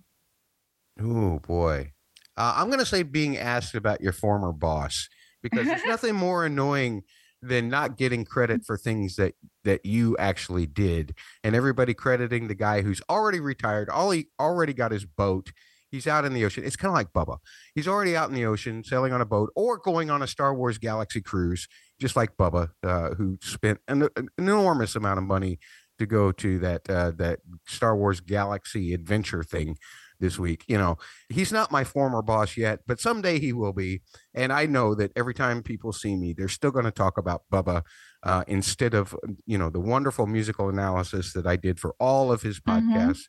Oh 1.00 1.40
boy. 1.40 1.94
Uh, 2.36 2.56
I'm 2.58 2.68
going 2.68 2.80
to 2.80 2.86
say 2.86 3.04
being 3.04 3.38
asked 3.38 3.74
about 3.74 4.02
your 4.02 4.12
former 4.12 4.52
boss 4.52 5.08
because 5.42 5.66
there's 5.66 5.86
nothing 5.88 6.14
more 6.14 6.46
annoying 6.46 7.04
than 7.42 7.70
not 7.70 7.96
getting 7.96 8.26
credit 8.26 8.66
for 8.66 8.76
things 8.76 9.16
that 9.16 9.36
that 9.64 9.86
you 9.86 10.18
actually 10.18 10.66
did 10.66 11.16
and 11.46 11.56
everybody 11.56 11.94
crediting 11.94 12.50
the 12.50 12.56
guy 12.56 12.82
who's 12.82 13.02
already 13.10 13.40
retired, 13.40 13.90
all 13.90 14.12
he 14.12 14.28
already 14.42 14.74
got 14.74 14.92
his 14.92 15.06
boat. 15.06 15.54
He's 15.92 16.08
out 16.08 16.26
in 16.26 16.34
the 16.34 16.46
ocean. 16.46 16.64
It's 16.64 16.76
kind 16.76 16.90
of 16.90 16.96
like 16.96 17.12
Bubba. 17.14 17.38
He's 17.76 17.88
already 17.88 18.16
out 18.16 18.30
in 18.30 18.36
the 18.36 18.46
ocean 18.46 18.84
sailing 18.84 19.14
on 19.14 19.22
a 19.22 19.26
boat 19.26 19.52
or 19.56 19.78
going 19.78 20.10
on 20.10 20.22
a 20.22 20.28
Star 20.28 20.54
Wars 20.54 20.78
Galaxy 20.78 21.22
cruise, 21.22 21.68
just 22.00 22.16
like 22.16 22.38
Bubba, 22.38 22.70
uh, 22.84 23.16
who 23.16 23.38
spent 23.42 23.80
an, 23.88 24.08
an 24.16 24.30
enormous 24.38 24.96
amount 24.96 25.18
of 25.18 25.24
money 25.26 25.60
to 25.98 26.06
go 26.06 26.32
to 26.32 26.60
that 26.60 26.90
uh, 26.90 27.12
that 27.18 27.40
Star 27.68 27.96
Wars 27.96 28.22
Galaxy 28.22 28.94
adventure 28.94 29.44
thing 29.44 29.78
this 30.20 30.38
week. 30.40 30.64
You 30.68 30.78
know, 30.78 30.98
he's 31.30 31.52
not 31.52 31.72
my 31.72 31.84
former 31.84 32.22
boss 32.22 32.56
yet, 32.58 32.80
but 32.88 33.00
someday 33.00 33.40
he 33.40 33.52
will 33.54 33.74
be. 33.74 34.02
And 34.34 34.52
I 34.54 34.66
know 34.66 34.94
that 34.96 35.12
every 35.16 35.34
time 35.34 35.64
people 35.64 35.92
see 35.94 36.16
me, 36.16 36.34
they're 36.38 36.48
still 36.50 36.72
going 36.72 36.86
to 36.86 36.92
talk 36.92 37.18
about 37.18 37.44
Bubba 37.52 37.84
uh, 38.24 38.44
instead 38.48 38.94
of 38.94 39.16
you 39.46 39.58
know 39.58 39.70
the 39.70 39.80
wonderful 39.80 40.28
musical 40.28 40.70
analysis 40.70 41.34
that 41.34 41.48
I 41.48 41.56
did 41.56 41.80
for 41.80 41.96
all 42.00 42.32
of 42.32 42.42
his 42.44 42.60
Mhm. 42.60 42.94
podcasts. 42.94 43.24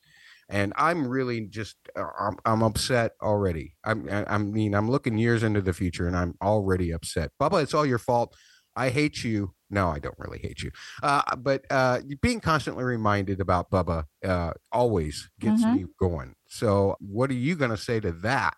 And 0.51 0.72
I'm 0.76 1.07
really 1.07 1.46
just 1.46 1.76
uh, 1.96 2.05
I'm, 2.18 2.36
I'm 2.44 2.62
upset 2.62 3.12
already. 3.22 3.76
I'm, 3.84 4.09
I, 4.11 4.36
mean 4.38 4.74
I'm 4.74 4.90
looking 4.90 5.16
years 5.16 5.42
into 5.44 5.62
the 5.62 5.72
future, 5.72 6.07
and 6.09 6.16
I'm 6.16 6.34
already 6.42 6.90
upset. 6.90 7.30
Bubba, 7.40 7.62
it's 7.62 7.72
all 7.72 7.86
your 7.86 7.98
fault. 7.98 8.36
I 8.76 8.90
hate 8.90 9.22
you. 9.24 9.55
No, 9.70 9.88
I 9.88 10.01
don't 10.01 10.18
really 10.18 10.38
hate 10.38 10.62
you. 10.62 10.72
Uh, 11.03 11.22
but 11.36 11.64
uh, 11.70 12.01
being 12.20 12.40
constantly 12.40 12.82
reminded 12.82 13.40
about 13.40 13.70
Bubba 13.70 14.05
uh, 14.24 14.53
always 14.72 15.30
gets 15.38 15.62
Mhm. 15.62 15.74
me 15.74 15.84
going. 15.98 16.34
So, 16.48 16.96
what 16.98 17.30
are 17.30 17.34
you 17.34 17.55
going 17.55 17.70
to 17.70 17.76
say 17.76 18.01
to 18.01 18.11
that? 18.11 18.57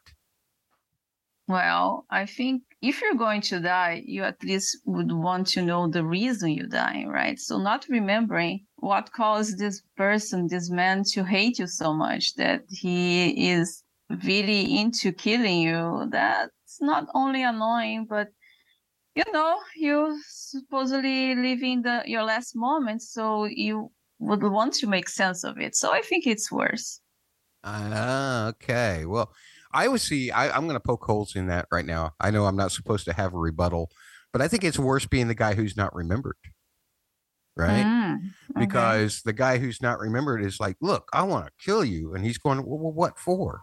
Well, 1.48 2.06
I 2.08 2.24
think 2.26 2.62
if 2.82 3.00
you're 3.00 3.14
going 3.14 3.40
to 3.42 3.60
die, 3.60 4.02
you 4.04 4.24
at 4.24 4.42
least 4.42 4.78
would 4.84 5.12
want 5.12 5.46
to 5.48 5.62
know 5.62 5.86
the 5.88 6.04
reason 6.04 6.50
you're 6.50 6.66
dying, 6.66 7.08
right? 7.08 7.38
So, 7.38 7.58
not 7.58 7.86
remembering 7.88 8.66
what 8.76 9.12
caused 9.12 9.58
this 9.58 9.82
person, 9.96 10.48
this 10.48 10.68
man, 10.68 11.04
to 11.12 11.24
hate 11.24 11.60
you 11.60 11.68
so 11.68 11.94
much 11.94 12.34
that 12.34 12.62
he 12.68 13.50
is 13.50 13.84
really 14.24 14.78
into 14.78 15.12
killing 15.12 15.60
you, 15.60 16.08
that's 16.10 16.78
not 16.80 17.06
only 17.14 17.44
annoying, 17.44 18.06
but 18.08 18.28
you 19.14 19.24
know, 19.32 19.58
you 19.76 20.20
supposedly 20.26 21.34
living 21.36 21.82
the 21.82 22.02
your 22.06 22.24
last 22.24 22.56
moments, 22.56 23.12
so 23.12 23.44
you 23.44 23.92
would 24.18 24.42
want 24.42 24.74
to 24.74 24.86
make 24.88 25.08
sense 25.08 25.44
of 25.44 25.58
it. 25.58 25.76
So, 25.76 25.92
I 25.92 26.02
think 26.02 26.26
it's 26.26 26.50
worse. 26.50 27.00
Ah, 27.64 28.48
okay. 28.48 29.06
Well, 29.06 29.32
I 29.72 29.88
would 29.88 30.00
see. 30.00 30.30
I, 30.30 30.50
I'm 30.54 30.64
going 30.64 30.74
to 30.74 30.80
poke 30.80 31.04
holes 31.04 31.36
in 31.36 31.46
that 31.48 31.66
right 31.72 31.84
now. 31.86 32.12
I 32.20 32.30
know 32.30 32.46
I'm 32.46 32.56
not 32.56 32.72
supposed 32.72 33.04
to 33.06 33.12
have 33.12 33.34
a 33.34 33.38
rebuttal, 33.38 33.90
but 34.32 34.42
I 34.42 34.48
think 34.48 34.64
it's 34.64 34.78
worse 34.78 35.06
being 35.06 35.28
the 35.28 35.34
guy 35.34 35.54
who's 35.54 35.76
not 35.76 35.94
remembered, 35.94 36.36
right? 37.56 37.88
Mm, 37.96 38.34
okay. 38.56 38.92
Because 38.92 39.22
the 39.24 39.32
guy 39.34 39.58
who's 39.58 39.82
not 39.82 40.00
remembered 40.00 40.44
is 40.44 40.60
like, 40.60 40.76
"Look, 40.80 41.08
I 41.12 41.22
want 41.24 41.46
to 41.46 41.52
kill 41.64 41.84
you," 41.84 42.14
and 42.14 42.24
he's 42.24 42.38
going, 42.38 42.58
"Well, 42.66 42.78
well, 42.78 42.92
what 42.92 43.18
for?" 43.18 43.62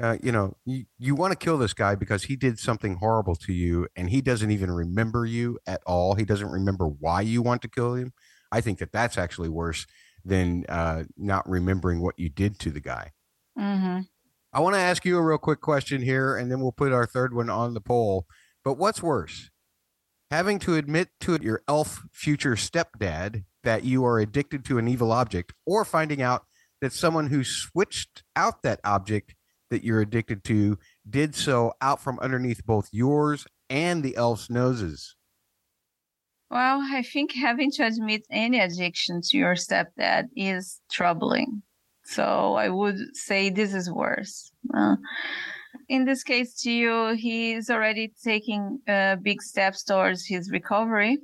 Uh, 0.00 0.18
you 0.22 0.32
know, 0.32 0.56
you, 0.66 0.86
you 0.98 1.14
want 1.14 1.32
to 1.32 1.38
kill 1.38 1.58
this 1.58 1.74
guy 1.74 1.94
because 1.94 2.24
he 2.24 2.36
did 2.36 2.58
something 2.58 2.96
horrible 2.96 3.36
to 3.36 3.52
you, 3.52 3.88
and 3.96 4.10
he 4.10 4.22
doesn't 4.22 4.50
even 4.50 4.70
remember 4.72 5.26
you 5.26 5.58
at 5.66 5.82
all. 5.86 6.14
He 6.16 6.24
doesn't 6.24 6.50
remember 6.50 6.86
why 6.88 7.22
you 7.22 7.42
want 7.42 7.62
to 7.62 7.68
kill 7.68 7.94
him. 7.94 8.12
I 8.52 8.60
think 8.62 8.78
that 8.80 8.92
that's 8.92 9.18
actually 9.18 9.50
worse 9.50 9.86
than 10.24 10.66
uh, 10.68 11.04
not 11.16 11.48
remembering 11.48 12.00
what 12.02 12.18
you 12.18 12.30
did 12.30 12.58
to 12.60 12.70
the 12.72 12.80
guy. 12.80 13.12
hmm 13.56 14.06
I 14.54 14.60
want 14.60 14.76
to 14.76 14.80
ask 14.80 15.04
you 15.04 15.18
a 15.18 15.22
real 15.22 15.36
quick 15.36 15.60
question 15.60 16.00
here, 16.00 16.36
and 16.36 16.48
then 16.48 16.60
we'll 16.60 16.70
put 16.70 16.92
our 16.92 17.06
third 17.06 17.34
one 17.34 17.50
on 17.50 17.74
the 17.74 17.80
poll. 17.80 18.24
But 18.64 18.78
what's 18.78 19.02
worse, 19.02 19.50
having 20.30 20.60
to 20.60 20.76
admit 20.76 21.08
to 21.22 21.36
your 21.42 21.62
elf 21.66 22.02
future 22.12 22.54
stepdad 22.54 23.42
that 23.64 23.82
you 23.82 24.04
are 24.04 24.20
addicted 24.20 24.64
to 24.66 24.78
an 24.78 24.86
evil 24.86 25.10
object, 25.10 25.52
or 25.66 25.84
finding 25.84 26.22
out 26.22 26.44
that 26.80 26.92
someone 26.92 27.26
who 27.26 27.42
switched 27.42 28.22
out 28.36 28.62
that 28.62 28.78
object 28.84 29.34
that 29.70 29.82
you're 29.82 30.00
addicted 30.00 30.44
to 30.44 30.78
did 31.08 31.34
so 31.34 31.72
out 31.80 32.00
from 32.00 32.20
underneath 32.20 32.64
both 32.64 32.88
yours 32.92 33.46
and 33.68 34.04
the 34.04 34.14
elf's 34.14 34.48
noses? 34.48 35.16
Well, 36.48 36.80
I 36.80 37.02
think 37.02 37.32
having 37.32 37.72
to 37.72 37.86
admit 37.86 38.22
any 38.30 38.60
addiction 38.60 39.20
to 39.20 39.36
your 39.36 39.56
stepdad 39.56 40.26
is 40.36 40.80
troubling. 40.92 41.64
So 42.04 42.54
I 42.54 42.68
would 42.68 43.16
say 43.16 43.50
this 43.50 43.74
is 43.74 43.90
worse. 43.90 44.50
Uh, 44.72 44.96
in 45.88 46.04
this 46.04 46.22
case, 46.22 46.54
to 46.62 46.70
you, 46.70 47.14
he's 47.16 47.70
already 47.70 48.12
taking 48.22 48.80
uh, 48.88 49.16
big 49.16 49.42
steps 49.42 49.82
towards 49.82 50.26
his 50.26 50.50
recovery, 50.50 51.18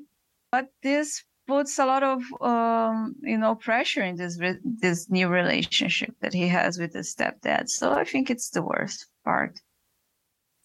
but 0.51 0.67
this 0.83 1.23
puts 1.47 1.79
a 1.79 1.87
lot 1.87 2.03
of 2.03 2.23
um, 2.41 3.15
you 3.23 3.37
know 3.39 3.55
pressure 3.55 4.03
in 4.03 4.17
this 4.17 4.39
re- 4.41 4.59
this 4.65 5.11
new 5.11 5.29
relationship 5.29 6.15
that 6.21 6.33
he 6.33 6.49
has 6.49 6.79
with 6.79 6.95
his 6.95 7.15
stepdad. 7.15 7.69
So 7.69 7.93
I 7.93 8.05
think 8.05 8.31
it's 8.31 8.51
the 8.51 8.63
worst 8.63 9.07
part. 9.25 9.61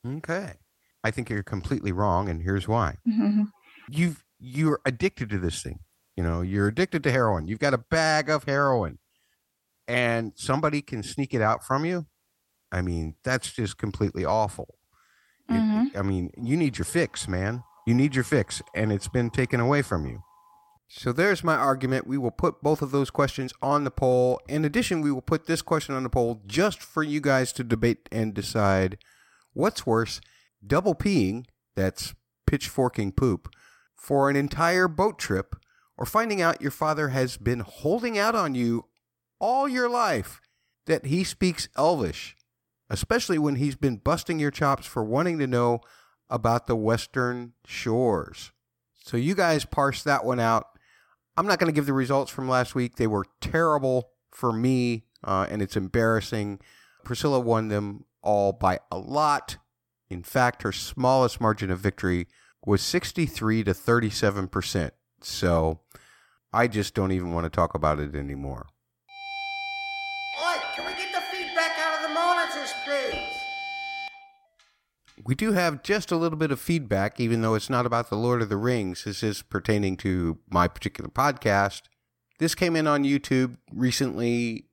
Okay. 0.08 0.54
I 1.04 1.12
think 1.12 1.30
you're 1.30 1.44
completely 1.44 1.92
wrong, 1.92 2.30
and 2.30 2.42
here's 2.42 2.68
why. 2.68 2.98
Mhm. 3.08 3.50
you've 3.90 4.24
you're 4.40 4.80
addicted 4.86 5.30
to 5.30 5.38
this 5.40 5.62
thing. 5.62 5.80
You 6.18 6.24
know, 6.24 6.42
you're 6.42 6.68
addicted 6.68 7.04
to 7.04 7.12
heroin. 7.12 7.48
You've 7.48 7.60
got 7.60 7.74
a 7.74 7.78
bag 7.78 8.30
of 8.30 8.44
heroin, 8.46 8.98
and 9.88 10.34
somebody 10.36 10.82
can 10.82 11.04
sneak 11.04 11.34
it 11.34 11.42
out 11.42 11.64
from 11.64 11.86
you. 11.86 12.06
I 12.72 12.82
mean, 12.82 13.16
that's 13.24 13.52
just 13.52 13.78
completely 13.78 14.26
awful. 14.26 14.76
It- 15.50 15.54
Mhm. 15.54 15.96
I 15.96 16.02
mean, 16.02 16.32
you 16.38 16.58
need 16.58 16.78
your 16.78 16.86
fix, 16.86 17.28
man. 17.28 17.64
You 17.86 17.94
need 17.94 18.16
your 18.16 18.24
fix, 18.24 18.62
and 18.74 18.92
it's 18.92 19.08
been 19.08 19.30
taken 19.30 19.60
away 19.60 19.82
from 19.84 20.06
you. 20.08 20.24
So 20.88 21.12
there's 21.12 21.44
my 21.44 21.56
argument. 21.56 22.08
We 22.08 22.18
will 22.18 22.32
put 22.32 22.62
both 22.62 22.82
of 22.82 22.92
those 22.92 23.10
questions 23.10 23.54
on 23.62 23.84
the 23.84 23.92
poll. 23.92 24.40
In 24.48 24.66
addition, 24.66 25.02
we 25.02 25.12
will 25.12 25.22
put 25.22 25.46
this 25.46 25.62
question 25.62 25.94
on 25.96 26.04
the 26.04 26.10
poll 26.10 26.42
just 26.46 26.82
for 26.82 27.04
you 27.04 27.20
guys 27.22 27.52
to 27.54 27.64
debate 27.64 28.08
and 28.12 28.34
decide 28.34 28.98
what's 29.54 29.86
worse 29.86 30.20
double 30.66 30.96
peeing, 30.96 31.46
that's 31.76 32.16
pitchforking 32.48 33.12
poop, 33.12 33.50
for 33.96 34.30
an 34.30 34.36
entire 34.36 34.88
boat 34.88 35.20
trip, 35.20 35.56
or 35.98 36.06
finding 36.06 36.42
out 36.42 36.62
your 36.62 36.72
father 36.72 37.10
has 37.10 37.38
been 37.38 37.60
holding 37.60 38.18
out 38.18 38.34
on 38.36 38.56
you 38.56 38.86
all 39.40 39.68
your 39.68 39.90
life 39.90 40.42
that 40.86 41.06
he 41.06 41.24
speaks 41.24 41.68
Elvish, 41.78 42.36
especially 42.90 43.38
when 43.38 43.56
he's 43.56 43.76
been 43.76 43.98
busting 43.98 44.40
your 44.40 44.52
chops 44.52 44.86
for 44.86 45.04
wanting 45.04 45.40
to 45.40 45.48
know 45.48 45.82
about 46.30 46.68
the 46.68 46.76
Western 46.76 47.54
shores. 47.66 48.52
So 49.04 49.18
you 49.18 49.36
guys 49.36 49.66
parse 49.66 50.04
that 50.04 50.26
one 50.26 50.40
out. 50.40 50.68
I'm 51.38 51.46
not 51.46 51.60
going 51.60 51.72
to 51.72 51.76
give 51.76 51.86
the 51.86 51.94
results 51.94 52.32
from 52.32 52.48
last 52.48 52.76
week. 52.76 52.96
They 52.96 53.08
were 53.08 53.26
terrible 53.42 54.12
for 54.32 54.52
me, 54.52 55.06
uh, 55.24 55.48
and 55.50 55.62
it's 55.62 55.76
embarrassing. 55.76 56.60
Priscilla 57.04 57.40
won 57.40 57.68
them 57.68 58.06
all 58.22 58.54
by 58.54 58.80
a 58.92 58.98
lot. 58.98 59.58
In 60.10 60.24
fact, 60.24 60.64
her 60.64 60.72
smallest 60.72 61.42
margin 61.42 61.70
of 61.70 61.80
victory 61.80 62.28
was 62.66 62.82
63 62.82 63.64
to 63.66 63.74
37 63.74 64.48
percent. 64.48 64.94
So 65.22 65.82
I 66.54 66.68
just 66.68 66.94
don't 66.94 67.12
even 67.12 67.34
want 67.34 67.46
to 67.46 67.50
talk 67.50 67.76
about 67.76 68.00
it 68.00 68.16
anymore. 68.16 68.68
We 75.26 75.34
do 75.34 75.54
have 75.54 75.82
just 75.82 76.12
a 76.12 76.18
little 76.18 76.38
bit 76.38 76.52
of 76.52 76.60
feedback, 76.60 77.20
even 77.20 77.42
though 77.42 77.56
it's 77.56 77.70
not 77.70 77.86
about 77.86 78.10
the 78.10 78.16
Lord 78.16 78.42
of 78.42 78.50
the 78.50 78.58
Rings. 78.58 79.06
This 79.06 79.24
is 79.24 79.42
pertaining 79.42 79.98
to 79.98 80.38
my 80.50 80.68
particular 80.68 81.10
podcast. 81.10 81.84
This 82.38 82.54
came 82.54 82.76
in 82.76 82.86
on 82.86 83.04
YouTube 83.04 83.58
recently 83.72 84.68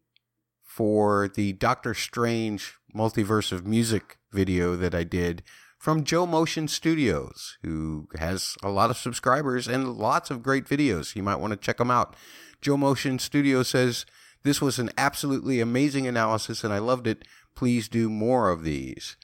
for 0.62 1.28
the 1.28 1.52
Doctor 1.54 1.94
Strange 1.94 2.74
Multiverse 2.94 3.52
of 3.52 3.66
Music 3.66 4.18
video 4.32 4.76
that 4.76 4.94
I 4.94 5.04
did 5.04 5.42
from 5.78 6.04
Joe 6.04 6.26
Motion 6.26 6.68
Studios, 6.68 7.56
who 7.62 8.08
has 8.18 8.56
a 8.62 8.68
lot 8.68 8.90
of 8.90 8.96
subscribers 8.96 9.66
and 9.66 9.96
lots 9.96 10.30
of 10.30 10.42
great 10.42 10.64
videos. 10.64 11.16
You 11.16 11.22
might 11.22 11.40
want 11.40 11.52
to 11.52 11.56
check 11.56 11.78
them 11.78 11.90
out. 11.90 12.14
Joe 12.60 12.76
Motion 12.76 13.18
Studio 13.18 13.62
says, 13.62 14.06
This 14.44 14.60
was 14.60 14.78
an 14.78 14.90
absolutely 14.96 15.60
amazing 15.60 16.06
analysis 16.06 16.62
and 16.62 16.72
I 16.72 16.78
loved 16.78 17.06
it. 17.06 17.24
Please 17.54 17.88
do 17.88 18.08
more 18.08 18.50
of 18.50 18.64
these. 18.64 19.16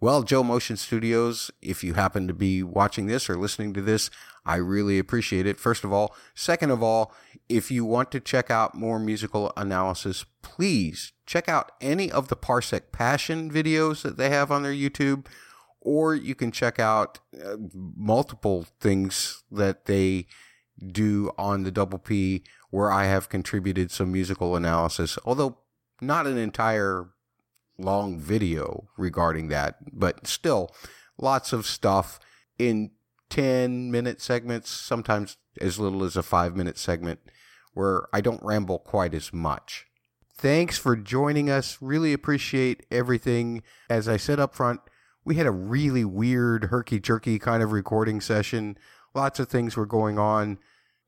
Well, 0.00 0.22
Joe 0.22 0.42
Motion 0.42 0.78
Studios, 0.78 1.50
if 1.60 1.84
you 1.84 1.92
happen 1.92 2.26
to 2.26 2.32
be 2.32 2.62
watching 2.62 3.06
this 3.06 3.28
or 3.28 3.36
listening 3.36 3.74
to 3.74 3.82
this, 3.82 4.10
I 4.46 4.56
really 4.56 4.98
appreciate 4.98 5.46
it. 5.46 5.60
First 5.60 5.84
of 5.84 5.92
all. 5.92 6.14
Second 6.34 6.70
of 6.70 6.82
all, 6.82 7.12
if 7.50 7.70
you 7.70 7.84
want 7.84 8.10
to 8.12 8.20
check 8.20 8.50
out 8.50 8.74
more 8.74 8.98
musical 8.98 9.52
analysis, 9.58 10.24
please 10.40 11.12
check 11.26 11.48
out 11.50 11.72
any 11.82 12.10
of 12.10 12.28
the 12.28 12.36
Parsec 12.36 12.92
Passion 12.92 13.50
videos 13.50 14.00
that 14.00 14.16
they 14.16 14.30
have 14.30 14.50
on 14.50 14.62
their 14.62 14.72
YouTube, 14.72 15.26
or 15.82 16.14
you 16.14 16.34
can 16.34 16.50
check 16.50 16.78
out 16.78 17.18
uh, 17.44 17.56
multiple 17.74 18.66
things 18.80 19.42
that 19.50 19.84
they 19.84 20.26
do 20.86 21.30
on 21.36 21.64
the 21.64 21.70
Double 21.70 21.98
P 21.98 22.42
where 22.70 22.90
I 22.90 23.04
have 23.04 23.28
contributed 23.28 23.90
some 23.90 24.12
musical 24.12 24.56
analysis, 24.56 25.18
although 25.26 25.58
not 26.00 26.26
an 26.26 26.38
entire 26.38 27.10
long 27.82 28.18
video 28.18 28.88
regarding 28.96 29.48
that, 29.48 29.76
but 29.92 30.26
still 30.26 30.70
lots 31.18 31.52
of 31.52 31.66
stuff 31.66 32.18
in 32.58 32.90
10 33.30 33.90
minute 33.90 34.20
segments, 34.20 34.70
sometimes 34.70 35.36
as 35.60 35.78
little 35.78 36.04
as 36.04 36.16
a 36.16 36.22
five 36.22 36.56
minute 36.56 36.78
segment 36.78 37.20
where 37.74 38.08
I 38.12 38.20
don't 38.20 38.42
ramble 38.42 38.78
quite 38.78 39.14
as 39.14 39.32
much. 39.32 39.86
Thanks 40.34 40.78
for 40.78 40.96
joining 40.96 41.50
us. 41.50 41.78
Really 41.80 42.12
appreciate 42.12 42.84
everything. 42.90 43.62
As 43.88 44.08
I 44.08 44.16
said 44.16 44.40
up 44.40 44.54
front, 44.54 44.80
we 45.24 45.36
had 45.36 45.46
a 45.46 45.50
really 45.50 46.04
weird, 46.04 46.64
herky 46.64 46.98
jerky 46.98 47.38
kind 47.38 47.62
of 47.62 47.72
recording 47.72 48.20
session. 48.20 48.78
Lots 49.14 49.38
of 49.38 49.48
things 49.48 49.76
were 49.76 49.86
going 49.86 50.18
on. 50.18 50.58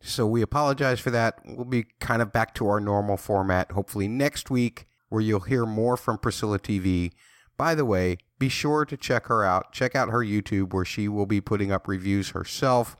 So 0.00 0.26
we 0.26 0.42
apologize 0.42 1.00
for 1.00 1.10
that. 1.12 1.38
We'll 1.44 1.64
be 1.64 1.86
kind 2.00 2.20
of 2.20 2.32
back 2.32 2.54
to 2.56 2.68
our 2.68 2.80
normal 2.80 3.16
format, 3.16 3.72
hopefully 3.72 4.08
next 4.08 4.50
week, 4.50 4.86
where 5.12 5.20
you'll 5.20 5.40
hear 5.40 5.66
more 5.66 5.98
from 5.98 6.16
Priscilla 6.16 6.58
TV. 6.58 7.12
By 7.58 7.74
the 7.74 7.84
way, 7.84 8.16
be 8.38 8.48
sure 8.48 8.86
to 8.86 8.96
check 8.96 9.26
her 9.26 9.44
out. 9.44 9.70
Check 9.70 9.94
out 9.94 10.08
her 10.08 10.20
YouTube, 10.20 10.72
where 10.72 10.86
she 10.86 11.06
will 11.06 11.26
be 11.26 11.40
putting 11.40 11.70
up 11.70 11.86
reviews 11.86 12.30
herself. 12.30 12.96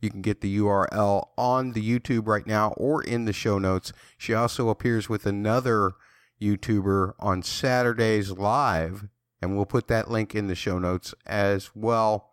You 0.00 0.08
can 0.08 0.22
get 0.22 0.40
the 0.40 0.56
URL 0.56 1.28
on 1.36 1.72
the 1.72 1.86
YouTube 1.86 2.26
right 2.26 2.46
now 2.46 2.70
or 2.78 3.02
in 3.02 3.26
the 3.26 3.34
show 3.34 3.58
notes. 3.58 3.92
She 4.16 4.32
also 4.32 4.70
appears 4.70 5.10
with 5.10 5.26
another 5.26 5.92
YouTuber 6.40 7.12
on 7.20 7.42
Saturdays 7.42 8.30
live, 8.30 9.08
and 9.42 9.54
we'll 9.54 9.66
put 9.66 9.86
that 9.88 10.10
link 10.10 10.34
in 10.34 10.46
the 10.46 10.54
show 10.54 10.78
notes 10.78 11.14
as 11.26 11.72
well. 11.74 12.30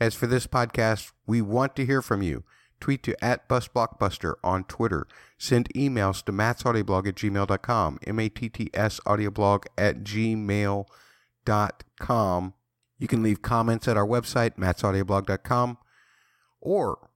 As 0.00 0.14
for 0.14 0.26
this 0.26 0.46
podcast, 0.46 1.12
we 1.26 1.42
want 1.42 1.76
to 1.76 1.84
hear 1.84 2.00
from 2.00 2.22
you. 2.22 2.42
Tweet 2.82 3.02
to 3.04 3.24
at 3.24 3.48
BusBlockbuster 3.48 4.34
on 4.42 4.64
Twitter. 4.64 5.06
Send 5.38 5.68
emails 5.72 6.24
to 6.24 6.32
mattsaudioblog 6.32 7.06
at 7.06 7.14
gmail.com, 7.14 8.00
M-A-T-T-S 8.04 8.98
audioblog 9.06 9.66
at 9.78 10.02
gmail.com. 10.02 10.84
You 12.98 13.06
can 13.06 13.22
leave 13.22 13.40
comments 13.40 13.86
at 13.86 13.96
our 13.96 14.04
website, 14.04 14.56
mattsaudioblog.com, 14.56 15.78
or 16.60 17.08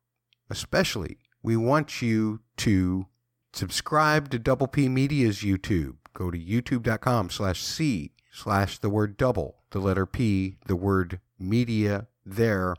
especially, 0.49 1.19
we 1.43 1.57
want 1.57 2.01
you 2.01 2.43
to 2.59 3.09
subscribe 3.53 4.31
to 4.31 4.39
Double 4.39 4.69
P 4.69 4.89
Media's 4.89 5.39
YouTube. 5.41 5.97
Go 6.15 6.31
to 6.31 6.39
youtube.com 6.39 7.29
slash 7.31 7.61
C 7.61 8.13
slash 8.31 8.79
the 8.79 8.89
word 8.89 9.17
double, 9.17 9.57
the 9.73 9.81
letter 9.81 10.07
P, 10.07 10.59
the 10.67 10.77
word 10.77 11.19
media 11.41 12.07
there 12.25 12.77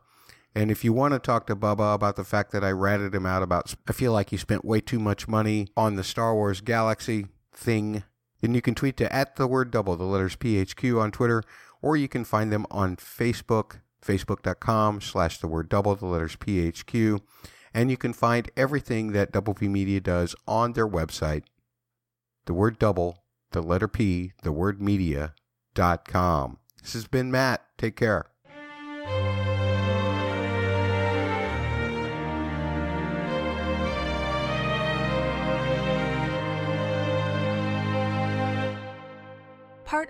and 0.58 0.72
if 0.72 0.84
you 0.84 0.91
want 0.91 1.14
to 1.14 1.20
talk 1.20 1.45
to 1.45 1.55
Bubba 1.55 1.93
about 1.93 2.16
the 2.16 2.24
fact 2.24 2.51
that 2.51 2.64
I 2.64 2.72
ratted 2.72 3.14
him 3.14 3.28
out 3.28 3.43
about, 3.43 3.76
I 3.88 3.91
feel 3.91 4.12
like 4.12 4.32
he 4.32 4.38
spent 4.38 4.66
way 4.66 4.82
too 4.82 4.97
much 4.97 5.28
money 5.28 5.68
on 5.78 5.97
the 5.97 6.03
Star 6.03 6.34
Wars 6.34 6.62
Galaxy 6.62 7.28
thing, 7.53 8.03
then 8.41 8.55
you 8.55 8.62
can 8.64 8.74
tweet 8.74 8.97
to 8.97 9.14
at 9.14 9.36
the 9.36 9.45
word 9.45 9.70
double, 9.70 9.95
the 9.95 10.03
letters 10.03 10.36
PHQ 10.36 10.99
on 10.99 11.12
Twitter, 11.12 11.43
or 11.80 11.95
you 11.95 12.08
can 12.08 12.24
find 12.24 12.51
them 12.51 12.66
on 12.72 12.95
Facebook, 12.95 13.82
facebook.com 14.03 14.99
slash 14.99 15.38
the 15.38 15.47
word 15.47 15.70
double, 15.70 15.93
the 15.93 16.08
letters 16.08 16.36
PHQ. 16.36 17.22
And 17.72 17.91
you 17.91 17.97
can 17.97 18.14
find 18.14 18.49
everything 18.58 19.12
that 19.12 19.32
Double 19.32 19.53
P 19.53 19.68
Media 19.68 19.99
does 19.99 20.36
on 20.47 20.74
their 20.74 20.88
website, 20.88 21.43
the 22.47 22.55
word 22.55 22.80
double, 22.80 23.20
the 23.51 23.62
letter 23.62 23.88
P, 23.88 24.34
the 24.41 24.51
word 24.51 24.82
media 24.82 25.36
dot 25.76 26.08
com. 26.08 26.58
This 26.82 26.93
has 26.93 27.05
been 27.05 27.30
Matt. 27.30 27.62
Take 27.78 27.95
care. 27.95 28.32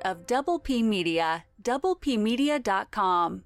Of 0.08 0.26
Double 0.26 0.58
P 0.58 0.82
Media, 0.82 1.43
doublepmedia.com. 1.62 3.43